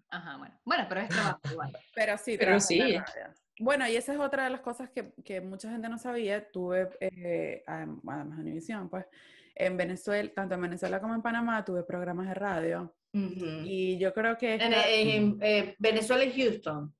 Ajá, 0.10 0.38
bueno. 0.38 0.60
Bueno, 0.65 0.86
pero 0.89 1.02
es 1.02 1.10
trabajo 1.10 1.39
igual. 1.52 1.78
Pero 1.95 2.17
sí, 2.17 2.38
Pero 2.38 2.52
trabajé 2.58 2.76
en 2.76 2.93
la 2.95 3.06
sí. 3.08 3.13
radio. 3.13 3.34
Bueno, 3.60 3.88
y 3.88 3.95
esa 3.95 4.13
es 4.13 4.19
otra 4.19 4.43
de 4.45 4.50
las 4.52 4.62
cosas 4.62 4.89
que, 4.91 5.13
que 5.26 5.41
mucha 5.41 5.69
gente 5.69 5.89
no 5.89 5.97
sabía. 5.97 6.50
Tuve, 6.52 6.89
eh, 7.00 7.63
adem- 7.67 8.00
además 8.08 8.38
de 8.38 8.43
Univision, 8.43 8.89
pues, 8.89 9.06
en 9.56 9.76
Venezuela, 9.78 10.30
tanto 10.36 10.56
en 10.56 10.62
Venezuela 10.62 11.02
como 11.02 11.15
en 11.15 11.21
Panamá, 11.21 11.65
tuve 11.65 11.84
programas 11.84 12.28
de 12.28 12.34
radio. 12.36 12.95
Y 13.13 13.97
yo 13.97 14.13
creo 14.13 14.38
que 14.38 14.54
en- 14.56 15.38
eh, 15.41 15.76
Venezuela 15.80 16.23
y 16.23 16.32
Houston. 16.39 16.93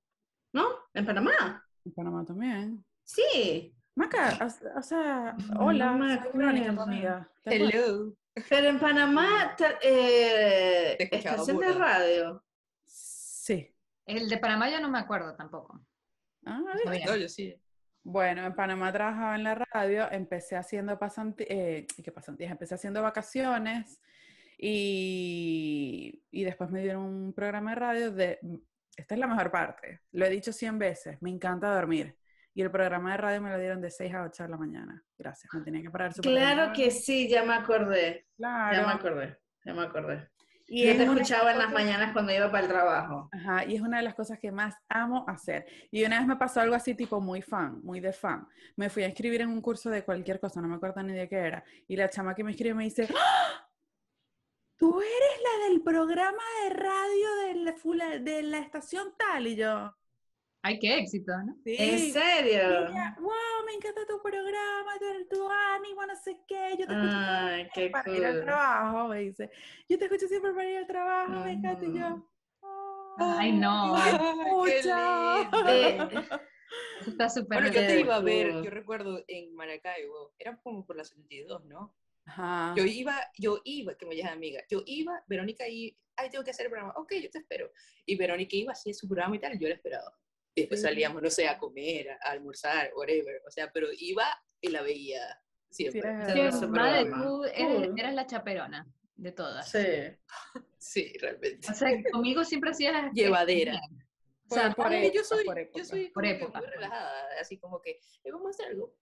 ¿No? 0.52 0.66
¿En 0.94 1.06
Panamá? 1.06 1.64
En 1.84 1.92
Panamá 1.92 2.24
también. 2.24 2.84
Sí. 3.02 3.74
Maca, 3.94 4.38
o, 4.40 4.78
o 4.78 4.82
sea, 4.82 5.34
No 5.54 5.66
hola, 5.66 5.92
me 5.92 6.18
soy 6.22 6.30
Verónica, 6.34 6.66
tu 6.66 6.72
acuerdo. 6.72 6.82
amiga. 6.82 7.30
Hello. 7.44 8.14
Pero 8.48 8.68
en 8.68 8.78
Panamá, 8.78 9.56
eh, 9.82 10.96
estación 11.10 11.58
de 11.58 11.72
radio. 11.72 12.44
Sí. 12.84 13.74
El 14.06 14.28
de 14.28 14.38
Panamá 14.38 14.70
yo 14.70 14.80
no 14.80 14.88
me 14.88 14.98
acuerdo 14.98 15.34
tampoco. 15.34 15.80
Ah. 16.44 16.60
No, 16.60 17.16
yo 17.16 17.28
sí. 17.28 17.54
Bueno, 18.04 18.46
en 18.46 18.54
Panamá 18.54 18.92
trabajaba 18.92 19.34
en 19.34 19.44
la 19.44 19.54
radio, 19.54 20.10
empecé 20.10 20.56
haciendo 20.56 20.98
pasantías, 20.98 21.84
¿qué 22.02 22.12
pasantías? 22.12 22.50
Empecé 22.52 22.74
haciendo 22.76 23.02
vacaciones 23.02 24.00
y, 24.56 26.22
y 26.30 26.44
después 26.44 26.70
me 26.70 26.80
dieron 26.80 27.02
un 27.04 27.32
programa 27.34 27.70
de 27.70 27.76
radio 27.76 28.12
de, 28.12 28.38
esta 28.98 29.14
es 29.14 29.20
la 29.20 29.26
mejor 29.26 29.50
parte, 29.50 30.00
lo 30.12 30.26
he 30.26 30.30
dicho 30.30 30.52
100 30.52 30.78
veces, 30.78 31.16
me 31.22 31.30
encanta 31.30 31.72
dormir. 31.74 32.16
Y 32.54 32.62
el 32.62 32.70
programa 32.72 33.12
de 33.12 33.16
radio 33.18 33.40
me 33.40 33.50
lo 33.50 33.58
dieron 33.58 33.80
de 33.80 33.88
6 33.90 34.12
a 34.14 34.24
8 34.24 34.42
de 34.42 34.48
la 34.48 34.56
mañana. 34.56 35.04
Gracias, 35.16 35.48
me 35.54 35.60
tenía 35.60 35.80
que 35.80 35.90
parar 35.90 36.12
súper 36.12 36.32
Claro 36.32 36.72
que 36.72 36.90
sí, 36.90 37.28
ya 37.28 37.44
me 37.44 37.54
acordé. 37.54 38.26
Ya 38.36 38.48
me 38.68 38.74
Claro. 38.74 38.88
acordé. 38.88 39.38
Ya 39.64 39.74
me 39.74 39.82
acordé. 39.82 40.28
Y 40.66 40.86
Yo 40.86 40.96
te 40.96 41.04
escuchaba 41.04 41.52
en 41.52 41.58
las 41.58 41.72
mañanas 41.72 42.12
cuando 42.12 42.32
iba 42.32 42.50
para 42.50 42.64
el 42.64 42.68
trabajo. 42.68 43.28
Ajá, 43.32 43.64
y 43.64 43.76
es 43.76 43.80
una 43.80 43.98
de 43.98 44.02
las 44.02 44.14
cosas 44.16 44.38
que 44.40 44.50
más 44.50 44.74
amo 44.88 45.24
hacer. 45.28 45.66
Y 45.92 46.04
una 46.04 46.18
vez 46.18 46.26
me 46.26 46.36
pasó 46.36 46.60
algo 46.60 46.74
así 46.74 46.94
tipo 46.94 47.20
muy 47.20 47.40
fan, 47.42 47.80
muy 47.84 48.00
de 48.00 48.12
fan. 48.12 48.46
Me 48.76 48.90
fui 48.90 49.04
a 49.04 49.06
inscribir 49.06 49.40
en 49.42 49.48
un 49.50 49.62
curso 49.62 49.88
de 49.88 50.02
cualquier 50.04 50.40
cosa, 50.40 50.60
no 50.60 50.66
me 50.68 50.74
acuerdo 50.74 51.00
ni 51.04 51.12
de 51.14 51.28
qué 51.28 51.36
era. 51.36 51.64
Y 51.86 51.94
la 51.96 52.10
chama 52.10 52.34
que 52.34 52.42
me 52.44 52.50
escribe 52.50 52.74
me 52.74 52.84
dice, 52.84 53.08
¡Ah! 53.16 53.67
Tú 54.78 55.00
eres 55.00 55.42
la 55.42 55.68
del 55.68 55.82
programa 55.82 56.42
de 56.64 56.70
radio 56.70 57.36
de 57.46 57.54
la, 57.56 57.74
fula- 57.74 58.18
de 58.18 58.42
la 58.42 58.58
estación 58.60 59.14
tal. 59.18 59.46
Y 59.48 59.56
yo, 59.56 59.94
Ay, 60.62 60.78
qué 60.78 60.98
éxito, 60.98 61.32
¿no? 61.44 61.56
sí. 61.64 61.76
¿En 61.78 61.98
Y 61.98 62.12
serio? 62.12 62.60
ella, 62.60 63.16
wow, 63.20 63.64
me 63.66 63.72
encanta 63.74 64.06
tu 64.06 64.20
programa, 64.22 64.92
tu, 64.98 65.36
tu 65.36 65.48
ánimo, 65.50 66.06
no 66.06 66.16
sé 66.16 66.40
qué. 66.46 66.76
Yo 66.78 66.86
te 66.86 66.94
escucho 66.94 67.16
Ay, 67.18 67.64
siempre 67.64 67.72
qué 67.74 67.92
para 67.92 68.10
ir 68.12 68.24
al 68.26 68.34
cool. 68.34 68.44
trabajo, 68.44 69.08
me 69.08 69.20
dice. 69.20 69.50
Yo 69.88 69.98
te 69.98 70.04
escucho 70.06 70.26
siempre 70.28 70.52
para 70.52 70.70
ir 70.70 70.78
al 70.78 70.86
trabajo, 70.86 71.44
me 71.44 71.52
encanta. 71.52 71.84
Y 71.86 71.98
yo. 71.98 72.24
"Oh, 72.62 73.16
Ay, 73.38 73.52
no. 73.52 73.94
Ay, 73.96 74.14
qué 74.64 74.82
escucha". 74.82 74.96
lindo. 75.42 75.58
Eh, 75.70 76.08
Eso 77.00 77.10
Está 77.10 77.28
súper 77.28 77.60
Bueno, 77.60 77.72
yo 77.72 77.86
te 77.86 78.00
iba 78.00 78.16
a 78.16 78.20
ver, 78.20 78.52
cool. 78.52 78.64
yo 78.64 78.70
recuerdo 78.70 79.24
en 79.28 79.54
Maracaibo, 79.54 80.32
era 80.38 80.56
como 80.62 80.84
por 80.84 80.96
la 80.96 81.04
72, 81.04 81.64
¿no? 81.66 81.94
Ajá. 82.28 82.74
Yo 82.76 82.84
iba, 82.84 83.18
yo 83.38 83.60
iba, 83.64 83.94
que 83.96 84.06
me 84.06 84.16
llaman 84.16 84.34
amiga, 84.34 84.60
yo 84.70 84.82
iba, 84.86 85.22
Verónica 85.26 85.66
y, 85.66 85.96
ay, 86.16 86.28
tengo 86.30 86.44
que 86.44 86.50
hacer 86.50 86.66
el 86.66 86.70
programa, 86.72 86.94
ok, 86.96 87.12
yo 87.22 87.30
te 87.30 87.38
espero. 87.38 87.72
Y 88.04 88.16
Verónica 88.16 88.54
iba, 88.56 88.72
hacía 88.72 88.92
su 88.92 89.08
programa 89.08 89.36
y 89.36 89.38
tal, 89.38 89.58
yo 89.58 89.68
la 89.68 89.74
esperaba. 89.74 90.12
Y 90.54 90.62
después 90.62 90.80
Sí. 90.80 90.86
salíamos, 90.86 91.22
no 91.22 91.30
sé, 91.30 91.48
a 91.48 91.58
comer, 91.58 92.10
a 92.10 92.30
almorzar, 92.30 92.90
whatever, 92.96 93.40
o 93.46 93.50
sea, 93.50 93.70
pero 93.72 93.88
iba 93.98 94.26
y 94.60 94.68
la 94.68 94.82
veía 94.82 95.20
siempre. 95.70 96.02
Sí, 96.32 96.40
ese 96.40 96.66
madre, 96.66 97.10
tú 97.10 97.44
eres, 97.44 97.90
eras 97.96 98.14
la 98.14 98.26
chaperona 98.26 98.86
de 99.16 99.32
todas. 99.32 99.70
Sí. 99.70 99.78
Sí, 100.80 101.12
realmente. 101.20 101.68
O 101.70 101.74
sea, 101.74 101.90
conmigo 102.12 102.44
siempre 102.44 102.70
hacías... 102.70 103.12
Llevadera. 103.12 103.80
O 104.50 104.54
sea, 104.54 104.66
Por- 104.74 104.84
por 104.84 104.92
Ay, 104.92 105.02
yo 105.12 105.20
época, 105.20 105.24
soy, 105.24 105.44
por 105.44 105.56
yo 105.56 105.62
época. 105.62 105.84
soy 105.84 106.08
Por 106.10 106.26
época. 106.26 106.58
muy 106.60 106.68
relajada, 106.68 107.26
así 107.40 107.58
como 107.58 107.80
que, 107.82 107.90
eh, 108.24 108.30
vamos 108.32 108.46
a 108.46 108.50
hacer 108.50 108.66
algo. 108.68 108.94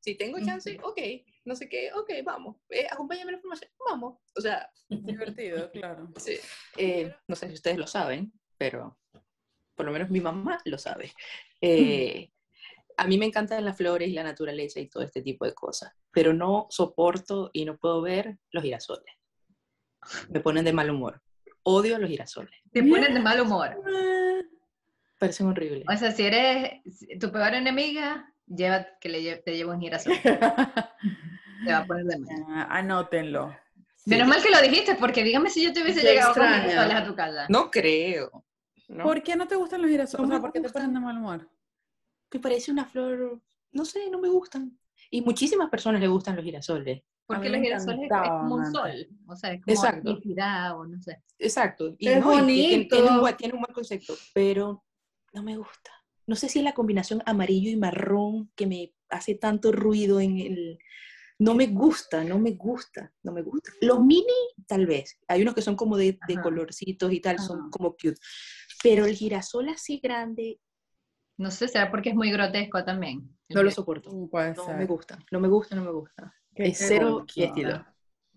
Si 0.00 0.14
tengo 0.16 0.38
chance, 0.44 0.78
ok, 0.82 0.98
no 1.44 1.54
sé 1.56 1.68
qué, 1.68 1.92
ok, 1.92 2.10
vamos. 2.24 2.56
Eh, 2.70 2.86
acompáñame 2.90 3.30
a 3.32 3.34
la 3.36 3.40
formación, 3.40 3.70
vamos. 3.88 4.18
O 4.36 4.40
sea, 4.40 4.70
Divertido, 4.88 5.70
claro. 5.70 6.08
Sí. 6.16 6.38
Eh, 6.76 7.12
no 7.26 7.34
sé 7.36 7.48
si 7.48 7.54
ustedes 7.54 7.78
lo 7.78 7.86
saben, 7.86 8.32
pero 8.58 8.98
por 9.74 9.86
lo 9.86 9.92
menos 9.92 10.10
mi 10.10 10.20
mamá 10.20 10.60
lo 10.66 10.78
sabe. 10.78 11.12
Eh, 11.60 12.30
a 12.96 13.06
mí 13.06 13.16
me 13.18 13.26
encantan 13.26 13.64
las 13.64 13.76
flores 13.76 14.08
y 14.08 14.12
la 14.12 14.22
naturaleza 14.22 14.78
y 14.80 14.88
todo 14.88 15.02
este 15.02 15.22
tipo 15.22 15.44
de 15.46 15.54
cosas, 15.54 15.92
pero 16.10 16.32
no 16.34 16.66
soporto 16.70 17.50
y 17.52 17.64
no 17.64 17.76
puedo 17.78 18.02
ver 18.02 18.36
los 18.50 18.62
girasoles. 18.62 19.14
Me 20.28 20.40
ponen 20.40 20.64
de 20.64 20.72
mal 20.72 20.90
humor. 20.90 21.22
Odio 21.64 21.98
los 21.98 22.10
girasoles. 22.10 22.52
te 22.72 22.82
pones 22.82 23.14
de 23.14 23.20
mal 23.20 23.40
humor. 23.40 23.80
Parecen 25.22 25.46
horribles. 25.46 25.84
O 25.88 25.96
sea, 25.96 26.10
si 26.10 26.24
eres 26.24 26.82
tu 27.20 27.30
peor 27.30 27.54
enemiga, 27.54 28.28
lleva, 28.44 28.84
que 29.00 29.08
le, 29.08 29.36
te 29.36 29.54
lleve 29.56 29.70
un 29.70 29.80
girasol. 29.80 30.14
Te 31.64 31.70
va 31.72 31.78
a 31.78 31.86
poner 31.86 32.06
de 32.06 32.18
mal. 32.18 32.44
Ah, 32.48 32.78
Anótenlo. 32.78 33.54
Menos 34.04 34.26
mal 34.26 34.42
que 34.42 34.50
lo 34.50 34.60
dijiste, 34.60 34.96
porque 34.96 35.22
dígame 35.22 35.48
si 35.48 35.62
yo 35.62 35.72
te 35.72 35.80
hubiese 35.80 36.00
Qué 36.00 36.08
llegado 36.08 36.34
con 36.34 36.42
girasoles 36.42 36.96
a 36.96 37.04
tu 37.04 37.14
casa. 37.14 37.46
No 37.48 37.70
creo. 37.70 38.44
¿no? 38.88 39.04
¿Por 39.04 39.22
qué 39.22 39.36
no 39.36 39.46
te 39.46 39.54
gustan 39.54 39.80
los 39.82 39.90
girasoles? 39.92 40.26
No 40.28 40.34
o 40.34 40.38
sea, 40.38 40.40
¿por 40.40 40.52
qué 40.52 40.60
te 40.60 40.70
ponen 40.70 40.92
de 40.92 40.98
mal 40.98 41.16
humor? 41.16 41.48
Que 42.28 42.40
parece 42.40 42.72
una 42.72 42.84
flor, 42.84 43.40
no 43.70 43.84
sé, 43.84 44.10
no 44.10 44.18
me 44.18 44.28
gustan. 44.28 44.76
Y 45.08 45.22
muchísimas 45.22 45.70
personas 45.70 46.00
le 46.00 46.08
gustan 46.08 46.34
los 46.34 46.44
girasoles. 46.44 47.00
Porque 47.26 47.48
los 47.48 47.60
girasoles 47.60 48.10
es 48.10 48.28
como 48.28 48.56
un 48.56 48.72
sol, 48.72 49.08
o 49.28 49.36
sea, 49.36 49.52
es 49.52 49.62
como 49.62 49.72
Exacto. 49.72 50.18
o 50.78 50.84
no 50.84 51.00
sé. 51.00 51.22
Exacto. 51.38 51.94
Y 51.96 52.08
Es 52.08 52.18
no, 52.20 52.32
y 52.42 52.46
tiene- 52.46 52.84
Tiene, 52.86 53.08
un 53.08 53.20
bonito. 53.20 53.36
tiene 53.36 53.54
un 53.54 53.60
buen 53.60 53.72
concepto, 53.72 54.14
pero 54.34 54.82
no 55.32 55.42
me 55.42 55.56
gusta. 55.56 55.90
No 56.26 56.36
sé 56.36 56.48
si 56.48 56.58
es 56.60 56.64
la 56.64 56.74
combinación 56.74 57.22
amarillo 57.26 57.70
y 57.70 57.76
marrón 57.76 58.50
que 58.54 58.66
me 58.66 58.94
hace 59.08 59.34
tanto 59.34 59.72
ruido 59.72 60.20
en 60.20 60.38
el... 60.38 60.78
No 61.38 61.54
me 61.56 61.66
gusta, 61.66 62.22
no 62.22 62.38
me 62.38 62.52
gusta, 62.52 63.12
no 63.24 63.32
me 63.32 63.42
gusta. 63.42 63.72
Los 63.80 64.00
mini, 64.04 64.26
tal 64.68 64.86
vez. 64.86 65.18
Hay 65.26 65.42
unos 65.42 65.54
que 65.54 65.62
son 65.62 65.74
como 65.74 65.96
de, 65.96 66.18
colorcitos 66.40 67.12
y 67.12 67.20
tal, 67.20 67.36
Ajá. 67.36 67.44
son 67.44 67.70
como 67.70 67.92
cute. 67.92 68.20
Pero 68.82 69.06
el 69.06 69.14
girasol 69.16 69.68
así 69.68 69.98
grande, 69.98 70.60
No 71.36 71.50
sé, 71.50 71.66
será 71.66 71.90
porque 71.90 72.10
es 72.10 72.14
muy 72.14 72.30
grotesco 72.30 72.84
también. 72.84 73.36
no 73.48 73.62
lo 73.62 73.70
soporto. 73.72 74.10
Mm, 74.12 74.28
Puede 74.28 74.54
No 74.54 74.64
ser. 74.66 74.76
me 74.76 74.86
gusta, 74.86 75.18
no 75.32 75.40
me 75.40 75.48
gusta, 75.48 75.74
no 75.74 75.82
me 75.84 75.90
gusta. 75.90 76.32
Qué- 76.54 76.64
Es 76.68 76.78
qué 76.78 76.84
cero 76.84 77.24
estilo. 77.34 77.84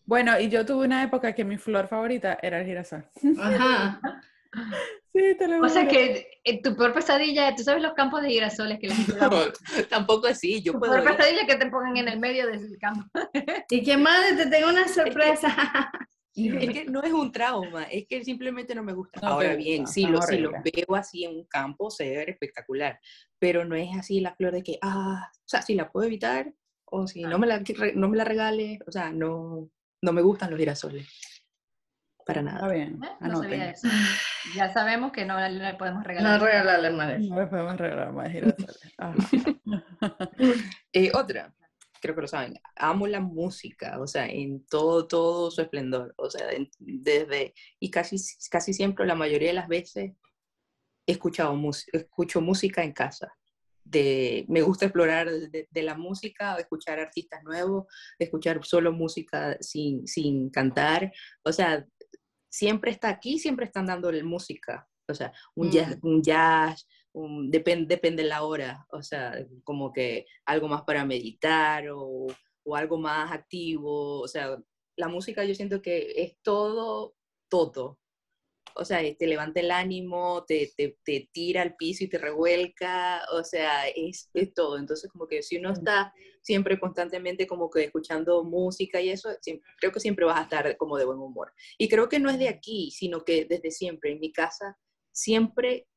Bueno, 0.06 0.40
y 0.40 0.50
yo 0.50 0.66
tuve 0.66 0.86
una 0.86 1.04
época 1.04 1.34
que 1.36 1.44
mi 1.46 1.58
flor 1.58 1.88
favorita 1.88 2.40
era 2.42 2.60
el 2.60 2.66
girasol. 2.66 3.08
Ajá. 3.38 4.02
Sí, 5.14 5.36
te 5.38 5.48
lo 5.48 5.62
O 5.66 5.70
sea 5.70 5.88
que 5.88 6.28
eh, 6.44 6.62
tu 6.62 6.76
peor 6.76 6.94
pesadilla, 6.94 7.56
tú 7.56 7.64
sabes 7.64 7.82
los 7.82 7.94
campos 7.94 8.22
de 8.22 8.30
girasoles 8.30 8.80
que 8.80 8.88
la 8.88 8.96
gente 8.96 9.14
da? 9.16 9.30
No, 9.30 9.38
tampoco 9.90 10.28
así, 10.28 10.62
yo 10.62 10.74
Tu 10.74 10.80
puedo 10.80 10.94
peor 10.94 11.06
ir. 11.12 11.18
pesadilla 11.18 11.42
es 11.42 11.48
que 11.48 11.56
te 11.56 11.70
pongan 11.72 11.98
en 11.98 12.08
el 12.10 12.20
medio 12.20 12.48
del 12.48 12.78
campo. 12.80 13.06
¿Y 13.70 13.84
qué 13.84 13.98
más? 13.98 14.36
Te 14.36 14.48
tengo 14.48 14.70
una 14.70 14.88
sorpresa. 14.88 15.56
Es 16.38 16.70
que 16.74 16.84
no 16.84 17.02
es 17.02 17.14
un 17.14 17.32
trauma, 17.32 17.84
es 17.84 18.08
que 18.10 18.22
simplemente 18.26 18.76
no 18.76 18.84
me 18.84 18.92
gusta. 18.92 19.22
No 19.22 19.28
Ahora 19.30 19.56
bien, 19.56 19.88
si 19.88 20.02
son 20.02 20.12
lo, 20.12 20.22
si 20.22 20.38
lo 20.38 20.50
horribles. 20.50 20.74
veo 20.86 20.96
así 20.98 21.24
en 21.24 21.34
un 21.38 21.46
campo, 21.46 21.90
se 21.90 22.10
ve 22.10 22.26
espectacular, 22.30 23.00
pero 23.40 23.64
no 23.64 23.74
es 23.74 23.88
así 23.98 24.20
la 24.20 24.36
flor 24.36 24.52
de 24.52 24.62
que, 24.62 24.78
ah, 24.82 25.32
o 25.34 25.48
sea, 25.48 25.62
si 25.62 25.76
la 25.76 25.90
puedo 25.90 26.06
evitar, 26.08 26.54
o 26.84 27.08
si 27.08 27.22
no 27.22 27.40
me 27.40 27.48
la, 27.48 27.64
no 27.96 28.10
me 28.10 28.18
la 28.18 28.26
regales, 28.26 28.80
o 28.86 28.92
sea, 28.92 29.14
no, 29.14 29.70
no 30.02 30.12
me 30.12 30.22
gustan 30.22 30.50
los 30.52 30.60
girasoles. 30.60 31.08
Para 32.26 32.42
Está 32.42 32.54
nada. 32.54 32.74
bien, 32.74 33.00
¿eh? 33.04 33.10
No 33.20 33.42
sabía 33.42 33.56
anoten. 33.56 33.62
eso. 33.62 33.88
Ya 34.56 34.74
sabemos 34.74 35.12
que 35.12 35.26
no 35.26 35.40
le 35.48 35.74
podemos 35.76 36.04
regalar. 36.04 36.40
No 36.40 36.46
regalarle 36.46 36.90
madre. 36.92 37.20
No 37.20 37.40
le 37.40 37.48
podemos 37.48 37.78
regalar 37.78 38.12
más. 38.14 38.32
Eh, 40.94 41.12
otra, 41.14 41.54
creo 42.02 42.16
que 42.16 42.22
lo 42.22 42.28
saben, 42.28 42.54
amo 42.76 43.08
la 43.08 43.20
música, 43.20 44.00
o 44.00 44.08
sea, 44.08 44.28
en 44.28 44.66
todo, 44.68 45.08
todo 45.08 45.52
su 45.52 45.62
esplendor, 45.62 46.14
o 46.18 46.30
sea, 46.30 46.52
en- 46.52 46.70
desde, 46.80 47.54
y 47.80 47.90
casi, 47.92 48.16
casi 48.50 48.74
siempre, 48.74 49.06
la 49.06 49.16
mayoría 49.16 49.50
de 49.50 49.56
las 49.56 49.68
veces, 49.68 50.14
he 51.08 51.12
escuchado 51.12 51.56
escucho 51.94 52.42
música 52.42 52.84
en 52.84 52.94
casa. 52.94 53.32
De, 53.84 54.46
me 54.48 54.62
gusta 54.64 54.86
explorar 54.86 55.30
de, 55.30 55.68
de 55.70 55.84
la 55.84 55.94
música, 55.96 56.56
escuchar 56.56 57.00
artistas 57.00 57.44
nuevos, 57.44 57.86
escuchar 58.18 58.60
solo 58.66 58.92
música 58.92 59.58
sin, 59.60 60.08
sin 60.08 60.50
cantar, 60.50 61.12
o 61.44 61.52
sea, 61.54 61.86
siempre 62.58 62.92
está 62.92 63.10
aquí, 63.10 63.38
siempre 63.40 63.66
están 63.66 63.86
dando 63.86 64.10
música, 64.24 64.88
o 65.08 65.14
sea, 65.14 65.32
un 65.56 65.68
jazz, 65.72 65.98
un 66.02 66.22
jazz 66.22 66.88
un- 67.14 67.52
depen- 67.52 67.88
depende 67.88 68.24
la 68.24 68.44
hora, 68.44 68.86
o 68.90 69.02
sea, 69.02 69.34
como 69.64 69.92
que 69.92 70.26
algo 70.46 70.68
más 70.68 70.84
para 70.84 71.06
meditar 71.06 71.90
o, 71.90 72.28
o 72.64 72.76
algo 72.76 72.98
más 72.98 73.32
activo, 73.32 74.22
o 74.22 74.28
sea, 74.28 74.58
la 74.98 75.08
música 75.10 75.44
yo 75.44 75.54
siento 75.54 75.82
que 75.82 76.14
es 76.24 76.38
todo, 76.42 77.14
todo. 77.50 78.00
O 78.76 78.86
sea, 78.86 79.00
te 79.18 79.28
levanta 79.28 79.60
el 79.62 79.72
ánimo, 79.72 80.44
te, 80.46 80.74
te, 80.76 80.98
te 81.04 81.30
tira 81.32 81.62
al 81.62 81.76
piso 81.76 82.04
y 82.04 82.10
te 82.10 82.18
revuelca, 82.18 83.22
o 83.32 83.44
sea, 83.44 83.88
es, 83.90 84.30
es 84.34 84.54
todo. 84.54 84.78
Entonces, 84.78 85.10
como 85.12 85.28
que 85.28 85.42
si 85.44 85.58
uno 85.58 85.72
está 85.72 86.14
siempre 86.42 86.80
constantemente 86.80 87.48
como 87.48 87.70
que 87.70 87.86
escuchando 87.86 88.44
música 88.44 89.02
y 89.02 89.10
eso, 89.10 89.30
siem- 89.42 89.62
creo 89.80 89.92
que 89.92 90.00
siempre 90.00 90.26
vas 90.26 90.40
a 90.40 90.44
estar 90.44 90.78
como 90.78 90.98
de 90.98 91.06
buen 91.06 91.20
humor. 91.20 91.54
Y 91.78 91.88
creo 91.90 92.10
que 92.10 92.20
no 92.20 92.30
es 92.30 92.38
de 92.40 92.50
aquí, 92.50 92.92
sino 92.92 93.24
que 93.26 93.46
desde 93.46 93.72
siempre, 93.72 94.12
en 94.12 94.20
mi 94.20 94.32
casa, 94.32 94.78
siempre, 95.12 95.88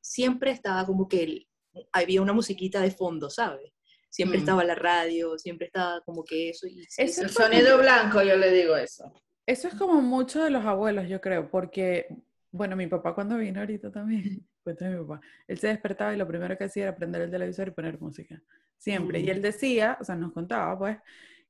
siempre 0.00 0.50
estaba 0.52 0.86
como 0.86 1.08
que 1.08 1.22
el- 1.24 1.48
había 1.92 2.22
una 2.22 2.32
musiquita 2.32 2.80
de 2.80 2.90
fondo, 2.90 3.30
¿sabes? 3.30 3.72
Siempre 4.10 4.38
Mm. 4.38 4.40
estaba 4.40 4.64
la 4.64 4.74
radio, 4.74 5.38
siempre 5.38 5.66
estaba 5.66 6.00
como 6.02 6.24
que 6.24 6.50
eso. 6.50 6.66
Y, 6.66 6.80
y 6.80 6.82
Eso 6.98 7.22
El 7.22 7.26
es 7.28 7.34
sonido 7.34 7.78
blanco, 7.78 8.22
yo 8.22 8.36
le 8.36 8.50
digo 8.52 8.76
eso. 8.76 9.12
Eso 9.48 9.66
es 9.66 9.74
como 9.76 10.02
mucho 10.02 10.44
de 10.44 10.50
los 10.50 10.62
abuelos, 10.66 11.08
yo 11.08 11.22
creo, 11.22 11.48
porque, 11.50 12.06
bueno, 12.50 12.76
mi 12.76 12.86
papá 12.86 13.14
cuando 13.14 13.38
vino 13.38 13.60
ahorita 13.60 13.90
también, 13.90 14.46
cuento 14.62 14.84
de 14.84 14.90
mi 14.90 15.02
papá, 15.02 15.22
él 15.46 15.58
se 15.58 15.68
despertaba 15.68 16.14
y 16.14 16.18
lo 16.18 16.28
primero 16.28 16.58
que 16.58 16.64
hacía 16.64 16.82
era 16.82 16.94
prender 16.94 17.22
el 17.22 17.30
televisor 17.30 17.68
y 17.68 17.70
poner 17.70 17.98
música, 17.98 18.42
siempre. 18.76 19.20
Y 19.20 19.24
Mm. 19.24 19.30
él 19.30 19.40
decía, 19.40 19.96
o 19.98 20.04
sea, 20.04 20.16
nos 20.16 20.32
contaba, 20.34 20.78
pues, 20.78 20.98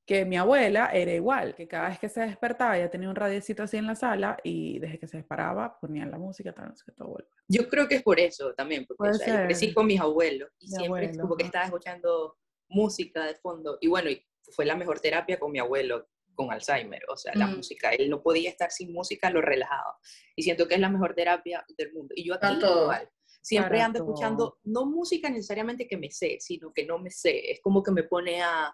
que 0.06 0.24
mi 0.24 0.37
abuela 0.37 0.90
era 0.92 1.12
igual, 1.12 1.56
que 1.56 1.66
cada 1.66 1.88
vez 1.88 1.98
que 1.98 2.08
se 2.08 2.20
despertaba 2.20 2.78
ya 2.78 2.88
tenía 2.88 3.11
un 3.11 3.16
radiecito 3.16 3.64
así 3.64 3.78
en 3.78 3.88
la 3.88 3.96
sala 3.96 4.38
y 4.44 4.78
desde 4.78 5.00
que 5.00 5.08
se 5.08 5.16
disparaba 5.16 5.76
ponían 5.80 6.12
la 6.12 6.18
música, 6.18 6.52
tal, 6.52 6.68
no 6.68 6.76
sé 6.76 6.84
qué, 6.87 6.92
tu 6.92 7.02
abuelo. 7.02 7.26
Yo 7.48 7.68
creo 7.68 7.88
que 7.88 7.96
es 7.96 8.02
por 8.04 8.20
eso 8.20 8.54
también, 8.54 8.87
porque 8.87 9.08
o 9.08 9.14
sea, 9.14 9.40
yo 9.40 9.46
crecí 9.46 9.74
con 9.74 9.87
mis 9.87 10.00
abuelos 10.00 10.50
y 10.61 10.68
siempre 10.68 11.06
abuelo, 11.06 11.22
como 11.22 11.37
que 11.37 11.44
estaba 11.46 11.64
escuchando 11.64 12.37
música 12.68 13.26
de 13.26 13.34
fondo. 13.34 13.76
Y 13.80 13.88
bueno, 13.88 14.08
y 14.08 14.24
fue 14.52 14.64
la 14.64 14.76
mejor 14.76 15.00
terapia 15.00 15.37
con 15.40 15.50
mi 15.50 15.58
abuelo 15.58 16.06
con 16.38 16.53
Alzheimer, 16.53 17.03
o 17.09 17.16
sea, 17.16 17.35
la 17.35 17.48
Mm. 17.48 17.57
música, 17.57 17.90
él 17.90 18.09
no 18.09 18.22
podía 18.22 18.48
estar 18.48 18.70
sin 18.70 18.92
música, 18.92 19.29
lo 19.29 19.40
relajaba. 19.42 19.98
Y 20.37 20.44
siento 20.44 20.68
que 20.68 20.77
es 20.77 20.81
la 20.81 20.88
mejor 20.88 21.16
terapia 21.16 21.64
del 21.77 21.92
mundo. 21.92 22.14
Y 22.16 22.24
yo 22.29 22.38
todo. 22.38 22.83
igual. 22.85 23.11
Siempre 23.42 23.81
ando 23.81 23.98
todo. 23.98 24.09
escuchando, 24.09 24.59
no 24.62 24.87
música 24.87 25.29
necesariamente 25.31 25.88
que 25.88 25.96
me 25.96 26.12
sé, 26.12 26.37
sino 26.38 26.72
que 26.72 26.87
no 26.87 26.98
me 27.01 27.11
sé. 27.11 27.51
Es 27.51 27.61
como 27.61 27.83
que 27.83 27.90
me 27.90 28.05
pone 28.05 28.40
a... 28.40 28.72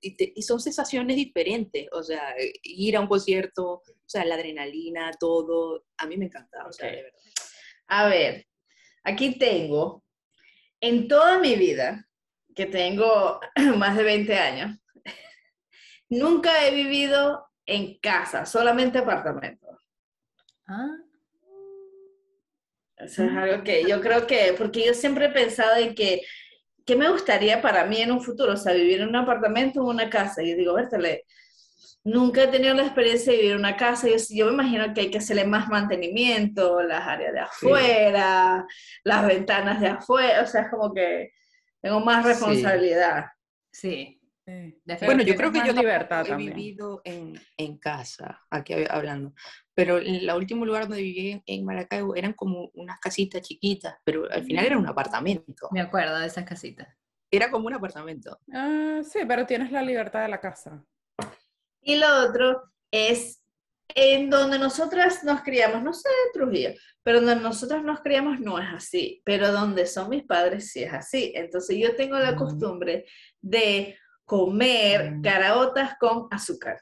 Y, 0.00 0.16
te- 0.16 0.32
y 0.34 0.42
son 0.42 0.58
sensaciones 0.60 1.14
diferentes, 1.16 1.86
o 1.92 2.02
sea, 2.02 2.34
ir 2.64 2.96
a 2.96 3.00
un 3.00 3.06
concierto, 3.06 3.64
o 3.74 3.82
sea, 4.04 4.24
la 4.24 4.34
adrenalina, 4.34 5.12
todo, 5.18 5.86
a 5.98 6.06
mí 6.06 6.16
me 6.16 6.24
encanta, 6.26 6.66
o 6.66 6.72
sea, 6.72 6.88
Ok. 6.88 6.94
de 6.96 7.02
verdad. 7.04 7.20
A 7.86 8.08
ver, 8.08 8.46
aquí 9.04 9.38
tengo, 9.38 10.02
en 10.80 11.06
toda 11.08 11.38
mi 11.38 11.54
vida, 11.54 12.06
que 12.54 12.66
tengo 12.66 13.38
más 13.78 13.96
de 13.96 14.02
20 14.02 14.34
años, 14.36 14.76
nunca 16.08 16.66
he 16.66 16.74
vivido 16.74 17.46
en 17.66 17.98
casa, 17.98 18.46
solamente 18.46 18.98
apartamento. 18.98 19.66
Ah, 20.68 20.96
Eso 22.96 23.24
es 23.24 23.32
algo 23.32 23.62
que 23.62 23.84
yo 23.88 24.00
creo 24.00 24.26
que, 24.26 24.54
porque 24.56 24.84
yo 24.86 24.94
siempre 24.94 25.26
he 25.26 25.30
pensado 25.30 25.76
en 25.76 25.94
que, 25.94 26.22
¿qué 26.86 26.96
me 26.96 27.10
gustaría 27.10 27.60
para 27.60 27.84
mí 27.84 28.00
en 28.00 28.12
un 28.12 28.22
futuro? 28.22 28.54
O 28.54 28.56
sea, 28.56 28.72
vivir 28.72 29.00
en 29.02 29.08
un 29.08 29.16
apartamento 29.16 29.82
o 29.82 29.90
una 29.90 30.08
casa. 30.08 30.42
Y 30.42 30.50
yo 30.50 30.56
digo, 30.56 30.74
Bertale, 30.74 31.24
nunca 32.04 32.44
he 32.44 32.48
tenido 32.48 32.74
la 32.74 32.84
experiencia 32.84 33.32
de 33.32 33.38
vivir 33.38 33.52
en 33.52 33.58
una 33.58 33.76
casa. 33.76 34.08
Yo, 34.08 34.16
yo 34.30 34.46
me 34.46 34.52
imagino 34.52 34.94
que 34.94 35.02
hay 35.02 35.10
que 35.10 35.18
hacerle 35.18 35.44
más 35.44 35.68
mantenimiento, 35.68 36.82
las 36.82 37.06
áreas 37.06 37.32
de 37.34 37.40
afuera, 37.40 38.66
las 39.04 39.26
ventanas 39.26 39.80
de 39.80 39.88
afuera. 39.88 40.42
O 40.42 40.46
sea, 40.46 40.62
es 40.62 40.70
como 40.70 40.94
que 40.94 41.32
tengo 41.82 42.00
más 42.00 42.24
responsabilidad. 42.24 43.26
sí. 43.70 44.12
Sí. 44.12 44.15
Definitivamente. 44.46 45.04
Bueno, 45.06 45.22
yo 45.22 45.34
creo 45.36 45.52
que 45.52 45.58
yo 45.66 45.72
libertad 45.74 46.24
he 46.24 46.28
también. 46.30 46.54
vivido 46.54 47.00
en, 47.04 47.34
en 47.56 47.78
casa, 47.78 48.40
aquí 48.50 48.72
hab- 48.74 48.88
hablando, 48.90 49.34
pero 49.74 49.98
en 49.98 50.14
el 50.16 50.30
último 50.30 50.64
lugar 50.64 50.86
donde 50.88 51.02
viví 51.02 51.30
en, 51.32 51.42
en 51.46 51.64
Maracaibo 51.64 52.14
eran 52.14 52.32
como 52.32 52.70
unas 52.74 52.98
casitas 53.00 53.42
chiquitas, 53.42 53.96
pero 54.04 54.30
al 54.30 54.44
final 54.44 54.64
era 54.66 54.78
un 54.78 54.86
apartamento, 54.86 55.68
Me 55.72 55.80
acuerdo 55.80 56.18
de 56.18 56.26
esas 56.26 56.44
casitas. 56.44 56.88
era 57.30 57.50
como 57.50 57.66
un 57.66 57.74
apartamento. 57.74 58.38
Ah, 58.52 59.00
sí, 59.04 59.20
pero 59.26 59.44
tienes 59.46 59.72
la 59.72 59.82
libertad 59.82 60.22
de 60.22 60.28
la 60.28 60.40
casa. 60.40 60.84
Y 61.82 61.96
lo 61.96 62.06
otro 62.28 62.62
es 62.90 63.42
en 63.94 64.28
donde 64.30 64.58
nosotras 64.58 65.22
nos 65.24 65.42
criamos, 65.42 65.82
no 65.82 65.92
sé 65.92 66.08
de 66.08 66.32
Trujillo, 66.32 66.70
pero 67.04 67.20
donde 67.20 67.36
nosotras 67.42 67.82
nos 67.84 68.00
criamos 68.00 68.40
no 68.40 68.58
es 68.58 68.66
así, 68.74 69.22
pero 69.24 69.52
donde 69.52 69.86
son 69.86 70.08
mis 70.10 70.24
padres 70.24 70.72
sí 70.72 70.82
es 70.82 70.92
así. 70.92 71.32
Entonces 71.36 71.76
yo 71.78 71.94
tengo 71.94 72.18
la 72.18 72.32
Mm. 72.32 72.36
costumbre 72.36 73.06
de 73.40 73.96
comer 74.26 75.12
Mm. 75.12 75.22
caraotas 75.22 75.96
con 75.98 76.28
azúcar. 76.30 76.78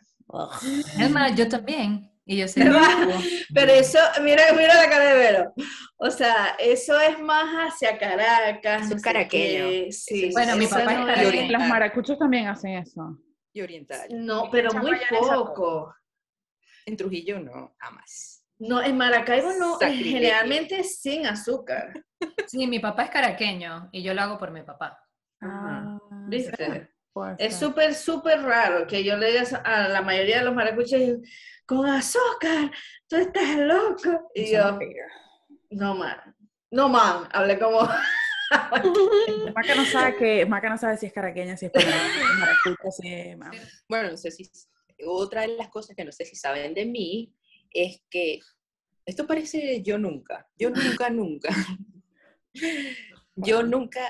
Es 0.99 1.11
más, 1.11 1.35
yo 1.37 1.49
también. 1.49 2.11
Y 2.27 2.39
yo 2.39 2.49
sé. 2.49 2.65
Pero 3.55 3.73
eso, 3.73 3.99
mira, 4.23 4.45
mira 4.57 4.75
la 4.75 4.89
cara 4.89 5.05
de 5.13 5.15
Vero. 5.15 5.53
O 5.99 6.11
sea, 6.11 6.57
eso 6.59 6.99
es 6.99 7.21
más 7.21 7.45
hacia 7.73 7.99
Caracas. 7.99 8.91
Es 8.91 9.03
caraqueño. 9.03 9.69
qué, 9.69 9.93
Sí, 9.93 10.31
Bueno, 10.33 10.57
mi 10.57 10.67
papá 10.67 10.93
es 10.95 10.99
no 11.01 11.07
caraqueño. 11.07 11.43
Y 11.43 11.49
los 11.51 11.63
maracuchos 11.69 12.19
también 12.19 12.47
hacen 12.49 12.73
eso. 12.79 13.19
Y 13.53 13.61
oriental. 13.61 14.09
No, 14.11 14.49
pero 14.51 14.73
muy 14.73 14.97
poco. 15.11 15.95
En 16.87 16.97
Trujillo 16.97 17.39
no, 17.41 17.75
jamás. 17.79 18.45
No, 18.59 18.83
en 18.83 18.97
Maracaibo 18.97 19.53
no, 19.59 19.79
Sacrilegio. 19.79 20.13
generalmente 20.13 20.83
sin 20.85 21.27
azúcar. 21.27 21.93
Sí, 22.47 22.67
mi 22.67 22.79
papá 22.79 23.05
es 23.05 23.11
caraqueño 23.11 23.91
y 23.93 24.03
yo 24.03 24.15
lo 24.15 24.23
hago 24.23 24.39
por 24.39 24.51
mi 24.51 24.63
papá. 24.63 24.99
Ah, 25.43 25.99
¿Viste? 26.29 26.94
Es 27.39 27.57
súper, 27.57 27.95
súper 27.95 28.43
raro 28.43 28.87
que 28.87 29.05
yo 29.05 29.17
le 29.17 29.31
diga 29.31 29.45
a 29.65 29.89
la 29.89 30.03
mayoría 30.03 30.39
de 30.39 30.45
los 30.45 30.55
maracuchos, 30.55 31.01
con 31.67 31.87
azúcar, 31.87 32.71
tú 33.09 33.17
estás 33.17 33.57
loco. 33.57 34.31
Y 34.35 34.53
yo, 34.53 34.79
no, 35.71 35.95
man, 35.95 36.37
No, 36.71 36.89
man, 36.89 37.29
hablé 37.33 37.59
como... 37.59 37.81
Maca 39.55 39.75
no 39.75 39.85
sabe 39.85 40.17
que, 40.17 40.47
Maca 40.47 40.69
no 40.69 40.79
sabe 40.79 40.97
si 40.97 41.07
es 41.07 41.13
caraqueña, 41.13 41.57
si 41.57 41.67
es 41.67 41.73
peruana, 41.73 42.13
si 42.13 42.21
es 42.21 42.39
maracucha, 42.39 42.91
si 42.91 43.15
es... 43.15 43.39
Bueno, 43.89 44.11
no 44.11 44.17
sé 44.17 44.31
si... 44.31 44.51
Otra 45.07 45.43
de 45.43 45.49
las 45.49 45.69
cosas 45.69 45.97
que 45.97 46.05
no 46.05 46.13
sé 46.13 46.25
si 46.25 46.37
saben 46.37 46.75
de 46.75 46.87
mí 46.87 47.35
es 47.71 48.03
que 48.09 48.39
esto 49.07 49.27
parece 49.27 49.83
yo 49.83 49.99
nunca, 49.99 50.49
yo 50.57 50.71
nunca, 50.71 51.11
nunca. 51.11 51.49
Yo 53.37 53.65
nunca 53.65 54.01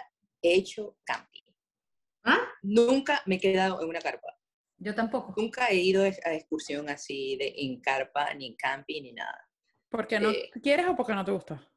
he 0.42 0.56
hecho 0.56 0.98
camping. 1.02 1.33
¿Ah? 2.24 2.40
Nunca 2.62 3.22
me 3.26 3.36
he 3.36 3.40
quedado 3.40 3.80
en 3.82 3.88
una 3.88 4.00
carpa. 4.00 4.36
Yo 4.78 4.94
tampoco. 4.94 5.34
Nunca 5.36 5.68
he 5.68 5.76
ido 5.76 6.02
a 6.02 6.34
excursión 6.34 6.88
así 6.88 7.36
de 7.36 7.54
en 7.56 7.80
carpa, 7.80 8.32
ni 8.34 8.46
en 8.46 8.56
camping, 8.56 9.02
ni 9.02 9.12
nada. 9.12 9.48
¿Por 9.88 10.06
qué 10.06 10.18
no 10.18 10.30
Eh, 10.30 10.50
quieres 10.62 10.86
o 10.86 10.96
porque 10.96 11.14
no 11.14 11.24
te 11.24 11.30
gusta? 11.32 11.70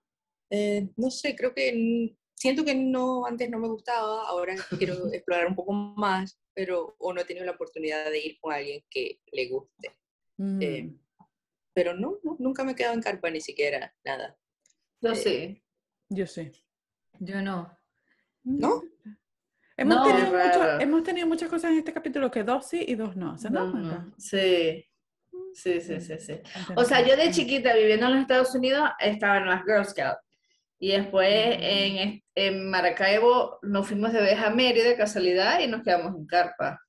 Eh, 0.49 0.89
no 0.95 1.11
sé, 1.11 1.35
creo 1.35 1.53
que 1.53 2.15
siento 2.33 2.63
que 2.63 2.73
no, 2.73 3.25
antes 3.25 3.49
no 3.49 3.59
me 3.59 3.67
gustaba, 3.67 4.27
ahora 4.27 4.55
quiero 4.77 4.95
explorar 5.13 5.47
un 5.47 5.55
poco 5.55 5.73
más, 5.73 6.39
pero 6.53 6.95
o 6.99 7.13
no 7.13 7.21
he 7.21 7.25
tenido 7.25 7.45
la 7.45 7.51
oportunidad 7.51 8.09
de 8.09 8.19
ir 8.19 8.39
con 8.39 8.53
alguien 8.53 8.83
que 8.89 9.21
le 9.31 9.49
guste. 9.49 9.91
Mm. 10.37 10.61
eh, 10.61 10.95
Pero 11.73 11.93
no, 11.93 12.19
no, 12.23 12.35
nunca 12.39 12.63
me 12.63 12.71
he 12.71 12.75
quedado 12.75 12.95
en 12.95 13.01
carpa 13.01 13.29
ni 13.29 13.41
siquiera, 13.41 13.93
nada. 14.03 14.37
Yo 15.01 15.13
sí. 15.13 15.61
Yo 16.09 16.25
sí. 16.25 16.51
Yo 17.19 17.41
no. 17.41 17.77
¿No? 18.43 18.81
Hemos, 19.77 19.95
No. 19.95 20.03
tenido 20.05 20.31
Qué 20.31 20.37
mucho- 20.47 20.59
raro. 20.59 20.79
hemos 20.81 21.03
tenido 21.03 21.27
muchas 21.27 21.49
cosas 21.49 21.71
en 21.71 21.77
este 21.77 21.93
capítulo 21.93 22.31
que 22.31 22.43
dos 22.43 22.67
sí 22.67 22.83
y 22.87 22.95
dos 22.95 23.15
no. 23.15 23.37
¿Se 23.37 23.49
No. 23.49 24.11
Sí. 24.17 24.83
Sí, 25.53 25.81
sí, 25.81 25.99
sí, 26.01 26.19
sí. 26.19 26.39
O 26.75 26.83
sea, 26.83 27.05
yo 27.05 27.15
de 27.15 27.31
chiquita 27.31 27.73
viviendo 27.75 28.05
en 28.07 28.13
los 28.13 28.21
Estados 28.21 28.53
Unidos 28.53 28.89
estaba 28.99 29.37
en 29.37 29.47
las 29.47 29.63
Girl 29.63 29.85
Scouts. 29.85 30.19
Y 30.79 30.91
después 30.91 31.27
en, 31.59 32.21
en 32.35 32.69
Maracaibo 32.69 33.57
nos 33.63 33.87
fuimos 33.87 34.13
de 34.13 34.21
vez 34.21 34.39
a 34.39 34.49
Mérida 34.51 34.83
de 34.89 34.95
casualidad 34.95 35.59
y 35.59 35.67
nos 35.67 35.81
quedamos 35.83 36.15
en 36.15 36.25
carpa. 36.27 36.79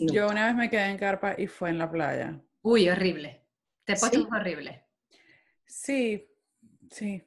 No. 0.00 0.12
Yo 0.12 0.28
una 0.28 0.46
vez 0.46 0.54
me 0.56 0.68
quedé 0.70 0.86
en 0.86 0.98
carpa 0.98 1.34
y 1.38 1.46
fue 1.46 1.70
en 1.70 1.78
la 1.78 1.88
playa. 1.90 2.40
Uy, 2.62 2.88
horrible. 2.88 3.44
Te 3.84 3.94
puesto 3.94 4.18
¿Sí? 4.20 4.26
horrible. 4.32 4.84
Sí, 5.66 6.26
sí. 6.90 7.22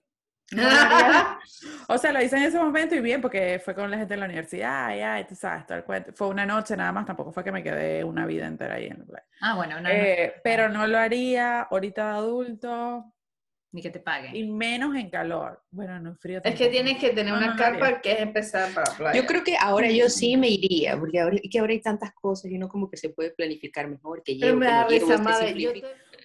No 0.52 0.62
o 1.88 1.98
sea, 1.98 2.12
lo 2.12 2.22
hice 2.22 2.38
en 2.38 2.44
ese 2.44 2.60
momento 2.60 2.96
y 2.96 3.02
bien, 3.02 3.22
porque 3.22 3.60
fue 3.64 3.74
con 3.74 3.90
la 3.90 3.98
gente 3.98 4.14
de 4.14 4.20
la 4.20 4.26
universidad, 4.28 4.88
ay, 4.90 5.26
tú 5.28 5.36
sabes, 5.36 5.66
todo 5.66 5.78
el 5.78 5.84
cuento. 5.84 6.14
Fue 6.14 6.28
una 6.28 6.46
noche 6.46 6.78
nada 6.78 6.92
más, 6.92 7.06
tampoco 7.06 7.32
fue 7.32 7.44
que 7.44 7.52
me 7.52 7.64
quedé 7.64 8.04
una 8.04 8.26
vida 8.26 8.46
entera 8.48 8.76
ahí 8.76 8.86
en 8.88 9.00
la 9.00 9.06
playa. 9.06 9.26
Ah, 9.42 9.56
bueno, 9.56 9.76
no, 9.76 9.82
no, 9.82 9.90
Eh, 9.90 10.34
pero 10.44 10.70
no 10.70 10.86
lo 10.88 10.98
haría 11.00 11.62
ahorita 11.64 12.06
de 12.06 12.12
adulto 12.18 13.12
ni 13.72 13.82
que 13.82 13.90
te 13.90 14.00
paguen. 14.00 14.34
y 14.36 14.44
menos 14.48 14.96
en 14.96 15.10
calor. 15.10 15.62
Bueno, 15.72 16.00
no 16.00 16.12
en 16.12 16.18
frío 16.18 16.38
Es 16.38 16.44
tampoco. 16.44 16.64
que 16.64 16.70
tienes 16.70 16.98
que 16.98 17.10
tener 17.10 17.34
No, 17.34 17.38
una 17.40 17.48
no 17.48 17.56
carpa 17.58 18.00
que 18.00 18.14
es 18.14 18.20
empezar 18.22 18.74
para 18.74 18.92
la 18.92 18.98
playa. 18.98 19.20
Yo 19.20 19.26
creo 19.28 19.44
que 19.44 19.58
ahora 19.60 19.90
yo 19.90 20.10
sí 20.10 20.38
me 20.38 20.48
iría, 20.50 20.98
porque 20.98 21.20
ahora, 21.20 21.38
que 21.52 21.60
ahora 21.60 21.74
hay 21.74 21.82
tantas 21.82 22.14
cosas 22.14 22.50
y 22.52 22.56
uno 22.56 22.70
como 22.70 22.90
que 22.90 22.98
se 22.98 23.10
puede 23.10 23.32
planificar 23.32 23.88
mejor, 23.90 24.24
que 24.24 24.38
Pero 24.40 24.54
llevo, 24.54 24.60
me 24.60 24.66
que 24.68 24.72
da 24.72 24.84
no 24.84 24.90
llevo, 24.90 25.08
risa, 25.08 25.24
madre. 25.24 25.60
Yo 25.60 25.72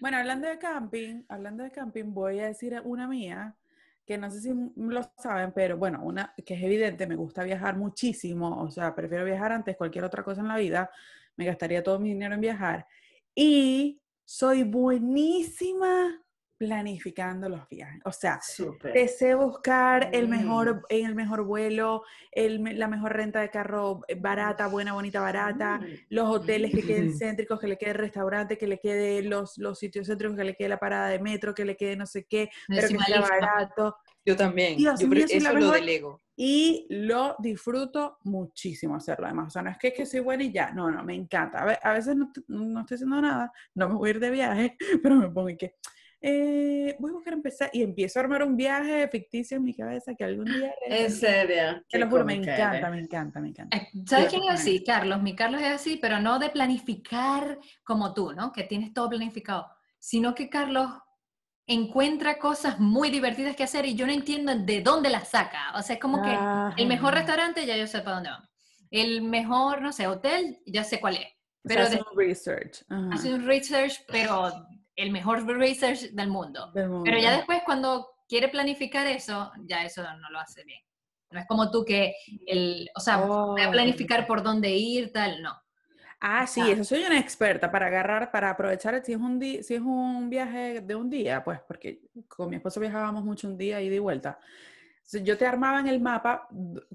Bueno, 0.01 0.19
hablando 0.19 0.47
de 0.47 0.59
camping, 0.59 1.23
hablando 1.29 1.65
de 1.65 1.73
camping, 1.73 2.05
voy 2.15 2.39
a 2.39 2.47
decir 2.47 2.81
una 2.85 3.09
mía, 3.09 3.57
que 4.05 4.19
no 4.19 4.31
sé 4.31 4.41
si 4.41 4.53
lo 4.77 5.03
saben, 5.19 5.53
pero 5.53 5.77
bueno, 5.77 6.03
una 6.03 6.35
que 6.45 6.55
es 6.55 6.63
evidente, 6.63 7.07
me 7.07 7.17
gusta 7.17 7.45
viajar 7.45 7.77
muchísimo, 7.77 8.61
o 8.63 8.71
sea, 8.71 8.95
prefiero 8.95 9.25
viajar 9.25 9.53
antes 9.53 9.77
cualquier 9.77 10.05
otra 10.05 10.23
cosa 10.23 10.41
en 10.41 10.49
la 10.49 10.57
vida, 10.57 10.91
me 11.37 11.45
gastaría 11.45 11.83
todo 11.83 11.99
mi 11.99 12.11
dinero 12.11 12.35
en 12.35 12.41
viajar, 12.41 12.87
y 13.35 14.01
soy 14.25 14.65
buenísima 14.65 16.21
planificando 16.70 17.49
los 17.49 17.66
viajes, 17.70 18.03
o 18.05 18.12
sea, 18.12 18.38
Súper. 18.42 18.92
te 18.92 19.09
sé 19.09 19.35
buscar 19.35 20.11
el 20.12 20.27
Mm. 20.27 20.31
mejor, 20.31 20.83
en 20.90 21.07
el 21.07 21.14
mejor 21.14 21.42
vuelo, 21.44 22.03
el 22.33 22.62
la 22.79 22.87
mejor 22.87 23.14
renta 23.16 23.40
de 23.40 23.49
carro 23.49 24.03
barata, 24.18 24.66
buena, 24.66 24.92
bonita, 24.92 25.23
barata, 25.23 25.79
Mm. 25.79 25.85
los 26.11 26.29
hoteles 26.29 26.70
que 26.70 26.83
queden 26.83 27.07
Mm. 27.07 27.12
céntricos, 27.18 27.59
que 27.61 27.66
le 27.66 27.79
quede 27.79 27.92
el 27.92 27.96
restaurante, 27.96 28.59
que 28.59 28.66
le 28.66 28.79
quede 28.79 29.23
los, 29.23 29.57
los 29.57 29.79
sitios 29.79 30.07
céntricos, 30.07 30.37
que 30.37 30.44
le 30.44 30.55
quede 30.55 30.68
la 30.68 30.79
parada 30.79 31.09
de 31.09 31.18
metro, 31.18 31.55
que 31.55 31.64
le 31.64 31.79
quede 31.79 31.96
no 31.96 32.05
sé 32.05 32.27
qué, 32.27 32.51
pero 32.68 32.88
que 32.88 32.99
sea 32.99 33.20
barato. 33.23 33.96
Yo 34.27 34.37
también. 34.37 34.77
Dios 34.77 35.01
yo 35.01 35.09
mío, 35.09 35.27
soy 35.27 35.40
la 35.40 35.49
eso 35.53 35.59
lo 35.59 35.70
delego. 35.70 36.20
Y 36.37 36.87
lo 36.90 37.37
disfruto 37.38 38.18
muchísimo 38.25 38.96
hacerlo 38.96 39.25
además. 39.27 39.46
O 39.46 39.51
sea, 39.51 39.62
no 39.62 39.70
es 39.70 39.79
que, 39.79 39.88
es 39.88 39.94
que 39.94 40.05
soy 40.05 40.20
buena 40.20 40.42
y 40.44 40.53
ya, 40.53 40.73
no, 40.73 40.90
no, 40.90 41.03
me 41.05 41.14
encanta. 41.14 41.62
A, 41.62 41.64
ve- 41.64 41.79
a 41.83 41.92
veces 41.94 42.16
no, 42.16 42.31
no 42.49 42.81
estoy 42.81 42.96
haciendo 42.96 43.18
nada, 43.23 43.51
no 43.75 43.88
me 43.88 43.94
voy 43.94 44.09
a 44.09 44.11
ir 44.11 44.20
de 44.20 44.31
viaje, 44.31 44.77
pero 45.03 45.16
me 45.16 45.31
pongo 45.31 45.49
y 45.49 45.57
que, 45.57 45.77
eh, 46.23 46.97
voy 46.99 47.11
a 47.11 47.15
buscar 47.15 47.33
empezar 47.33 47.71
y 47.73 47.83
empiezo 47.83 48.19
a 48.19 48.23
armar 48.23 48.43
un 48.43 48.57
viaje 48.57 49.09
ficticio 49.09 49.57
en 49.57 49.65
mi 49.65 49.75
cabeza 49.75 50.15
que 50.15 50.25
algún 50.25 50.45
día... 50.47 50.73
En 50.87 51.11
serio. 51.11 51.83
Te 51.89 51.99
lo 51.99 52.09
juro, 52.11 52.25
me 52.25 52.35
encanta, 52.35 52.77
eres. 52.79 52.91
me 52.91 52.99
encanta, 53.01 53.41
me 53.41 53.49
encanta. 53.49 53.77
Eh, 53.77 53.89
¿Sabes 54.07 54.27
Yo 54.33 54.39
quién 54.41 54.53
es 54.53 54.61
así? 54.61 54.85
Carlos. 54.85 55.23
Mi 55.23 55.35
Carlos 55.35 55.61
es 55.63 55.69
así, 55.69 55.97
pero 55.97 56.21
no 56.21 56.39
de 56.39 56.51
planificar 56.51 57.59
como 57.85 58.13
tú, 58.15 58.33
¿no? 58.33 58.53
Que 58.53 58.65
tienes 58.65 58.93
todo 58.93 59.09
planificado, 59.09 59.67
sino 59.99 60.35
que 60.35 60.49
Carlos 60.51 60.91
encuentra 61.67 62.39
cosas 62.39 62.81
muy 62.81 63.11
divertidas 63.11 63.55
que 63.55 63.63
hacer 63.63 63.87
y 63.87 63.95
yo 63.95 64.05
no 64.07 64.13
entiendo 64.13 64.53
de 64.57 64.83
dónde 64.83 65.09
las 65.09 65.29
saca. 65.29 65.73
O 65.77 65.83
sea, 65.83 65.95
es 65.95 66.01
como 66.01 66.21
que 66.23 66.37
el 66.83 66.89
mejor 66.89 67.15
restaurante 67.15 67.65
ya 67.65 67.77
yo 67.77 67.87
sé 67.87 68.01
para 68.01 68.17
dónde 68.17 68.31
vamos. 68.31 68.49
El 68.91 69.23
mejor, 69.23 69.81
no 69.81 69.93
sé, 69.93 70.09
hotel, 70.09 70.59
ya 70.67 70.83
sé 70.83 70.99
cuál 71.01 71.15
es. 71.17 71.27
O 71.65 71.69
sea, 71.69 71.77
Pero 71.77 71.83
hace 71.83 71.97
de- 71.97 72.03
un 72.11 72.19
research. 72.19 72.83
ajá, 72.89 73.09
hace 73.13 73.33
un 73.35 73.47
research, 73.47 74.05
pero 74.09 74.53
el 75.03 75.11
mejor 75.11 75.47
research 75.47 76.11
del 76.13 76.29
mundo. 76.29 76.71
del 76.73 76.89
mundo. 76.89 77.05
Pero 77.05 77.19
ya 77.19 77.37
después 77.37 77.63
cuando 77.65 78.09
quiere 78.29 78.49
planificar 78.49 79.07
eso, 79.07 79.51
ya 79.65 79.85
eso 79.85 80.03
no 80.03 80.31
lo 80.31 80.39
hace 80.39 80.65
bien. 80.65 80.81
No 81.31 81.41
es 81.41 81.47
como 81.47 81.71
tú 81.71 81.85
que, 81.85 82.15
el, 82.47 82.89
o 82.97 83.01
sea, 83.01 83.19
voy 83.19 83.61
a 83.63 83.69
Oh. 83.69 83.73
planificar 83.73 84.27
por 84.27 84.43
dónde 84.43 84.71
ir, 84.71 85.13
tal, 85.13 85.43
no. 85.43 85.61
Ah, 86.21 86.47
sí, 86.47 86.61
Ah. 86.61 86.73
eso 86.73 86.85
soy 86.85 87.05
una 87.05 87.19
experta 87.19 87.71
para 87.71 87.87
agarrar, 87.87 88.31
para 88.31 88.51
aprovechar 88.51 89.03
si 89.05 89.13
es 89.13 89.19
un 89.19 89.39
día, 89.39 89.63
si 89.63 89.75
es 89.75 89.81
un 89.81 90.29
viaje 90.29 90.81
de 90.81 90.95
un 90.95 91.09
día, 91.09 91.43
pues, 91.43 91.61
porque 91.67 92.01
con 92.29 92.51
mi 92.51 92.57
esposo 92.57 92.79
viajábamos 92.81 93.25
mucho 93.25 93.49
un 93.49 93.57
día 93.57 93.81
ida 93.81 93.95
y 93.95 93.99
vuelta. 94.01 94.39
Yo 95.12 95.37
te 95.37 95.46
armaba 95.46 95.81
en 95.81 95.88
el 95.88 96.01
mapa 96.01 96.49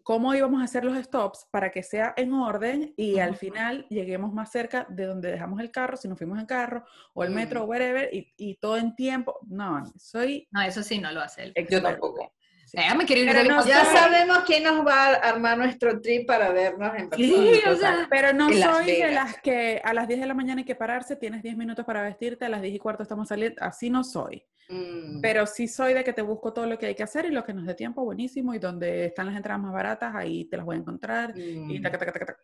cómo 0.03 0.33
íbamos 0.33 0.61
a 0.61 0.65
hacer 0.65 0.85
los 0.85 0.97
stops 1.03 1.47
para 1.51 1.71
que 1.71 1.83
sea 1.83 2.13
en 2.15 2.33
orden 2.33 2.93
y 2.95 3.19
al 3.19 3.35
final 3.35 3.85
lleguemos 3.89 4.33
más 4.33 4.51
cerca 4.51 4.85
de 4.89 5.05
donde 5.05 5.31
dejamos 5.31 5.59
el 5.59 5.71
carro, 5.71 5.97
si 5.97 6.07
nos 6.07 6.17
fuimos 6.17 6.39
en 6.39 6.45
carro 6.45 6.85
o 7.13 7.23
el 7.23 7.31
metro 7.31 7.63
o 7.63 7.65
whatever, 7.65 8.09
y, 8.13 8.33
y 8.37 8.55
todo 8.55 8.77
en 8.77 8.95
tiempo. 8.95 9.39
No, 9.47 9.83
soy 9.97 10.47
No, 10.51 10.61
eso 10.61 10.83
sí 10.83 10.99
no 10.99 11.11
lo 11.11 11.21
hace 11.21 11.43
él. 11.43 11.53
Yo 11.69 11.81
tampoco. 11.81 12.31
Sí. 12.65 12.77
Me 12.97 13.05
quiero 13.05 13.21
ir 13.21 13.27
Pero 13.29 13.43
de 13.43 13.49
no 13.49 13.63
viaje. 13.63 13.69
Ya 13.69 13.99
sabemos 13.99 14.39
quién 14.45 14.63
nos 14.63 14.85
va 14.85 15.05
a 15.07 15.13
armar 15.15 15.57
nuestro 15.57 16.01
trip 16.01 16.25
para 16.27 16.49
vernos 16.51 16.93
en 16.97 17.09
persona. 17.09 17.29
Sí, 17.33 17.61
o 17.69 17.75
sea, 17.75 18.07
Pero 18.09 18.33
no 18.33 18.49
Las 18.49 18.77
soy 18.77 18.85
de 18.87 19.11
las 19.11 19.39
que 19.41 19.79
a 19.83 19.93
las 19.93 20.07
10 20.07 20.19
de 20.19 20.25
la 20.25 20.33
mañana 20.33 20.59
hay 20.61 20.65
que 20.65 20.75
pararse, 20.75 21.15
tienes 21.15 21.43
10 21.43 21.55
minutos 21.57 21.85
para 21.85 22.01
vestirte, 22.01 22.45
a 22.45 22.49
las 22.49 22.61
10 22.61 22.73
y 22.75 22.79
cuarto 22.79 23.03
estamos 23.03 23.27
saliendo, 23.27 23.61
así 23.61 23.89
no 23.89 24.03
soy. 24.03 24.43
Mm. 24.69 25.21
Pero 25.21 25.45
sí 25.45 25.67
soy 25.67 25.93
de 25.93 26.03
que 26.03 26.11
te 26.13 26.23
busco 26.23 26.51
todo 26.53 26.65
lo 26.65 26.77
que 26.79 26.87
hay 26.87 26.95
que 26.95 27.03
hacer 27.03 27.25
y 27.25 27.29
lo 27.29 27.43
que 27.43 27.53
nos 27.53 27.65
dé 27.67 27.75
tiempo, 27.75 28.03
buenísimo, 28.03 28.53
y 28.55 28.59
donde 28.59 29.05
están 29.05 29.27
las 29.27 29.35
entradas 29.35 29.61
más 29.61 29.71
baratas, 29.71 30.15
ahí 30.15 30.45
te 30.45 30.57
las 30.57 30.65
voy 30.65 30.75
a 30.77 30.79
encontrar. 30.79 31.37
Y 31.37 31.79
Mm. 31.79 31.81
taca, 31.83 31.99
taca, 31.99 32.11
taca, 32.13 32.25
taca. 32.25 32.43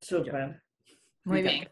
Súper. 0.00 0.62
muy 1.24 1.42
bien. 1.42 1.68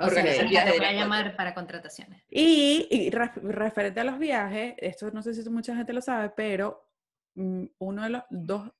La 0.00 0.92
llamar 0.92 1.36
para 1.36 1.54
contrataciones. 1.54 2.22
Y, 2.28 2.86
y 2.90 3.10
ref- 3.10 3.40
referente 3.42 4.00
a 4.00 4.04
los 4.04 4.18
viajes, 4.18 4.74
esto 4.78 5.10
no 5.12 5.22
sé 5.22 5.34
si 5.34 5.48
mucha 5.50 5.74
gente 5.76 5.92
lo 5.92 6.00
sabe, 6.00 6.30
pero 6.30 6.88
mm, 7.34 7.64
uno 7.78 8.02
de 8.04 8.10
los 8.10 8.22
dos, 8.30 8.70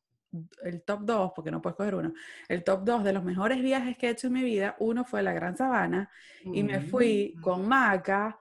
el 0.63 0.83
top 0.83 1.01
dos, 1.03 1.33
porque 1.35 1.51
no 1.51 1.61
puedes 1.61 1.77
coger 1.77 1.95
uno, 1.95 2.13
el 2.49 2.63
top 2.65 2.85
dos 2.85 3.05
de 3.05 3.13
los 3.13 3.25
mejores 3.25 3.61
viajes 3.63 3.97
que 3.99 4.07
he 4.07 4.11
hecho 4.11 4.29
en 4.29 4.33
mi 4.35 4.43
vida, 4.45 4.77
uno 4.79 5.05
fue 5.05 5.23
la 5.23 5.33
Gran 5.33 5.57
Sabana, 5.57 6.11
y 6.45 6.63
me 6.63 6.81
fui 6.81 7.35
Mm. 7.37 7.41
con 7.41 7.67
Maca 7.69 8.39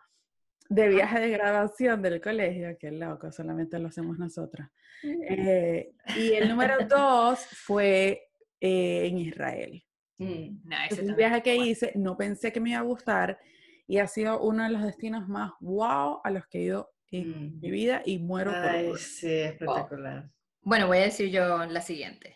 de 0.70 0.88
viaje 0.88 1.20
de 1.20 1.30
graduación 1.32 2.02
del 2.04 2.22
colegio, 2.22 2.78
que 2.78 2.92
loco, 2.92 3.32
solamente 3.32 3.80
lo 3.80 3.88
hacemos 3.88 4.20
nosotras. 4.20 4.70
Eh, 5.04 5.94
y 6.16 6.34
el 6.34 6.48
número 6.48 6.76
dos 6.88 7.40
fue 7.40 8.30
eh, 8.62 9.08
en 9.08 9.18
Israel. 9.18 9.84
Mm. 10.20 10.62
No, 10.70 10.76
ese 10.90 11.02
Es 11.02 11.10
un 11.10 11.16
viaje 11.16 11.42
que 11.42 11.56
hice, 11.56 11.92
no 11.96 12.16
pensé 12.18 12.52
que 12.52 12.60
me 12.60 12.72
iba 12.72 12.80
a 12.80 12.84
gustar 12.84 13.40
y 13.88 13.98
ha 13.98 14.08
sido 14.08 14.40
uno 14.42 14.64
de 14.64 14.70
los 14.70 14.84
destinos 14.84 15.28
más 15.28 15.52
wow 15.62 16.22
a 16.24 16.30
los 16.30 16.46
que 16.48 16.60
he 16.60 16.62
ido 16.64 16.92
en 17.12 17.30
Mm. 17.56 17.60
mi 17.62 17.72
vida 17.72 18.02
y 18.06 18.20
muero 18.20 18.52
por 18.52 18.60
Ay, 18.66 18.88
por- 18.90 19.00
sí, 19.00 19.32
espectacular. 19.34 20.30
Bueno, 20.62 20.88
voy 20.88 20.98
a 21.00 21.02
decir 21.02 21.30
yo 21.32 21.66
la 21.66 21.82
siguiente. 21.82 22.36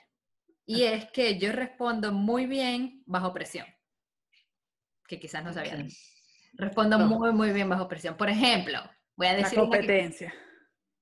Y 0.66 0.84
es 0.84 1.06
que 1.12 1.38
yo 1.38 1.52
respondo 1.52 2.12
muy 2.14 2.46
bien 2.48 3.04
bajo 3.06 3.34
presión. 3.34 3.68
Que 5.08 5.20
quizás 5.20 5.44
no 5.44 5.52
sabían. 5.54 5.90
Respondo 6.54 6.98
No. 6.98 7.06
muy, 7.08 7.34
muy 7.34 7.52
bien 7.52 7.68
bajo 7.68 7.88
presión. 7.88 8.16
Por 8.16 8.30
ejemplo, 8.30 8.80
voy 9.18 9.28
a 9.28 9.32
la 9.34 9.38
decir 9.40 9.52
que- 9.52 9.62
competencia. 9.62 10.34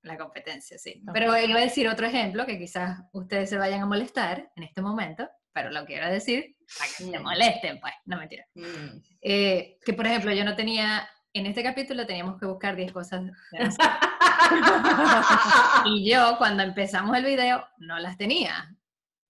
La 0.02 0.18
competencia, 0.18 0.80
sí. 0.80 1.04
Ok. 1.08 1.14
Pero 1.14 1.38
iba 1.38 1.60
a 1.60 1.62
decir 1.62 1.88
otro 1.88 2.08
ejemplo 2.08 2.46
que 2.48 2.58
quizás 2.58 3.00
ustedes 3.14 3.50
se 3.52 3.58
vayan 3.60 3.82
a 3.82 3.86
molestar 3.86 4.52
en 4.56 4.64
este 4.64 4.82
momento, 4.82 5.30
pero 5.54 5.70
lo 5.72 5.86
quiero 5.86 6.10
decir 6.10 6.56
para 6.78 6.90
que 6.90 7.04
se 7.04 7.20
molesten, 7.20 7.80
pues, 7.80 7.94
no 8.06 8.18
mentira. 8.18 8.46
Mm. 8.56 9.02
Eh, 9.22 9.78
que 9.86 9.94
por 9.94 10.08
ejemplo, 10.08 10.32
yo 10.34 10.44
no 10.46 10.56
tenía, 10.56 11.08
en 11.34 11.46
este 11.46 11.64
capítulo 11.64 12.06
teníamos 12.06 12.40
que 12.40 12.46
buscar 12.46 12.76
10 12.76 12.92
cosas. 12.92 13.22
de. 13.24 13.32
Y 15.86 16.10
yo, 16.10 16.38
cuando 16.38 16.64
empezamos 16.64 17.16
el 17.18 17.24
video, 17.24 17.66
no 17.78 18.00
las 18.00 18.18
tenía. 18.18 18.76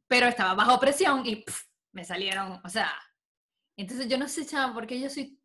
Pero 0.08 0.28
estaba 0.28 0.56
bajo 0.56 0.80
presión 0.80 1.26
y 1.26 1.38
pf, 1.38 1.64
me 1.92 2.04
salieron, 2.04 2.60
o 2.64 2.70
sea. 2.70 2.92
Entonces 3.78 4.08
yo 4.08 4.18
no 4.18 4.28
sé, 4.28 4.46
chama, 4.46 4.74
por 4.74 4.88
qué 4.88 5.00
yo 5.00 5.10
soy 5.10 5.40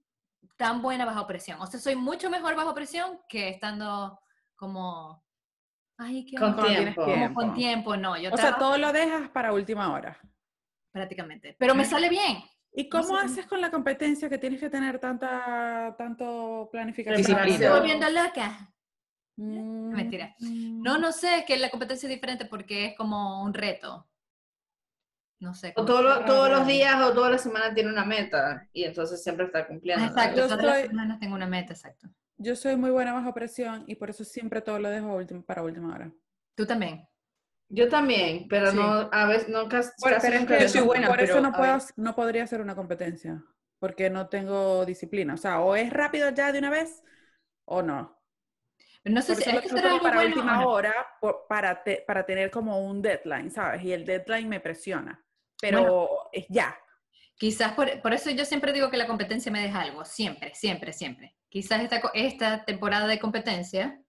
tan 0.56 0.82
buena 0.82 1.04
bajo 1.04 1.26
presión. 1.26 1.60
O 1.60 1.66
sea, 1.66 1.78
soy 1.78 1.96
mucho 1.96 2.30
mejor 2.30 2.56
bajo 2.56 2.74
presión 2.74 3.20
que 3.28 3.48
estando 3.48 4.18
como. 4.56 5.24
Ay, 5.98 6.26
qué 6.26 6.36
Con 6.36 6.56
tiempo. 6.56 7.04
como 7.04 7.34
con 7.34 7.54
tiempo, 7.54 7.96
no. 7.96 8.16
Yo 8.18 8.30
O 8.32 8.36
sea, 8.36 8.58
todo 8.58 8.76
lo 8.76 8.92
dejas 8.92 9.30
para 9.30 9.52
última 9.52 9.92
hora. 9.92 10.18
Prácticamente. 10.96 11.54
Pero 11.58 11.74
me 11.74 11.84
sale 11.84 12.08
bien. 12.08 12.38
¿Y 12.72 12.88
cómo 12.88 13.18
sé. 13.18 13.24
haces 13.26 13.46
con 13.46 13.60
la 13.60 13.70
competencia 13.70 14.28
que 14.28 14.38
tienes 14.38 14.60
que 14.60 14.68
tener 14.70 14.98
tanta 14.98 15.94
tanto 15.96 16.68
planificación? 16.72 17.14
Me 17.36 17.44
Disciplina. 17.44 17.54
estoy 17.66 17.80
volviendo 17.80 18.10
loca. 18.10 18.74
Mm, 19.36 19.92
Mentira. 19.94 20.34
mm. 20.40 20.82
No, 20.82 20.98
no 20.98 21.12
sé, 21.12 21.38
es 21.38 21.44
que 21.44 21.56
la 21.58 21.70
competencia 21.70 22.06
es 22.08 22.14
diferente 22.14 22.46
porque 22.46 22.86
es 22.86 22.96
como 22.96 23.42
un 23.42 23.52
reto. 23.54 24.08
No 25.38 25.52
sé. 25.54 25.74
O 25.76 25.84
todo 25.84 26.02
lo- 26.02 26.24
todos 26.24 26.50
los 26.50 26.66
días 26.66 27.00
o 27.02 27.12
toda 27.12 27.30
la 27.30 27.38
semana 27.38 27.74
tiene 27.74 27.90
una 27.90 28.04
meta 28.06 28.66
y 28.72 28.84
entonces 28.84 29.22
siempre 29.22 29.46
está 29.46 29.66
cumpliendo. 29.66 30.04
Ah, 30.04 30.08
Exacto, 30.08 30.46
todas 30.48 30.64
las 30.64 30.86
semanas 30.86 31.20
tengo 31.20 31.34
una 31.34 31.46
meta, 31.46 31.74
exacto. 31.74 32.08
Yo 32.38 32.56
soy 32.56 32.76
muy 32.76 32.90
buena 32.90 33.12
bajo 33.12 33.32
presión 33.34 33.84
y 33.86 33.94
por 33.96 34.10
eso 34.10 34.24
siempre 34.24 34.60
todo 34.62 34.78
lo 34.78 34.88
dejo 34.90 35.18
para 35.46 35.62
última 35.62 35.94
hora. 35.94 36.10
Tú 36.54 36.66
también. 36.66 37.06
Yo 37.68 37.88
también, 37.88 38.46
pero 38.48 38.72
Sí. 38.72 38.76
no, 38.76 39.08
a 39.12 39.26
veces 39.26 39.48
no 39.48 39.68
casi, 39.68 39.90
Bueno, 39.96 40.16
casi 40.16 40.26
pero 40.26 40.36
es 40.36 40.40
nunca 40.40 40.56
que 40.56 40.58
yo 40.58 40.68
soy 40.68 40.80
dejo. 40.80 40.86
buena, 40.86 41.08
por 41.08 41.20
eso 41.20 41.40
no, 41.40 41.54
puedo, 41.56 41.78
no 41.96 42.14
podría 42.14 42.44
hacer 42.44 42.60
una 42.60 42.74
competencia, 42.76 43.42
porque 43.78 44.10
no 44.10 44.28
tengo 44.28 44.84
disciplina. 44.84 45.34
O 45.34 45.36
sea, 45.36 45.60
o 45.60 45.74
es 45.76 45.90
rápido 45.92 46.30
ya 46.30 46.52
de 46.52 46.58
una 46.58 46.70
vez 46.70 47.02
o 47.66 47.82
no. 47.82 48.18
No 49.04 49.22
sé 49.22 49.34
Por 49.34 49.36
si 49.36 49.50
lo 49.52 49.62
que 49.62 49.68
todo 49.70 49.88
algo 49.88 50.02
para 50.02 50.16
bueno. 50.16 50.22
última 50.22 50.60
no. 50.60 50.66
hora 50.66 50.94
por- 51.20 51.46
para, 51.48 51.82
te- 51.82 52.04
para 52.06 52.24
tener 52.26 52.50
como 52.50 52.80
un 52.86 53.02
deadline, 53.02 53.50
¿sabes? 53.50 53.82
Y 53.84 53.92
el 53.92 54.04
deadline 54.04 54.48
me 54.48 54.60
presiona, 54.60 55.24
pero 55.60 55.82
Bueno. 55.82 56.00
es 56.32 56.46
ya. 56.48 56.76
Quizás 57.36 57.72
por, 57.74 58.00
por 58.02 58.14
eso 58.14 58.30
yo 58.30 58.44
siempre 58.44 58.72
digo 58.72 58.90
que 58.90 58.96
la 58.96 59.06
competencia 59.06 59.52
me 59.52 59.62
deja 59.62 59.82
algo, 59.82 60.04
siempre, 60.04 60.54
siempre, 60.54 60.92
siempre. 60.92 61.36
Quizás 61.48 61.82
esta, 61.82 62.00
esta 62.14 62.64
temporada 62.64 63.06
de 63.06 63.18
competencia 63.20 64.00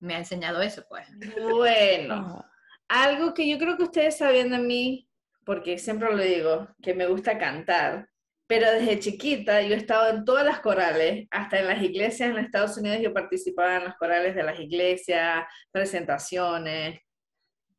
me 0.00 0.14
ha 0.16 0.18
enseñado 0.18 0.62
eso, 0.62 0.84
pues. 0.88 1.08
Bueno, 1.46 2.44
algo 2.92 3.32
que 3.32 3.48
yo 3.48 3.58
creo 3.58 3.76
que 3.76 3.84
ustedes 3.84 4.18
sabían 4.18 4.50
de 4.50 4.58
mí, 4.58 5.08
porque 5.44 5.78
siempre 5.78 6.10
lo 6.10 6.22
digo, 6.22 6.68
que 6.82 6.94
me 6.94 7.06
gusta 7.06 7.38
cantar, 7.38 8.08
pero 8.46 8.70
desde 8.70 9.00
chiquita 9.00 9.62
yo 9.62 9.74
he 9.74 9.78
estado 9.78 10.10
en 10.10 10.26
todas 10.26 10.44
las 10.44 10.60
corales, 10.60 11.26
hasta 11.30 11.58
en 11.58 11.68
las 11.68 11.82
iglesias 11.82 12.28
en 12.28 12.36
Estados 12.36 12.76
Unidos 12.76 12.98
yo 13.00 13.14
participaba 13.14 13.76
en 13.76 13.84
las 13.84 13.96
corales 13.96 14.34
de 14.34 14.42
las 14.42 14.60
iglesias, 14.60 15.44
presentaciones 15.70 17.00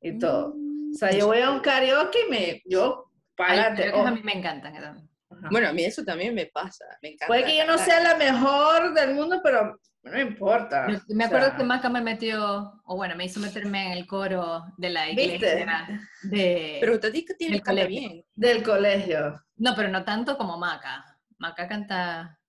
y 0.01 0.17
todo. 0.17 0.55
O 0.55 0.95
sea, 0.95 1.11
yo 1.11 1.27
voy 1.27 1.41
a 1.41 1.51
un 1.51 1.59
karaoke 1.59 2.25
y 2.27 2.29
me, 2.31 2.61
yo, 2.65 3.11
párate. 3.35 3.91
oh. 3.93 4.07
a 4.07 4.11
mí 4.11 4.21
me 4.23 4.33
encantan. 4.33 5.07
Bueno, 5.51 5.69
a 5.69 5.73
mí 5.73 5.83
eso 5.83 6.03
también 6.03 6.33
me 6.33 6.47
pasa. 6.47 6.85
Me 7.03 7.09
encanta. 7.09 7.27
Puede 7.27 7.45
que 7.45 7.57
yo 7.57 7.65
no 7.67 7.77
sea 7.77 7.99
la 7.99 8.15
mejor 8.15 8.93
del 8.93 9.13
mundo, 9.13 9.41
pero 9.43 9.79
no 10.03 10.19
importa. 10.19 10.87
Me 11.07 11.23
O 11.23 11.27
acuerdo 11.27 11.47
sea, 11.47 11.55
que 11.57 11.63
Maca 11.63 11.89
me 11.89 12.01
metió, 12.01 12.81
o 12.85 12.95
bueno, 12.95 13.15
me 13.15 13.25
hizo 13.25 13.39
meterme 13.39 13.87
en 13.87 13.91
el 13.93 14.05
coro 14.07 14.65
de 14.77 14.89
la 14.89 15.05
¿Viste? 15.07 15.23
iglesia. 15.35 15.99
De, 16.23 16.77
Pero 16.81 16.93
usted 16.93 17.11
dice 17.13 17.25
que 17.27 17.33
tiene 17.35 17.57
que 17.57 17.63
cantar 17.63 17.87
bien. 17.87 18.25
Del 18.35 18.63
colegio. 18.63 19.41
No, 19.57 19.73
pero 19.75 19.89
no 19.89 20.03
tanto 20.03 20.37
como 20.37 20.57
Maca. 20.57 21.05
Maca 21.37 21.67
canta... 21.67 22.39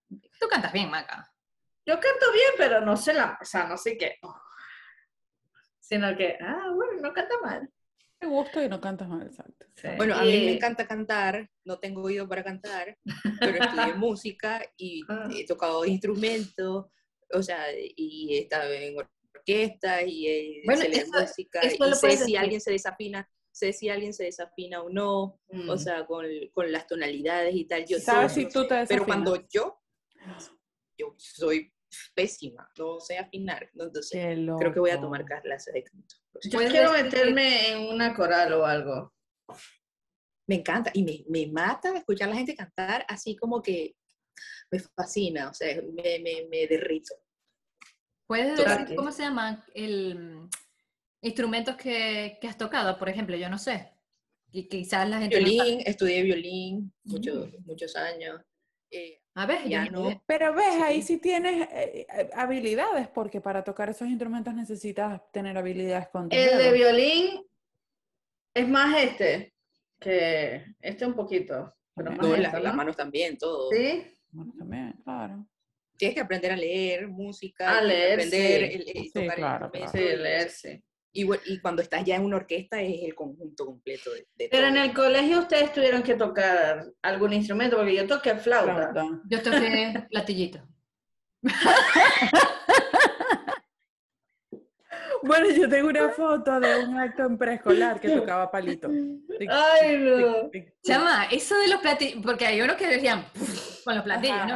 Tú 0.41 0.47
cantas 0.51 0.73
bien, 0.73 0.91
Maca. 0.91 1.31
Yo 1.87 1.95
canto 1.95 2.33
bien, 2.33 2.51
pero 2.57 2.81
no 2.81 2.97
sé 2.97 3.13
la, 3.15 3.39
o 3.41 3.45
sea, 3.45 3.67
no 3.67 3.77
sé 3.77 3.97
qué. 3.97 4.17
Sino 5.81 6.17
que, 6.17 6.39
ah, 6.41 6.71
bueno, 6.75 7.01
no 7.03 7.13
canta 7.13 7.35
mal. 7.43 7.71
Te 8.19 8.27
gusto 8.27 8.63
y 8.63 8.69
no 8.69 8.81
cantas 8.81 9.09
mal, 9.09 9.27
exacto. 9.27 9.67
Sí. 9.77 9.89
Bueno, 9.97 10.15
a 10.15 10.23
mí 10.23 10.29
me 10.31 10.37
Y- 10.53 10.57
encanta 10.57 10.87
cantar, 10.87 11.51
no 11.65 11.79
tengo 11.79 12.03
oído 12.03 12.27
para 12.29 12.43
cantar, 12.43 12.97
pero 13.39 13.63
estudié 13.63 13.95
música 13.97 14.63
y 14.77 15.03
Ah. 15.09 15.29
he 15.31 15.45
tocado 15.47 15.85
instrumentos, 15.85 16.87
o 17.35 17.43
sea, 17.43 17.67
y 17.97 18.37
he 18.37 18.39
estado 18.43 18.73
en 18.73 18.97
orquesta 19.35 20.03
y 20.03 20.27
eh, 20.27 20.63
Bueno, 20.65 20.83
leer 20.83 21.03
eso- 21.05 21.21
música 21.21 21.61
eso 21.61 21.89
y 21.89 21.95
sé 21.95 22.11
si 22.11 22.17
decir. 22.19 22.39
alguien 22.39 22.61
se 22.61 22.71
desafina, 22.73 23.29
sé 23.53 23.73
si 23.73 23.89
alguien 23.89 24.13
se 24.15 24.25
desafina 24.25 24.83
o 24.83 24.89
no, 24.89 25.41
Mm. 25.51 25.69
o 25.69 25.77
sea, 25.79 26.07
con, 26.07 26.27
con 26.53 26.71
las 26.73 26.87
tonalidades 26.87 27.55
y 27.55 27.65
tal. 27.67 27.85
Yo 27.87 27.99
¿Sabes 28.01 28.33
todo 28.33 28.41
si 28.43 28.47
eso 28.49 28.63
tú 28.63 28.69
te. 28.69 28.87
Pero 28.87 29.05
cuando 29.05 29.37
yo, 29.49 29.81
yo 30.99 31.15
soy 31.19 31.73
pésima, 32.15 32.69
no 32.79 32.99
sé 32.99 33.19
afinar, 33.19 33.71
entonces 33.73 34.11
creo 34.59 34.73
que 34.73 34.81
voy 34.81 34.91
a 34.91 35.01
tomar 35.01 35.25
clases 35.25 35.73
de 35.75 35.85
canto. 35.85 36.17
yo 36.43 36.59
quiero 36.69 36.93
meterme 36.93 37.69
en 37.71 37.95
una 37.95 38.15
coral 38.15 38.53
o 38.55 38.67
algo. 38.67 39.13
Me 40.49 40.57
encanta 40.57 40.91
y 40.93 41.03
me, 41.05 41.25
me 41.29 41.47
mata 41.53 41.97
escuchar 41.97 42.29
a 42.29 42.33
la 42.33 42.37
gente 42.37 42.55
cantar 42.55 43.05
así 43.09 43.35
como 43.37 43.63
que 43.63 43.97
me 44.71 44.79
fascina, 44.81 45.49
o 45.51 45.55
sea, 45.55 45.81
me, 45.83 46.19
me, 46.19 46.47
me 46.51 46.67
derrito. 46.67 47.15
¿Puedes 48.27 48.57
decir 48.57 48.97
cómo 48.97 49.13
se 49.13 49.23
llama 49.23 49.65
el 49.75 50.15
mm, 50.19 50.51
instrumentos 51.23 51.77
que, 51.77 52.39
que 52.41 52.49
has 52.49 52.57
tocado? 52.57 52.99
Por 52.99 53.09
ejemplo, 53.09 53.37
yo 53.37 53.49
no 53.49 53.59
sé. 53.59 53.91
Y 54.51 54.69
quizás 54.69 55.09
la 55.09 55.19
gente 55.19 55.41
no 55.41 55.47
sabe. 55.47 55.57
Violín, 55.71 55.83
estudié 55.87 56.23
violín 56.23 56.93
muchos, 57.05 57.49
muchos 57.67 57.97
años. 57.97 58.41
eh, 58.91 59.21
A 59.35 59.47
ver, 59.47 59.69
ya 59.69 59.87
no. 59.91 60.23
Pero 60.27 60.55
ves, 60.55 60.81
ahí 60.81 61.03
Sí. 61.03 61.19
tienes 61.19 61.69
eh, 61.73 62.07
eh, 62.09 62.31
habilidades, 62.35 63.09
porque 63.09 63.41
para 63.41 63.65
tocar 63.65 63.91
esos 63.91 64.07
instrumentos 64.09 64.55
necesitas 64.55 65.21
tener 65.33 65.59
habilidades 65.59 66.09
con 66.09 66.29
El 66.31 66.57
de 66.59 66.73
violín 66.73 67.45
es 68.55 68.69
más 68.69 68.97
este, 69.03 69.53
que 69.99 70.65
este 70.81 71.05
un 71.05 71.15
poquito. 71.15 71.75
Pero 71.97 72.11
más 72.13 72.19
no, 72.21 72.37
las, 72.37 72.53
las 72.53 72.63
¿no? 72.63 72.75
manos 72.75 72.97
también, 72.97 73.37
todo. 73.37 73.71
¿Sí? 73.73 74.05
Bueno, 74.31 74.53
también, 74.59 74.93
claro. 75.05 75.47
Tienes 75.97 76.15
que 76.15 76.21
aprender 76.21 76.53
a 76.53 76.57
leer 76.57 77.09
música, 77.09 77.79
A 77.79 77.83
leer, 77.83 78.15
aprender 78.15 78.71
sí. 78.71 78.75
el, 78.75 78.81
el 78.97 79.05
Sí, 79.05 79.11
tocar 79.13 79.29
el 79.31 79.35
claro, 79.35 79.71
Sí, 79.75 79.79
y 79.81 80.03
eso. 80.03 80.23
leer, 80.23 80.51
sí. 80.51 80.83
Y, 81.17 81.23
bueno, 81.25 81.43
y 81.47 81.61
cuando 81.61 81.81
estás 81.81 82.05
ya 82.05 82.17
en 82.17 82.25
una 82.25 82.37
orquesta 82.39 82.83
es 82.83 83.05
el 83.05 83.15
conjunto 83.15 83.65
completo 83.67 84.13
de, 84.13 84.27
de 84.35 84.49
Pero 84.51 84.67
en 84.67 84.77
el 84.77 84.93
colegio 84.93 85.39
ustedes 85.39 85.73
tuvieron 85.73 86.03
que 86.03 86.15
tocar 86.15 86.85
algún 87.03 87.33
instrumento, 87.33 87.77
porque 87.77 87.95
yo 87.95 88.07
toqué 88.07 88.35
flauta. 88.35 88.91
Flauta. 88.93 89.21
Yo 89.31 89.41
toqué 89.43 90.07
platillito. 90.11 90.67
Bueno, 95.23 95.49
yo 95.51 95.69
tengo 95.69 95.89
una 95.89 96.11
foto 96.11 96.61
de 96.61 96.85
un 96.85 96.99
acto 96.99 97.23
en 97.25 97.39
preescolar 97.39 97.99
que 97.99 98.11
tocaba 98.11 98.51
palito. 98.51 98.91
Ay, 99.49 99.97
no. 99.99 100.51
Chama, 100.83 101.25
eso 101.31 101.57
de 101.59 101.69
los 101.69 101.81
platillos, 101.81 102.23
porque 102.23 102.45
hay 102.47 102.61
unos 102.61 102.77
que 102.77 102.87
decían 102.89 103.25
con 103.85 103.95
los 103.95 104.05
platillos, 104.05 104.37
Ajá, 104.37 104.47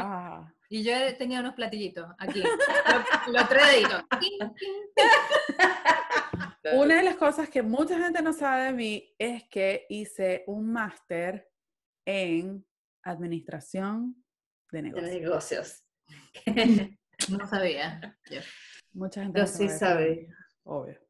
¿no? 0.51 0.55
Y 0.71 0.83
yo 0.83 0.93
tenía 1.17 1.41
unos 1.41 1.55
platillitos 1.55 2.07
aquí, 2.19 2.43
los, 2.43 3.35
los 3.35 3.49
tres 3.49 3.67
deditos. 3.69 4.03
Una 6.75 6.97
de 6.97 7.03
las 7.03 7.17
cosas 7.17 7.49
que 7.49 7.63
mucha 7.63 7.99
gente 7.99 8.21
no 8.21 8.35
sabe 8.35 8.65
de 8.65 8.73
mí 8.73 9.15
es 9.19 9.45
que 9.49 9.87
hice 9.89 10.45
un 10.47 10.71
máster 10.71 11.49
en 12.05 12.67
administración 13.03 14.23
de 14.71 14.83
De 14.83 14.91
negocios. 14.91 15.83
negocios. 16.45 16.47
No 17.31 17.49
sabía. 17.49 18.17
Yo. 18.31 18.39
Mucha 18.93 19.25
gente 19.25 19.41
Yo 19.41 19.45
no 19.45 19.51
sí 19.51 19.69
sabe. 19.69 20.29
Obvio. 20.63 21.01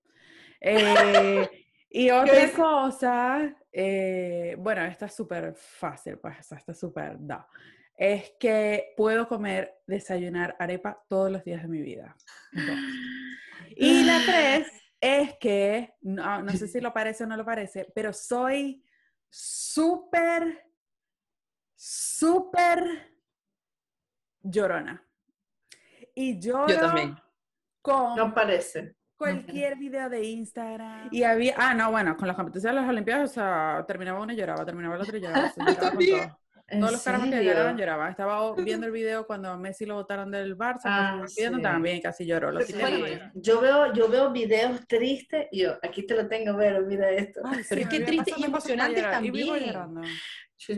Eh, 0.59 1.47
y 1.91 2.09
otra 2.23 2.51
cosa, 2.53 3.55
eh, 3.71 4.57
bueno, 4.59 4.87
esta 4.87 5.05
es 5.05 5.15
súper 5.15 5.55
fácil, 5.55 6.19
pues, 6.19 6.51
esta 6.51 6.73
es 6.73 6.79
súper 6.79 7.17
da. 7.21 7.47
Es 7.99 8.33
que 8.39 8.95
puedo 8.97 9.27
comer, 9.27 9.75
desayunar 9.85 10.55
arepa 10.61 11.05
todos 11.09 11.33
los 11.33 11.43
días 11.45 11.63
de 11.63 11.69
mi 11.69 11.83
vida. 11.83 12.17
Y 13.81 14.03
la 14.05 14.19
tres 14.25 14.67
es 15.01 15.37
que, 15.39 15.95
no, 16.01 16.43
no 16.43 16.51
sé 16.53 16.67
si 16.67 16.81
lo 16.81 16.93
parece 16.93 17.25
o 17.25 17.27
no 17.27 17.37
lo 17.37 17.45
parece, 17.45 17.91
pero 17.95 18.13
soy 18.13 18.83
súper, 19.29 20.65
súper 21.77 23.13
llorona. 24.43 25.05
Y 26.15 26.41
lloro 26.41 26.69
Yo 26.69 26.81
también. 26.81 27.17
con 27.83 28.17
No 28.17 28.33
parece. 28.35 28.97
cualquier 29.17 29.77
video 29.77 30.09
de 30.09 30.25
Instagram. 30.25 31.09
Y 31.13 31.23
había, 31.25 31.55
ah, 31.57 31.75
no, 31.75 31.91
bueno, 31.91 32.17
con 32.17 32.27
las 32.27 32.37
competencias 32.37 32.75
de 32.75 32.81
las 32.81 32.89
Olimpiadas, 32.89 33.31
o 33.31 33.35
sea, 33.35 33.85
terminaba 33.87 34.21
una 34.21 34.33
y 34.33 34.37
lloraba, 34.37 34.65
terminaba 34.65 34.97
la 34.97 35.03
otra 35.03 35.19
y 35.19 35.21
lloraba. 35.21 35.47
o 35.51 35.53
sea, 35.53 35.65
lloraba 35.65 35.81
con 35.81 35.91
también. 35.91 36.29
todo. 36.29 36.39
¿En 36.71 36.81
Todos 36.81 36.93
los 36.93 37.03
carajos 37.03 37.29
que 37.31 37.43
ganaron 37.45 37.77
lloraban. 37.79 38.11
Estaba 38.11 38.55
viendo 38.57 38.87
el 38.87 38.93
video 38.93 39.27
cuando 39.27 39.49
a 39.49 39.57
Messi 39.57 39.87
lo 39.87 39.95
botaron 39.95 40.31
del 40.31 40.57
Barça, 40.57 40.81
Ah, 40.85 41.25
sí. 41.27 41.43
también 41.63 42.01
casi 42.03 42.27
lloró. 42.27 42.51
Yo 43.35 43.61
veo, 43.61 43.93
yo 43.95 44.09
veo 44.09 44.31
videos 44.31 44.87
tristes 44.87 45.47
y 45.51 45.63
yo, 45.63 45.79
aquí 45.83 46.05
te 46.07 46.15
lo 46.15 46.29
tengo, 46.29 46.57
pero 46.59 46.83
mira 46.85 47.11
esto. 47.11 47.41
Ay, 47.45 47.63
Pero 47.69 47.81
es 47.81 47.89
que 47.89 48.01
triste 48.01 48.35
y 48.37 48.45
emocionante 48.45 49.01
Y 49.01 49.03
también. 49.03 49.47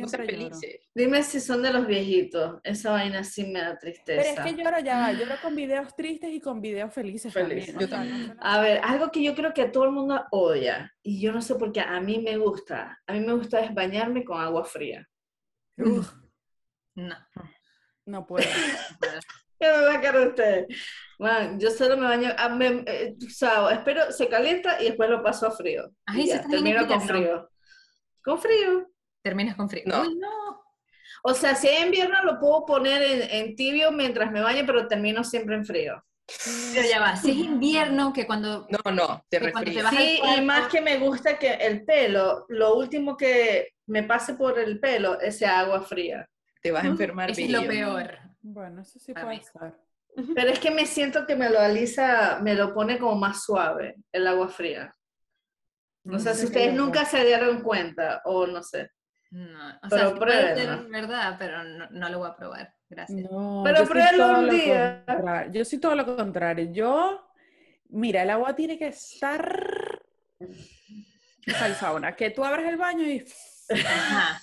felices. 0.08 0.88
Dime 0.94 1.22
si 1.24 1.40
son 1.40 1.62
de 1.62 1.72
los 1.72 1.86
viejitos. 1.86 2.60
Esa 2.62 2.92
vaina 2.92 3.24
sí 3.24 3.46
me 3.46 3.60
da 3.60 3.68
Pero 3.70 3.78
tristeza. 3.80 4.44
es 4.46 4.54
que 4.54 4.62
lloro 4.62 4.78
ya 4.80 5.10
lloro 5.12 5.34
con 5.42 5.56
videos 5.56 5.96
tristes 5.96 6.30
y 6.32 6.40
con 6.40 6.60
videos 6.60 6.92
felices 6.94 7.32
Felices. 7.32 7.74
también. 7.74 7.90
No 7.90 7.96
también. 7.96 8.36
A 8.40 8.60
ver, 8.60 8.80
algo 8.84 9.10
que 9.10 9.22
yo 9.24 9.34
creo 9.34 9.52
que 9.52 9.64
todo 9.64 9.84
el 9.84 9.90
mundo 9.92 10.24
odia, 10.30 10.94
y 11.02 11.20
yo 11.20 11.32
no 11.32 11.40
sé 11.42 11.54
por 11.56 11.72
qué, 11.72 11.80
a 11.80 11.98
mí 12.00 12.20
me 12.20 12.36
gusta. 12.36 12.98
A 13.06 13.12
mí 13.14 13.20
me 13.20 13.32
gusta 13.32 13.58
es 13.60 13.74
bañarme 13.74 14.22
con 14.22 14.40
agua 14.40 14.64
fría. 14.64 15.08
Uf, 15.84 16.12
No, 16.94 17.16
no 18.06 18.26
puedo. 18.26 18.46
no 18.46 18.98
puedo. 18.98 19.20
¿Qué 19.60 19.66
me 19.66 19.84
va 19.84 19.94
a 19.94 20.00
quedar 20.00 20.28
usted? 20.28 20.66
Man, 21.18 21.60
yo 21.60 21.70
solo 21.70 21.96
me 21.98 22.06
baño, 22.06 22.30
ah, 22.38 22.48
me- 22.48 22.82
eh, 22.86 23.14
o 23.26 23.28
sea, 23.30 23.70
espero, 23.72 24.10
se 24.10 24.26
calienta 24.28 24.80
y 24.80 24.86
después 24.86 25.10
lo 25.10 25.22
paso 25.22 25.46
a 25.46 25.50
frío. 25.50 25.90
Ay, 26.06 26.28
ya, 26.28 26.42
termino 26.46 26.86
con 26.86 27.00
frío. 27.02 27.50
Con 28.24 28.38
frío. 28.40 28.90
Terminas 29.22 29.56
con 29.56 29.68
frío. 29.68 29.82
No. 29.86 30.00
Uy, 30.02 30.16
no. 30.16 30.62
O 31.22 31.34
sea, 31.34 31.54
si 31.54 31.68
hay 31.68 31.84
invierno 31.84 32.22
lo 32.24 32.40
puedo 32.40 32.64
poner 32.64 33.02
en, 33.02 33.22
en 33.30 33.54
tibio 33.56 33.92
mientras 33.92 34.32
me 34.32 34.40
baño, 34.40 34.62
pero 34.64 34.88
termino 34.88 35.22
siempre 35.22 35.56
en 35.56 35.66
frío. 35.66 36.02
Pero 36.74 36.88
ya 36.88 37.00
va, 37.00 37.16
si 37.16 37.32
es 37.32 37.36
invierno, 37.38 38.12
que 38.14 38.24
cuando... 38.26 38.66
No, 38.70 38.90
no, 38.92 39.22
te 39.28 39.40
Que 39.40 39.52
cuando 39.52 39.70
te 39.72 39.82
refrías. 39.82 40.02
Sí, 40.02 40.20
y 40.38 40.40
más 40.40 40.68
que 40.68 40.80
me 40.80 40.96
gusta 40.98 41.38
que 41.38 41.50
el 41.52 41.84
pelo, 41.84 42.46
lo 42.48 42.76
último 42.76 43.16
que 43.16 43.74
me 43.90 44.02
pase 44.04 44.34
por 44.34 44.58
el 44.58 44.78
pelo 44.78 45.20
es 45.20 45.36
esa 45.36 45.58
agua 45.60 45.82
fría. 45.82 46.28
Te 46.62 46.70
vas 46.70 46.84
a 46.84 46.88
enfermar. 46.88 47.30
Eso 47.30 47.40
es 47.40 47.50
lo 47.50 47.66
peor. 47.66 48.18
Bueno, 48.40 48.82
eso 48.82 48.98
sí 48.98 49.12
A 49.16 49.20
puede 49.22 49.38
mí. 49.38 49.42
ser. 49.42 49.74
Pero 50.34 50.50
es 50.50 50.58
que 50.58 50.70
me 50.70 50.86
siento 50.86 51.26
que 51.26 51.36
me 51.36 51.50
lo 51.50 51.60
alisa, 51.60 52.38
me 52.42 52.54
lo 52.54 52.74
pone 52.74 52.98
como 52.98 53.16
más 53.16 53.44
suave 53.44 53.96
el 54.12 54.26
agua 54.26 54.48
fría. 54.48 54.94
No 56.04 56.18
sé 56.18 56.34
sé 56.34 56.40
si 56.40 56.46
ustedes 56.46 56.74
nunca 56.74 57.04
se 57.04 57.24
dieron 57.24 57.62
cuenta 57.62 58.22
o 58.24 58.46
no 58.46 58.62
sé. 58.62 58.90
No, 59.30 59.68
o 59.82 59.88
Pero 59.88 60.08
sea, 60.10 60.14
puede 60.14 60.54
ser 60.56 60.84
verdad, 60.88 61.36
pero 61.38 61.62
no, 61.62 61.88
no 61.90 62.08
lo 62.08 62.18
voy 62.18 62.30
a 62.30 62.36
probar. 62.36 62.74
Gracias. 62.88 63.30
No, 63.30 63.62
Pero 63.64 63.86
todo 63.86 64.40
un 64.40 64.50
día. 64.50 65.04
contrario. 65.06 65.52
Yo 65.52 65.64
soy 65.64 65.78
todo 65.78 65.94
lo 65.94 66.16
contrario. 66.16 66.72
Yo, 66.72 67.28
mira, 67.90 68.22
el 68.24 68.30
agua 68.30 68.56
tiene 68.56 68.76
que 68.76 68.88
estar 68.88 70.00
al 71.60 71.74
sauna, 71.76 72.16
que 72.16 72.30
tú 72.30 72.44
abres 72.44 72.66
el 72.66 72.76
baño 72.76 73.04
y, 73.04 73.24
Ajá. 73.70 74.42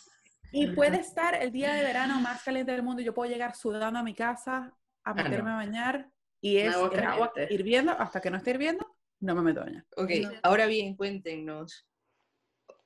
y 0.51 0.67
puede 0.67 0.97
estar 0.99 1.36
el 1.36 1.51
día 1.51 1.73
de 1.73 1.84
verano 1.84 2.19
más 2.19 2.43
caliente 2.43 2.71
del 2.71 2.84
mundo. 2.84 3.01
y 3.01 3.05
Yo 3.05 3.13
puedo 3.13 3.30
llegar 3.30 3.55
sudando 3.55 3.99
a 3.99 4.03
mi 4.03 4.13
casa 4.13 4.73
a 5.03 5.13
no. 5.13 5.23
meterme 5.23 5.51
a 5.51 5.55
bañar 5.55 6.09
y 6.41 6.57
es 6.57 6.75
Agua 6.75 6.89
el 6.93 6.99
agua 7.03 7.34
hirviendo 7.49 7.91
hasta 7.93 8.21
que 8.21 8.30
no 8.30 8.38
esté 8.38 8.51
hirviendo, 8.51 8.95
no 9.19 9.36
me 9.36 9.41
meto 9.41 9.61
a 9.61 9.65
bañar. 9.65 9.86
Ok, 9.95 10.11
No. 10.21 10.32
ahora 10.43 10.65
bien, 10.67 10.95
cuéntenos, 10.95 11.88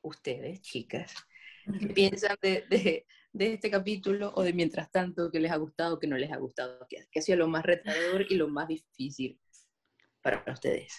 ustedes, 0.02 0.62
chicas, 0.62 1.14
¿qué 1.80 1.88
piensan 1.88 2.36
de, 2.42 2.66
de- 2.70 3.06
de 3.34 3.54
este 3.54 3.72
capítulo 3.72 4.34
o 4.36 4.44
de 4.44 4.52
mientras 4.52 4.92
tanto, 4.92 5.32
qué 5.32 5.40
les 5.40 5.52
ha 5.52 5.56
gustado, 5.56 6.00
qué 6.00 6.06
no 6.08 6.18
les 6.18 6.32
ha 6.34 6.38
gustado, 6.38 6.86
qué, 6.90 7.08
qué 7.10 7.20
ha 7.20 7.22
sido 7.22 7.38
lo 7.38 7.48
más 7.48 7.64
retador 7.64 8.26
y 8.30 8.36
lo 8.36 8.50
más 8.50 8.68
difícil 8.68 9.40
para 10.22 10.44
ustedes? 10.52 10.94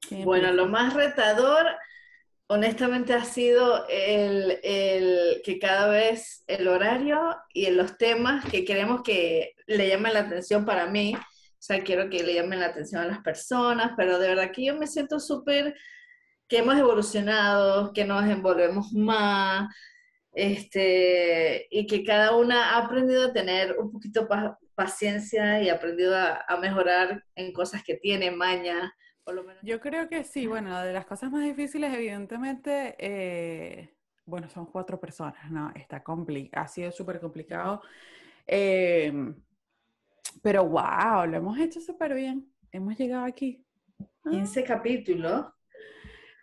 ¿Quién 0.00 0.24
Bueno, 0.24 0.52
lo 0.52 0.66
más 0.68 0.94
retador, 0.94 1.66
honestamente, 2.48 3.14
ha 3.14 3.24
sido 3.24 3.86
el, 3.88 4.58
el 4.62 5.42
que 5.44 5.58
cada 5.58 5.88
vez 5.88 6.44
el 6.46 6.68
horario 6.68 7.36
y 7.52 7.70
los 7.70 7.96
temas 7.98 8.44
que 8.46 8.64
queremos 8.64 9.02
que 9.02 9.54
le 9.66 9.88
llamen 9.88 10.14
la 10.14 10.20
atención 10.20 10.64
para 10.64 10.86
mí. 10.86 11.14
O 11.16 11.62
sea, 11.66 11.82
quiero 11.82 12.08
que 12.10 12.22
le 12.22 12.34
llamen 12.34 12.60
la 12.60 12.66
atención 12.66 13.02
a 13.02 13.06
las 13.06 13.20
personas, 13.22 13.92
pero 13.96 14.18
de 14.18 14.28
verdad 14.28 14.52
que 14.52 14.64
yo 14.66 14.76
me 14.76 14.86
siento 14.86 15.18
súper 15.20 15.74
que 16.48 16.58
hemos 16.58 16.78
evolucionado, 16.78 17.92
que 17.92 18.04
nos 18.04 18.24
envolvemos 18.26 18.92
más, 18.92 19.68
este, 20.32 21.66
y 21.70 21.86
que 21.86 22.04
cada 22.04 22.36
una 22.36 22.74
ha 22.74 22.78
aprendido 22.84 23.26
a 23.28 23.32
tener 23.32 23.76
un 23.78 23.90
poquito 23.92 24.28
pa- 24.28 24.58
paciencia 24.74 25.62
y 25.62 25.68
aprendido 25.70 26.14
a, 26.16 26.44
a 26.46 26.56
mejorar 26.58 27.24
en 27.34 27.52
cosas 27.52 27.82
que 27.82 27.94
tiene, 27.96 28.30
maña, 28.30 28.94
por 29.26 29.34
lo 29.34 29.42
menos. 29.42 29.60
Yo 29.62 29.80
creo 29.80 30.08
que 30.08 30.22
sí, 30.22 30.46
bueno, 30.46 30.80
de 30.80 30.92
las 30.92 31.04
cosas 31.04 31.32
más 31.32 31.42
difíciles, 31.42 31.92
evidentemente, 31.92 32.94
eh, 32.98 33.92
bueno, 34.24 34.48
son 34.48 34.66
cuatro 34.66 35.00
personas, 35.00 35.50
¿no? 35.50 35.72
Está 35.74 36.04
compli 36.04 36.48
ha 36.52 36.68
sido 36.68 36.92
súper 36.92 37.18
complicado. 37.18 37.82
eh, 38.46 39.12
pero 40.42 40.64
wow, 40.64 41.26
lo 41.26 41.38
hemos 41.38 41.58
hecho 41.58 41.80
súper 41.80 42.14
bien. 42.14 42.48
Hemos 42.70 42.96
llegado 42.96 43.24
aquí. 43.24 43.64
15 44.30 44.62
capítulos. 44.62 45.46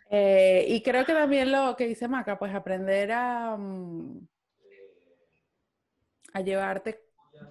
Eh, 0.10 0.66
y 0.68 0.82
creo 0.84 1.06
que 1.06 1.14
también 1.14 1.52
lo 1.54 1.76
que 1.78 1.88
dice 1.88 2.10
Maca, 2.10 2.38
pues 2.38 2.54
aprender 2.54 3.14
a, 3.14 3.56
mm, 3.58 4.28
a 6.34 6.42
llevarte 6.42 7.06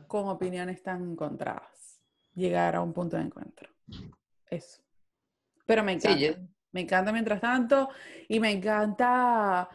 con 0.07 0.29
opiniones 0.29 0.83
tan 0.83 1.13
encontradas. 1.13 2.01
Llegar 2.35 2.77
a 2.77 2.83
un 2.83 2.93
punto 2.93 3.17
de 3.17 3.23
encuentro. 3.23 3.71
Eso. 4.51 4.83
Pero 5.73 5.85
me 5.85 5.93
Sí, 5.93 5.99
encanta. 6.09 6.21
yo- 6.21 6.35
Me 6.73 6.81
encanta 6.81 7.13
mientras 7.13 7.41
tanto 7.41 7.91
y 8.29 8.41
me 8.41 8.51
encanta 8.51 9.69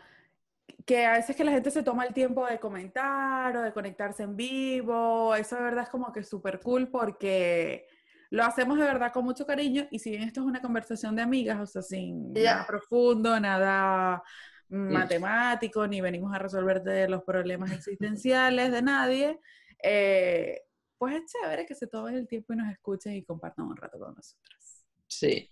que 0.86 1.06
a 1.06 1.14
veces 1.14 1.36
que 1.36 1.44
la 1.44 1.52
gente 1.52 1.70
se 1.72 1.84
toma 1.84 2.06
el 2.06 2.14
tiempo 2.14 2.46
de 2.46 2.60
comentar 2.60 3.56
o 3.58 3.62
de 3.62 3.72
conectarse 3.74 4.24
en 4.24 4.36
vivo. 4.36 5.36
Eso 5.36 5.56
de 5.58 5.62
verdad 5.64 5.84
es 5.84 5.90
como 5.90 6.12
que 6.12 6.24
súper 6.24 6.60
cool 6.62 6.88
porque 6.90 7.88
lo 8.32 8.44
hacemos 8.44 8.78
de 8.80 8.86
verdad 8.86 9.14
con 9.14 9.26
mucho 9.26 9.46
cariño 9.46 9.88
y 9.92 10.00
si 10.00 10.10
bien 10.12 10.24
esto 10.24 10.42
es 10.42 10.48
una 10.48 10.62
conversación 10.62 11.16
de 11.16 11.22
amigas, 11.22 11.60
o 11.60 11.66
sea, 11.68 11.82
sin 11.82 12.42
nada 12.42 12.66
profundo, 12.66 13.40
nada 13.40 14.24
mm, 14.70 14.92
matemático, 14.94 15.88
ni 15.88 16.02
venimos 16.02 16.34
a 16.34 16.40
resolverte 16.40 17.08
los 17.08 17.24
problemas 17.24 17.72
existenciales 17.72 18.72
de 18.72 18.82
nadie, 18.82 19.40
eh, 19.84 20.62
pues 20.98 21.16
es 21.16 21.22
chévere 21.32 21.66
que 21.66 21.76
se 21.76 21.88
tomen 21.88 22.16
el 22.16 22.28
tiempo 22.28 22.54
y 22.54 22.58
nos 22.58 22.72
escuchen 22.72 23.14
y 23.14 23.24
compartan 23.24 23.66
un 23.68 23.78
rato 23.78 24.00
con 24.00 24.16
nosotros. 24.16 24.84
sí. 25.08 25.50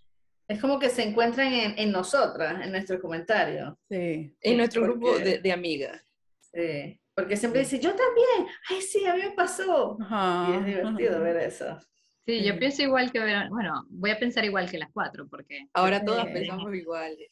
Es 0.47 0.61
como 0.61 0.77
que 0.79 0.89
se 0.89 1.03
encuentran 1.03 1.51
en, 1.51 1.73
en 1.79 1.91
nosotras, 1.91 2.63
en 2.63 2.71
nuestros 2.71 2.99
comentarios. 3.01 3.73
Sí. 3.89 4.35
En 4.41 4.57
nuestro 4.57 4.83
grupo 4.83 5.17
de, 5.17 5.39
de 5.39 5.51
amigas. 5.51 6.01
Sí. 6.53 6.99
Porque 7.15 7.35
siempre 7.37 7.61
dice, 7.61 7.79
yo 7.79 7.89
también. 7.95 8.53
Ay, 8.69 8.81
sí, 8.81 9.05
a 9.05 9.15
mí 9.15 9.21
me 9.23 9.31
pasó. 9.31 9.97
Ajá. 10.01 10.47
Y 10.51 10.57
es 10.57 10.65
divertido 10.65 11.21
ver 11.21 11.37
eso. 11.37 11.79
Sí, 12.27 12.43
yo 12.43 12.57
pienso 12.59 12.81
igual 12.83 13.11
que, 13.11 13.19
Verón- 13.19 13.49
bueno, 13.49 13.85
voy 13.89 14.09
a 14.11 14.19
pensar 14.19 14.43
igual 14.45 14.69
que 14.69 14.77
las 14.79 14.91
cuatro, 14.91 15.27
porque 15.29 15.67
Ahora 15.73 16.03
todas 16.03 16.25
pensamos 16.27 16.73
iguales. 16.75 17.29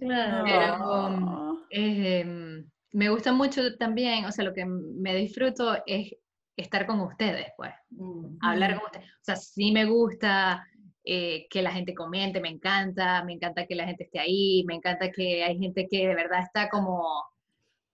Claro. 0.00 0.44
Pero, 0.44 1.66
eh, 1.70 2.64
me 2.92 3.08
gusta 3.08 3.32
mucho 3.32 3.76
también, 3.78 4.24
o 4.26 4.32
sea, 4.32 4.44
lo 4.44 4.52
que 4.52 4.64
me 4.66 5.14
disfruto 5.14 5.78
es 5.86 6.12
estar 6.56 6.86
con 6.86 7.00
ustedes, 7.00 7.46
pues, 7.56 7.72
Mm. 7.90 8.36
hablar 8.42 8.72
Mm. 8.72 8.78
con 8.78 8.84
ustedes. 8.86 9.06
O 9.06 9.24
sea, 9.24 9.36
sí 9.36 9.72
me 9.72 9.86
gusta 9.86 10.66
eh, 11.04 11.46
que 11.50 11.62
la 11.62 11.72
gente 11.72 11.94
comente, 11.94 12.40
me 12.40 12.48
encanta, 12.48 13.24
me 13.24 13.32
encanta 13.32 13.66
que 13.66 13.74
la 13.74 13.86
gente 13.86 14.04
esté 14.04 14.20
ahí, 14.20 14.64
me 14.66 14.74
encanta 14.74 15.10
que 15.10 15.42
hay 15.44 15.58
gente 15.58 15.88
que 15.88 16.08
de 16.08 16.14
verdad 16.14 16.40
está 16.42 16.68
como, 16.68 17.02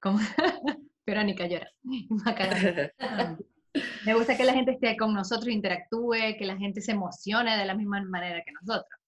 como 0.00 0.18
Verónica 1.06 1.46
llora. 1.46 1.70
Me 4.04 4.14
gusta 4.14 4.36
que 4.36 4.44
la 4.44 4.54
gente 4.54 4.72
esté 4.72 4.96
con 4.96 5.14
nosotros, 5.14 5.48
interactúe, 5.48 6.36
que 6.38 6.46
la 6.46 6.56
gente 6.56 6.80
se 6.80 6.92
emocione 6.92 7.56
de 7.56 7.64
la 7.64 7.74
misma 7.74 8.02
manera 8.02 8.42
que 8.44 8.52
nosotros. 8.52 9.00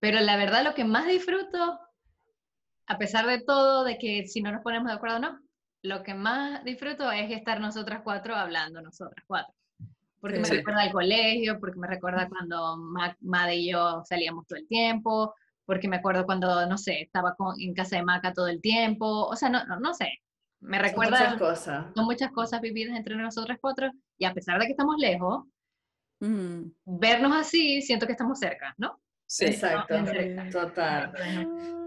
Pero 0.00 0.20
la 0.20 0.36
verdad 0.36 0.64
lo 0.64 0.74
que 0.74 0.84
más 0.84 1.06
disfruto, 1.06 1.78
a 2.86 2.98
pesar 2.98 3.26
de 3.26 3.40
todo, 3.40 3.84
de 3.84 3.98
que 3.98 4.26
si 4.26 4.40
no 4.40 4.52
nos 4.52 4.62
ponemos 4.62 4.88
de 4.88 4.94
acuerdo 4.94 5.18
no, 5.18 5.40
lo 5.82 6.02
que 6.02 6.14
más 6.14 6.64
disfruto 6.64 7.10
es 7.10 7.30
estar 7.30 7.60
nosotras 7.60 8.00
cuatro 8.02 8.34
hablando, 8.34 8.80
nosotras 8.80 9.24
cuatro. 9.26 9.54
Porque 10.20 10.38
me 10.40 10.44
Sí. 10.46 10.56
recuerda 10.56 10.82
al 10.82 10.92
colegio, 10.92 11.60
porque 11.60 11.78
me 11.78 11.86
recuerda 11.86 12.28
cuando 12.28 12.76
Ma- 12.76 13.16
Made 13.20 13.56
y 13.56 13.70
yo 13.72 14.02
salíamos 14.04 14.46
todo 14.46 14.58
el 14.58 14.66
tiempo, 14.66 15.34
porque 15.64 15.86
me 15.88 15.96
acuerdo 15.96 16.24
cuando, 16.26 16.66
no 16.66 16.76
sé, 16.78 17.02
estaba 17.02 17.34
con- 17.36 17.60
en 17.60 17.74
casa 17.74 17.96
de 17.96 18.02
Maca 18.02 18.32
todo 18.32 18.48
el 18.48 18.60
tiempo, 18.60 19.06
o 19.26 19.36
sea, 19.36 19.48
no, 19.48 19.64
no, 19.66 19.78
no 19.78 19.94
sé, 19.94 20.08
me 20.60 20.78
Son 20.78 20.86
recuerda 20.86 21.18
muchas 21.18 21.36
cosas. 21.38 21.86
son 21.94 22.04
muchas 22.06 22.32
cosas 22.32 22.60
vividas 22.60 22.96
entre 22.96 23.14
nosotras 23.16 23.58
cuatro 23.60 23.90
y 24.18 24.24
a 24.24 24.34
pesar 24.34 24.58
de 24.58 24.66
que 24.66 24.72
estamos 24.72 24.96
lejos, 24.98 25.44
Mm. 26.20 26.70
vernos 26.84 27.32
así 27.36 27.80
siento 27.82 28.06
que 28.06 28.12
estamos 28.12 28.38
cerca, 28.40 28.74
¿no? 28.76 29.00
Sí. 29.26 29.44
Exacto. 29.44 29.94
No. 30.00 30.50
Total. 30.50 31.12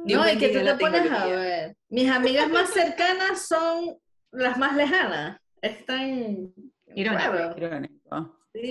Dios 0.05 0.25
No, 0.25 0.31
y 0.31 0.37
que 0.37 0.49
tú 0.49 0.63
te 0.63 0.75
pones 0.75 1.11
a 1.11 1.25
ver. 1.25 1.75
Mis 1.89 2.09
amigas 2.09 2.47
más 2.49 2.69
cercanas 2.69 3.45
son 3.47 3.97
las 4.31 4.57
más 4.57 4.75
lejanas. 4.75 5.37
Están. 5.61 6.53
Irónico. 6.95 7.55
Sí. 8.53 8.69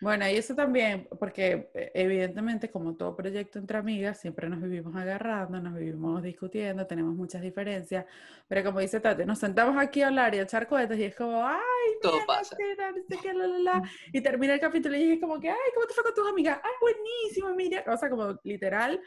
Bueno, 0.00 0.28
y 0.28 0.36
eso 0.36 0.54
también, 0.54 1.08
porque 1.18 1.70
eh, 1.72 1.90
evidentemente 1.94 2.70
como 2.70 2.94
todo 2.94 3.16
proyecto 3.16 3.58
entre 3.58 3.78
amigas, 3.78 4.20
siempre 4.20 4.50
nos 4.50 4.60
vivimos 4.60 4.94
agarrando, 4.94 5.60
nos 5.60 5.74
vivimos 5.74 6.22
discutiendo, 6.22 6.86
tenemos 6.86 7.14
muchas 7.14 7.40
diferencias, 7.40 8.04
pero 8.46 8.64
como 8.64 8.80
dice 8.80 9.00
Tati, 9.00 9.24
nos 9.24 9.38
sentamos 9.38 9.78
aquí 9.78 10.02
a 10.02 10.08
hablar 10.08 10.34
y 10.34 10.40
a 10.40 10.42
echar 10.42 10.66
cohetes 10.66 10.98
y 10.98 11.04
es 11.04 11.16
como, 11.16 11.46
ay, 11.46 11.58
Todo 12.02 12.12
mira, 12.12 12.26
pasa. 12.26 12.56
La, 13.34 13.46
la, 13.46 13.58
la", 13.58 13.82
y 14.12 14.20
termina 14.20 14.52
el 14.52 14.60
capítulo 14.60 14.94
y 14.94 15.12
es 15.12 15.20
como 15.20 15.40
que, 15.40 15.48
ay, 15.48 15.70
¿cómo 15.74 15.86
te 15.86 15.94
fue 15.94 16.04
con 16.04 16.14
tus 16.14 16.28
amigas? 16.28 16.60
Ay, 16.62 16.72
buenísimo, 16.80 17.54
mira, 17.54 17.84
o 17.86 17.96
sea, 17.96 18.10
como 18.10 18.38
literal, 18.42 19.00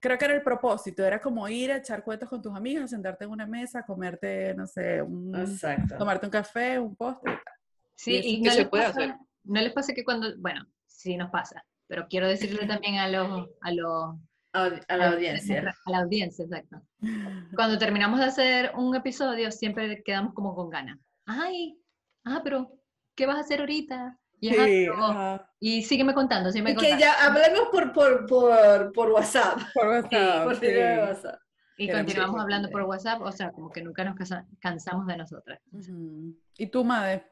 creo 0.00 0.18
que 0.18 0.24
era 0.24 0.34
el 0.34 0.42
propósito, 0.42 1.04
era 1.04 1.20
como 1.20 1.48
ir 1.48 1.72
a 1.72 1.78
echar 1.78 2.04
cuentos 2.04 2.28
con 2.28 2.40
tus 2.40 2.54
amigos, 2.54 2.90
sentarte 2.90 3.24
en 3.24 3.30
una 3.30 3.46
mesa, 3.46 3.82
comerte, 3.84 4.54
no 4.54 4.68
sé, 4.68 5.02
un, 5.02 5.34
Exacto. 5.34 5.96
tomarte 5.98 6.26
un 6.26 6.30
café, 6.30 6.78
un 6.78 6.94
postre. 6.94 7.32
y 7.32 7.36
tal. 7.36 7.57
Sí, 7.98 8.20
y 8.22 8.42
que 8.42 8.48
no 8.48 8.52
se 8.54 8.58
les, 8.60 8.68
puede 8.68 8.84
pasa, 8.84 9.00
hacer. 9.00 9.14
no 9.44 9.60
les 9.60 9.72
pasa 9.72 9.92
que 9.92 10.04
cuando, 10.04 10.28
bueno, 10.38 10.64
sí 10.86 11.16
nos 11.16 11.30
pasa, 11.30 11.64
pero 11.88 12.06
quiero 12.08 12.28
decirle 12.28 12.60
también 12.80 12.94
a 12.98 13.08
los, 13.08 13.48
a 13.60 13.72
los 13.72 14.14
A 14.52 14.96
la 14.96 15.10
audiencia. 15.10 15.74
A 15.84 15.90
la 15.90 15.98
audiencia, 15.98 16.44
exacto. 16.44 16.80
Cuando 17.56 17.76
terminamos 17.76 18.20
de 18.20 18.26
hacer 18.26 18.72
un 18.76 18.94
episodio, 18.94 19.50
siempre 19.50 20.02
quedamos 20.04 20.32
como 20.34 20.54
con 20.54 20.70
ganas. 20.70 20.98
Ay, 21.26 21.76
ah, 22.24 22.40
pero, 22.44 22.70
¿qué 23.16 23.26
vas 23.26 23.36
a 23.36 23.40
hacer 23.40 23.60
ahorita? 23.60 24.16
Y, 24.40 24.50
Sí, 24.54 24.86
ajá. 24.86 25.50
y 25.58 25.82
sígueme 25.82 26.14
contando, 26.14 26.52
sígueme 26.52 26.70
Y 26.70 26.74
que 26.76 26.90
contando. 26.90 27.04
ya 27.04 27.26
hablemos 27.26 27.68
por, 27.72 27.92
por, 27.92 28.26
por, 28.26 28.92
por 28.92 29.10
WhatsApp. 29.10 29.58
Por 29.74 29.88
WhatsApp, 29.88 30.44
Por 30.44 30.56
sí. 30.56 30.66
de 30.66 30.98
WhatsApp. 30.98 31.40
Y 31.76 31.86
Queremos 31.86 32.04
continuamos 32.06 32.40
hablando 32.42 32.70
por. 32.70 32.82
WhatsApp, 32.82 33.20
o 33.22 33.30
sea, 33.32 33.50
como 33.52 33.70
que 33.70 33.82
nunca 33.82 34.02
nos 34.04 34.16
cansamos 34.60 35.06
de 35.06 35.16
nosotras. 35.16 35.60
Ujú. 35.72 36.34
¿Y 36.56 36.66
tú, 36.68 36.84
madre? 36.84 37.24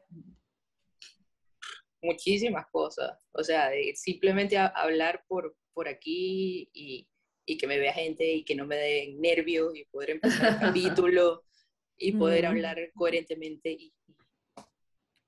Muchísimas 2.01 2.67
cosas. 2.67 3.17
O 3.31 3.43
sea, 3.43 3.69
de 3.69 3.93
simplemente 3.95 4.57
a- 4.57 4.67
hablar 4.67 5.23
por, 5.27 5.55
por 5.73 5.87
aquí 5.87 6.69
y, 6.73 7.07
y 7.45 7.57
que 7.57 7.67
me 7.67 7.79
vea 7.79 7.93
gente 7.93 8.25
y 8.31 8.43
que 8.43 8.55
no 8.55 8.65
me 8.65 8.75
den 8.77 9.19
nervios 9.21 9.75
y 9.75 9.85
poder 9.85 10.11
empezar 10.11 10.53
el 10.53 10.59
capítulo 11.05 11.43
y 11.97 12.11
poder 12.13 12.45
hablar 12.45 12.77
coherentemente. 12.95 13.71
Y, 13.71 13.93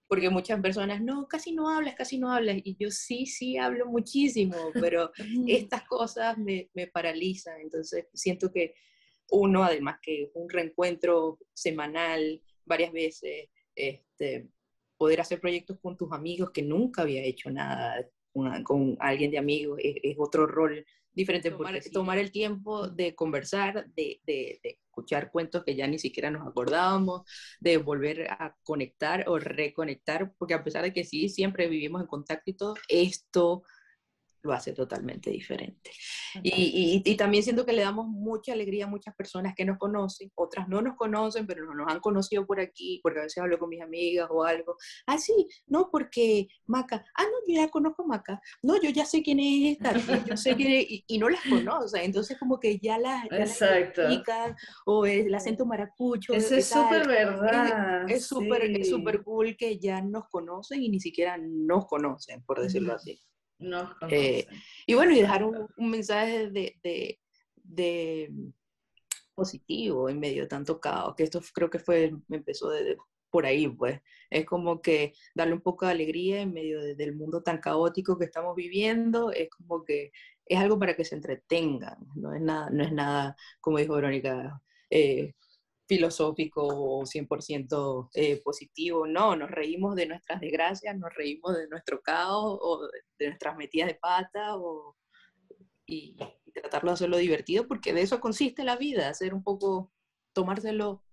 porque 0.07 0.29
muchas 0.31 0.59
personas, 0.59 1.01
no, 1.01 1.27
casi 1.27 1.51
no 1.51 1.69
hablas, 1.69 1.95
casi 1.95 2.17
no 2.17 2.31
hablas. 2.31 2.57
Y 2.63 2.75
yo 2.79 2.89
sí, 2.89 3.25
sí 3.27 3.57
hablo 3.57 3.85
muchísimo, 3.85 4.71
pero 4.73 5.11
estas 5.47 5.83
cosas 5.83 6.37
me, 6.37 6.69
me 6.73 6.87
paralizan. 6.87 7.61
Entonces 7.61 8.07
siento 8.13 8.51
que 8.51 8.73
uno, 9.31 9.63
además 9.63 9.99
que 10.01 10.23
es 10.23 10.29
un 10.33 10.49
reencuentro 10.49 11.37
semanal, 11.53 12.41
varias 12.65 12.91
veces, 12.91 13.49
este, 13.75 14.49
poder 14.99 15.21
hacer 15.21 15.39
proyectos 15.39 15.79
con 15.81 15.97
tus 15.97 16.11
amigos, 16.11 16.51
que 16.51 16.61
nunca 16.61 17.03
había 17.03 17.23
hecho 17.23 17.49
nada 17.49 18.05
con, 18.33 18.63
con 18.63 18.97
alguien 18.99 19.31
de 19.31 19.39
amigos, 19.39 19.79
es, 19.81 19.95
es 20.03 20.15
otro 20.19 20.45
rol 20.45 20.85
diferente. 21.13 21.49
Tomar, 21.51 21.79
tomar 21.91 22.17
el 22.19 22.31
tiempo 22.31 22.87
de 22.89 23.15
conversar, 23.15 23.87
de, 23.95 24.21
de, 24.27 24.59
de 24.61 24.79
escuchar 24.85 25.31
cuentos 25.31 25.63
que 25.63 25.75
ya 25.75 25.87
ni 25.87 25.97
siquiera 25.99 26.29
nos 26.29 26.45
acordábamos, 26.45 27.21
de 27.59 27.77
volver 27.77 28.27
a 28.29 28.55
conectar 28.63 29.23
o 29.27 29.39
reconectar, 29.39 30.33
porque 30.37 30.53
a 30.53 30.63
pesar 30.63 30.83
de 30.83 30.93
que 30.93 31.05
sí, 31.05 31.29
siempre 31.29 31.67
vivimos 31.67 32.01
en 32.01 32.07
contacto 32.07 32.51
y 32.51 32.53
todo, 32.53 32.75
esto 32.89 33.63
lo 34.41 34.53
hace 34.53 34.73
totalmente 34.73 35.29
diferente. 35.29 35.91
Y, 36.43 36.49
y, 36.49 37.01
y, 37.03 37.15
también 37.15 37.43
siento 37.43 37.65
que 37.65 37.73
le 37.73 37.81
damos 37.81 38.07
mucha 38.07 38.53
alegría 38.53 38.85
a 38.85 38.87
muchas 38.87 39.15
personas 39.15 39.53
que 39.55 39.65
nos 39.65 39.77
conocen, 39.77 40.31
otras 40.35 40.67
no 40.69 40.81
nos 40.81 40.95
conocen, 40.95 41.45
pero 41.45 41.65
no 41.65 41.73
nos 41.73 41.91
han 41.91 41.99
conocido 41.99 42.45
por 42.45 42.59
aquí, 42.59 42.99
porque 43.03 43.19
a 43.19 43.23
veces 43.23 43.41
hablo 43.41 43.59
con 43.59 43.69
mis 43.69 43.81
amigas 43.81 44.27
o 44.29 44.43
algo. 44.43 44.77
Ah, 45.07 45.17
sí, 45.17 45.47
no, 45.67 45.89
porque 45.91 46.47
Maca, 46.67 47.05
ah, 47.15 47.23
no, 47.23 47.53
yo 47.53 47.61
ya 47.61 47.69
conozco 47.69 48.03
a 48.03 48.07
Maca, 48.07 48.41
no, 48.61 48.79
yo 48.81 48.89
ya 48.89 49.05
sé 49.05 49.21
quién 49.21 49.39
es 49.39 49.77
esta, 49.77 49.93
yo 50.25 50.37
sé 50.37 50.55
quién 50.55 50.71
es, 50.71 50.85
y, 50.89 51.03
y, 51.07 51.17
no 51.17 51.29
las 51.29 51.41
conoce, 51.43 52.03
entonces 52.03 52.37
como 52.37 52.59
que 52.59 52.79
ya 52.79 52.97
las, 52.97 53.23
ya 53.29 53.37
Exacto. 53.37 54.03
las 54.03 54.11
explican, 54.11 54.55
o 54.85 55.05
el 55.05 55.33
acento 55.33 55.65
maracucho. 55.65 56.33
Eso 56.33 56.55
es 56.55 56.67
súper 56.67 57.07
verdad. 57.07 58.09
Es 58.09 58.25
súper 58.27 58.63
es 58.63 58.89
súper 58.89 59.23
cool 59.23 59.57
que 59.57 59.77
ya 59.79 60.01
nos 60.01 60.27
conocen 60.29 60.81
y 60.81 60.89
ni 60.89 60.99
siquiera 60.99 61.37
nos 61.37 61.87
conocen, 61.87 62.43
por 62.43 62.61
decirlo 62.61 62.93
así. 62.93 63.19
Nos 63.59 63.89
Eh, 64.09 64.47
y 64.87 64.93
bueno, 64.93 65.11
y 65.11 65.21
dejar 65.21 65.43
un, 65.43 65.67
un 65.77 65.89
mensaje 65.89 66.49
de, 66.49 66.79
de, 66.81 67.19
de, 67.55 68.31
positivo 69.35 70.09
en 70.09 70.19
medio 70.19 70.43
de 70.43 70.47
tanto 70.47 70.79
caos, 70.79 71.15
que 71.15 71.23
esto 71.23 71.41
creo 71.53 71.69
que 71.69 71.79
fue, 71.79 72.13
me 72.27 72.37
empezó 72.37 72.69
de, 72.69 72.97
por 73.29 73.45
ahí, 73.45 73.67
pues. 73.67 74.01
Es 74.29 74.45
como 74.45 74.81
que 74.81 75.13
darle 75.33 75.53
un 75.53 75.61
poco 75.61 75.85
de 75.85 75.91
alegría 75.91 76.41
en 76.41 76.53
medio 76.53 76.81
de, 76.81 76.95
del 76.95 77.15
mundo 77.15 77.41
tan 77.43 77.59
caótico 77.59 78.17
que 78.17 78.25
estamos 78.25 78.55
viviendo, 78.55 79.31
es 79.31 79.49
como 79.49 79.83
que 79.83 80.11
es 80.45 80.59
algo 80.59 80.79
para 80.79 80.95
que 80.95 81.05
se 81.05 81.15
entretengan, 81.15 81.97
no 82.15 82.33
es 82.33 82.41
nada, 82.41 82.69
no 82.71 82.83
es 82.83 82.91
nada 82.91 83.35
como 83.61 83.77
dijo 83.77 83.93
Verónica, 83.93 84.61
eh, 84.89 85.33
filosófico 85.89 86.61
o 86.61 87.03
100% 87.03 88.09
eh, 88.13 88.39
positivo, 88.43 89.07
no, 89.07 89.35
nos 89.35 89.49
reímos 89.49 89.95
de 89.95 90.05
nuestras 90.05 90.39
desgracias, 90.39 90.95
nos 90.95 91.11
reímos 91.15 91.57
de 91.57 91.67
nuestro 91.67 91.99
caos 92.01 92.59
o 92.61 92.87
de, 93.17 93.27
nuestras 93.27 93.57
metidas 93.57 93.87
de 93.87 93.95
pata 93.95 94.55
o, 94.55 94.95
y, 95.87 96.15
tratarlo 96.53 96.91
de 96.91 96.93
hacerlo 96.93 97.17
divertido, 97.17 97.67
porque 97.67 97.93
de 97.93 98.01
eso 98.01 98.19
consiste 98.19 98.63
la 98.63 98.75
vida, 98.75 99.09
hacer 99.09 99.33
un 99.33 99.43
poco, 99.43 99.91
tomárselo 100.33 101.03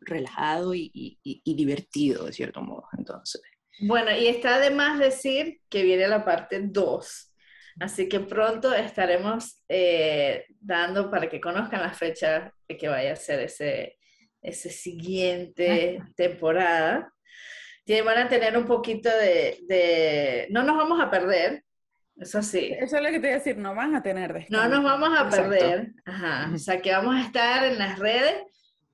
relajado 0.00 0.74
y, 0.74 1.18
divertido, 1.44 2.24
de 2.24 2.32
cierto 2.32 2.60
modo, 2.60 2.88
entonces. 2.96 3.40
Bueno, 3.80 4.10
y 4.10 4.26
está 4.26 4.58
de 4.58 4.70
más 4.70 4.98
decir 4.98 5.60
que 5.68 5.84
viene 5.84 6.08
la 6.08 6.24
parte 6.24 6.60
2. 6.60 7.34
Así 7.80 8.08
que 8.08 8.18
pronto 8.18 8.74
estaremos 8.74 9.62
eh, 9.68 10.46
dando 10.58 11.08
para 11.10 11.28
que 11.28 11.40
conozcan 11.40 11.82
la 11.82 11.92
fecha 11.92 12.52
que 12.66 12.88
vaya 12.88 13.12
a 13.12 13.16
ser 13.16 13.40
ese, 13.40 13.97
ese 14.42 14.70
siguiente 14.70 16.02
temporada. 16.16 17.12
Y 17.84 18.00
van 18.02 18.18
a 18.18 18.28
tener 18.28 18.56
un 18.56 18.66
poquito 18.66 19.08
de, 19.08 19.58
de, 19.66 20.46
No 20.50 20.62
nos 20.62 20.76
vamos 20.76 21.00
a 21.00 21.10
perder, 21.10 21.64
eso 22.16 22.42
sí. 22.42 22.74
Eso 22.78 22.96
es 22.96 23.02
lo 23.02 23.10
que 23.10 23.20
te 23.20 23.28
iba 23.28 23.36
a 23.36 23.38
decir, 23.38 23.56
no 23.56 23.74
van 23.74 23.94
a 23.94 24.02
tener 24.02 24.32
descanso. 24.32 24.68
No 24.68 24.74
nos 24.74 24.84
vamos 24.84 25.18
a 25.18 25.22
Exacto. 25.24 25.50
perder. 25.50 25.92
Ajá. 26.04 26.50
O 26.54 26.58
sea, 26.58 26.82
que 26.82 26.92
vamos 26.92 27.14
a 27.14 27.22
estar 27.22 27.64
en 27.64 27.78
las 27.78 27.98
redes, 27.98 28.42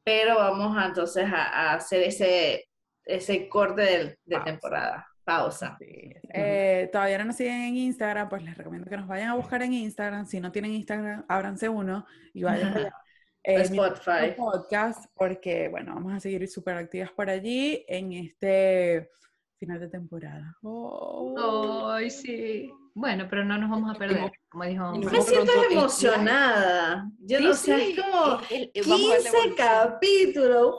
pero 0.04 0.36
vamos 0.36 0.76
a, 0.76 0.86
entonces 0.86 1.24
a, 1.24 1.42
a 1.42 1.74
hacer 1.74 2.02
ese, 2.02 2.68
ese 3.04 3.48
corte 3.48 3.82
de, 3.82 4.18
de 4.24 4.40
temporada. 4.44 5.06
Pausa. 5.24 5.76
Sí. 5.80 6.14
Eh, 6.34 6.90
todavía 6.92 7.18
no 7.18 7.24
nos 7.24 7.36
siguen 7.36 7.62
en 7.62 7.76
Instagram, 7.76 8.28
pues 8.28 8.42
les 8.42 8.56
recomiendo 8.56 8.88
que 8.88 8.96
nos 8.96 9.08
vayan 9.08 9.30
a 9.30 9.34
buscar 9.34 9.62
en 9.62 9.72
Instagram. 9.72 10.26
Si 10.26 10.38
no 10.38 10.52
tienen 10.52 10.72
Instagram, 10.72 11.24
ábranse 11.28 11.68
uno 11.68 12.06
y 12.32 12.42
vayan 12.42 12.76
allá. 12.76 12.94
Eh, 13.44 13.60
Spotify. 13.60 14.32
Podcast, 14.36 15.04
porque 15.14 15.68
bueno, 15.68 15.94
vamos 15.94 16.14
a 16.14 16.20
seguir 16.20 16.48
súper 16.48 16.76
activas 16.76 17.10
por 17.12 17.28
allí 17.28 17.84
en 17.88 18.12
este 18.14 19.10
final 19.58 19.78
de 19.80 19.88
temporada. 19.88 20.56
Oh. 20.62 21.88
Ay, 21.90 22.10
sí. 22.10 22.72
Bueno, 22.94 23.26
pero 23.28 23.44
no 23.44 23.58
nos 23.58 23.68
vamos 23.68 23.94
a 23.94 23.98
perder, 23.98 24.32
como 24.48 24.64
dijo. 24.64 24.92
Me 24.96 25.20
siento 25.20 25.52
emocionada. 25.70 27.10
Yo 27.18 27.38
sí, 27.38 27.44
no 27.44 27.54
sé, 27.54 27.76
sí. 27.76 27.92
es 27.92 28.00
como 28.00 28.40
El- 28.50 28.70
el- 28.72 28.84
15 28.84 29.54
capítulos. 29.56 30.76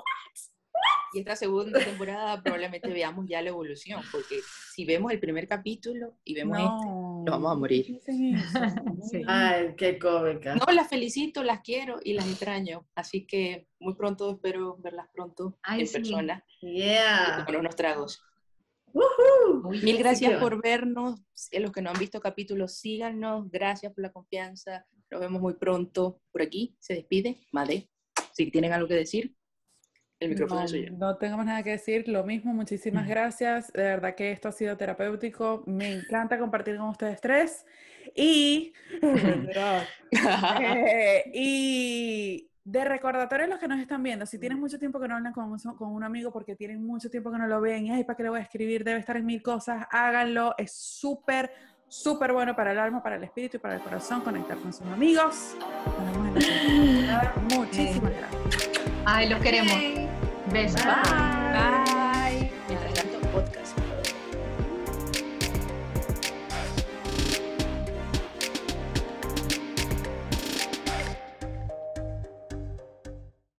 Y 1.14 1.20
esta 1.20 1.36
segunda 1.36 1.80
temporada 1.80 2.42
probablemente 2.42 2.90
veamos 2.90 3.26
ya 3.28 3.42
la 3.42 3.50
evolución, 3.50 4.02
porque 4.12 4.40
si 4.74 4.86
vemos 4.86 5.12
el 5.12 5.20
primer 5.20 5.48
capítulo 5.48 6.18
y 6.26 6.34
vemos 6.36 6.58
este, 6.58 6.88
No, 7.26 7.32
nos 7.32 7.42
vamos 7.42 7.52
a 7.52 7.60
morir. 7.60 8.00
Sí. 9.12 9.22
Ay, 9.28 9.76
qué 9.78 10.00
cómica. 10.00 10.56
No, 10.56 10.74
las 10.74 10.88
felicito, 10.90 11.44
las 11.44 11.62
quiero 11.62 12.00
y 12.04 12.14
las 12.14 12.28
extraño. 12.28 12.88
Así 12.96 13.26
que 13.28 13.68
muy 13.80 13.94
pronto 13.96 14.32
espero 14.32 14.78
verlas 14.78 15.08
pronto 15.14 15.58
Ay, 15.62 15.82
en 15.82 15.88
sí. 15.88 15.94
persona 15.94 16.44
Yeah. 16.62 17.44
con 17.46 17.56
unos 17.58 17.76
tragos. 17.76 18.24
Mil 19.84 19.98
gracias 19.98 20.32
que- 20.32 20.38
por 20.38 20.62
vernos. 20.62 21.20
Los 21.52 21.72
que 21.72 21.82
no 21.82 21.90
han 21.92 22.00
visto 22.00 22.20
capítulos, 22.20 22.78
síganos. 22.78 23.50
Gracias 23.52 23.94
por 23.94 24.04
la 24.04 24.12
confianza. 24.12 24.86
Nos 25.12 25.20
vemos 25.22 25.42
muy 25.42 25.54
pronto 25.56 26.22
por 26.32 26.42
aquí. 26.42 26.76
Se 26.80 26.94
despide 26.96 27.40
Made. 27.52 27.90
Si 28.34 28.50
tienen 28.52 28.74
algo 28.74 28.88
que 28.88 28.96
decir, 28.96 29.36
el 30.20 30.30
micrófono 30.30 30.62
no, 30.62 30.66
es 30.66 30.72
suyo. 30.72 30.92
no 30.98 31.18
tengo 31.18 31.38
más 31.38 31.46
nada 31.46 31.64
que 31.64 31.72
decir. 31.72 32.08
Lo 32.08 32.24
mismo, 32.24 32.54
muchísimas 32.54 33.08
gracias. 33.08 33.72
De 33.74 33.84
verdad 33.84 34.16
que 34.16 34.32
esto 34.32 34.48
ha 34.50 34.52
sido 34.52 34.78
terapéutico. 34.78 35.64
Me 35.68 35.92
encanta 35.94 36.38
compartir 36.40 36.78
con 36.78 36.88
ustedes 36.90 37.20
tres. 37.22 37.66
Y, 38.16 38.74
eh, 40.62 41.32
y 41.34 42.50
de 42.64 42.84
recordatorio 42.86 43.46
a 43.46 43.50
los 43.50 43.60
que 43.60 43.68
nos 43.68 43.80
están 43.80 44.02
viendo, 44.02 44.26
si 44.26 44.40
tienen 44.40 44.60
mucho 44.60 44.80
tiempo 44.80 45.00
que 45.00 45.08
no 45.08 45.16
hablan 45.16 45.34
con, 45.34 45.52
un- 45.52 45.60
con 45.78 45.90
un 45.94 46.04
amigo 46.04 46.32
porque 46.32 46.56
tienen 46.56 46.84
mucho 46.84 47.10
tiempo 47.12 47.32
que 47.32 47.38
no 47.38 47.46
lo 47.48 47.62
ven, 47.62 47.86
y 47.86 47.92
ay, 47.92 48.04
¿para 48.04 48.18
qué 48.18 48.24
le 48.24 48.30
voy 48.30 48.40
a 48.40 48.44
escribir? 48.44 48.84
Debe 48.84 49.00
estar 49.00 49.18
en 49.18 49.26
mil 49.26 49.42
cosas, 49.44 49.86
háganlo. 49.92 50.56
Es 50.58 50.72
súper, 50.74 51.52
súper 51.88 52.34
bueno 52.34 52.56
para 52.56 52.72
el 52.72 52.80
alma, 52.80 53.04
para 53.04 53.18
el 53.18 53.24
espíritu 53.24 53.58
y 53.58 53.60
para 53.60 53.76
el 53.76 53.82
corazón 53.82 54.22
conectar 54.22 54.58
con 54.58 54.74
sus 54.74 54.88
amigos. 54.88 55.56
Muchísimas 57.56 58.12
gracias. 58.14 58.70
Ay, 59.06 59.30
los 59.30 59.40
queremos. 59.40 60.05
Beijo. 60.56 60.74
Bye. 60.76 60.84
Bye. 60.86 61.52
Bye. 61.52 61.85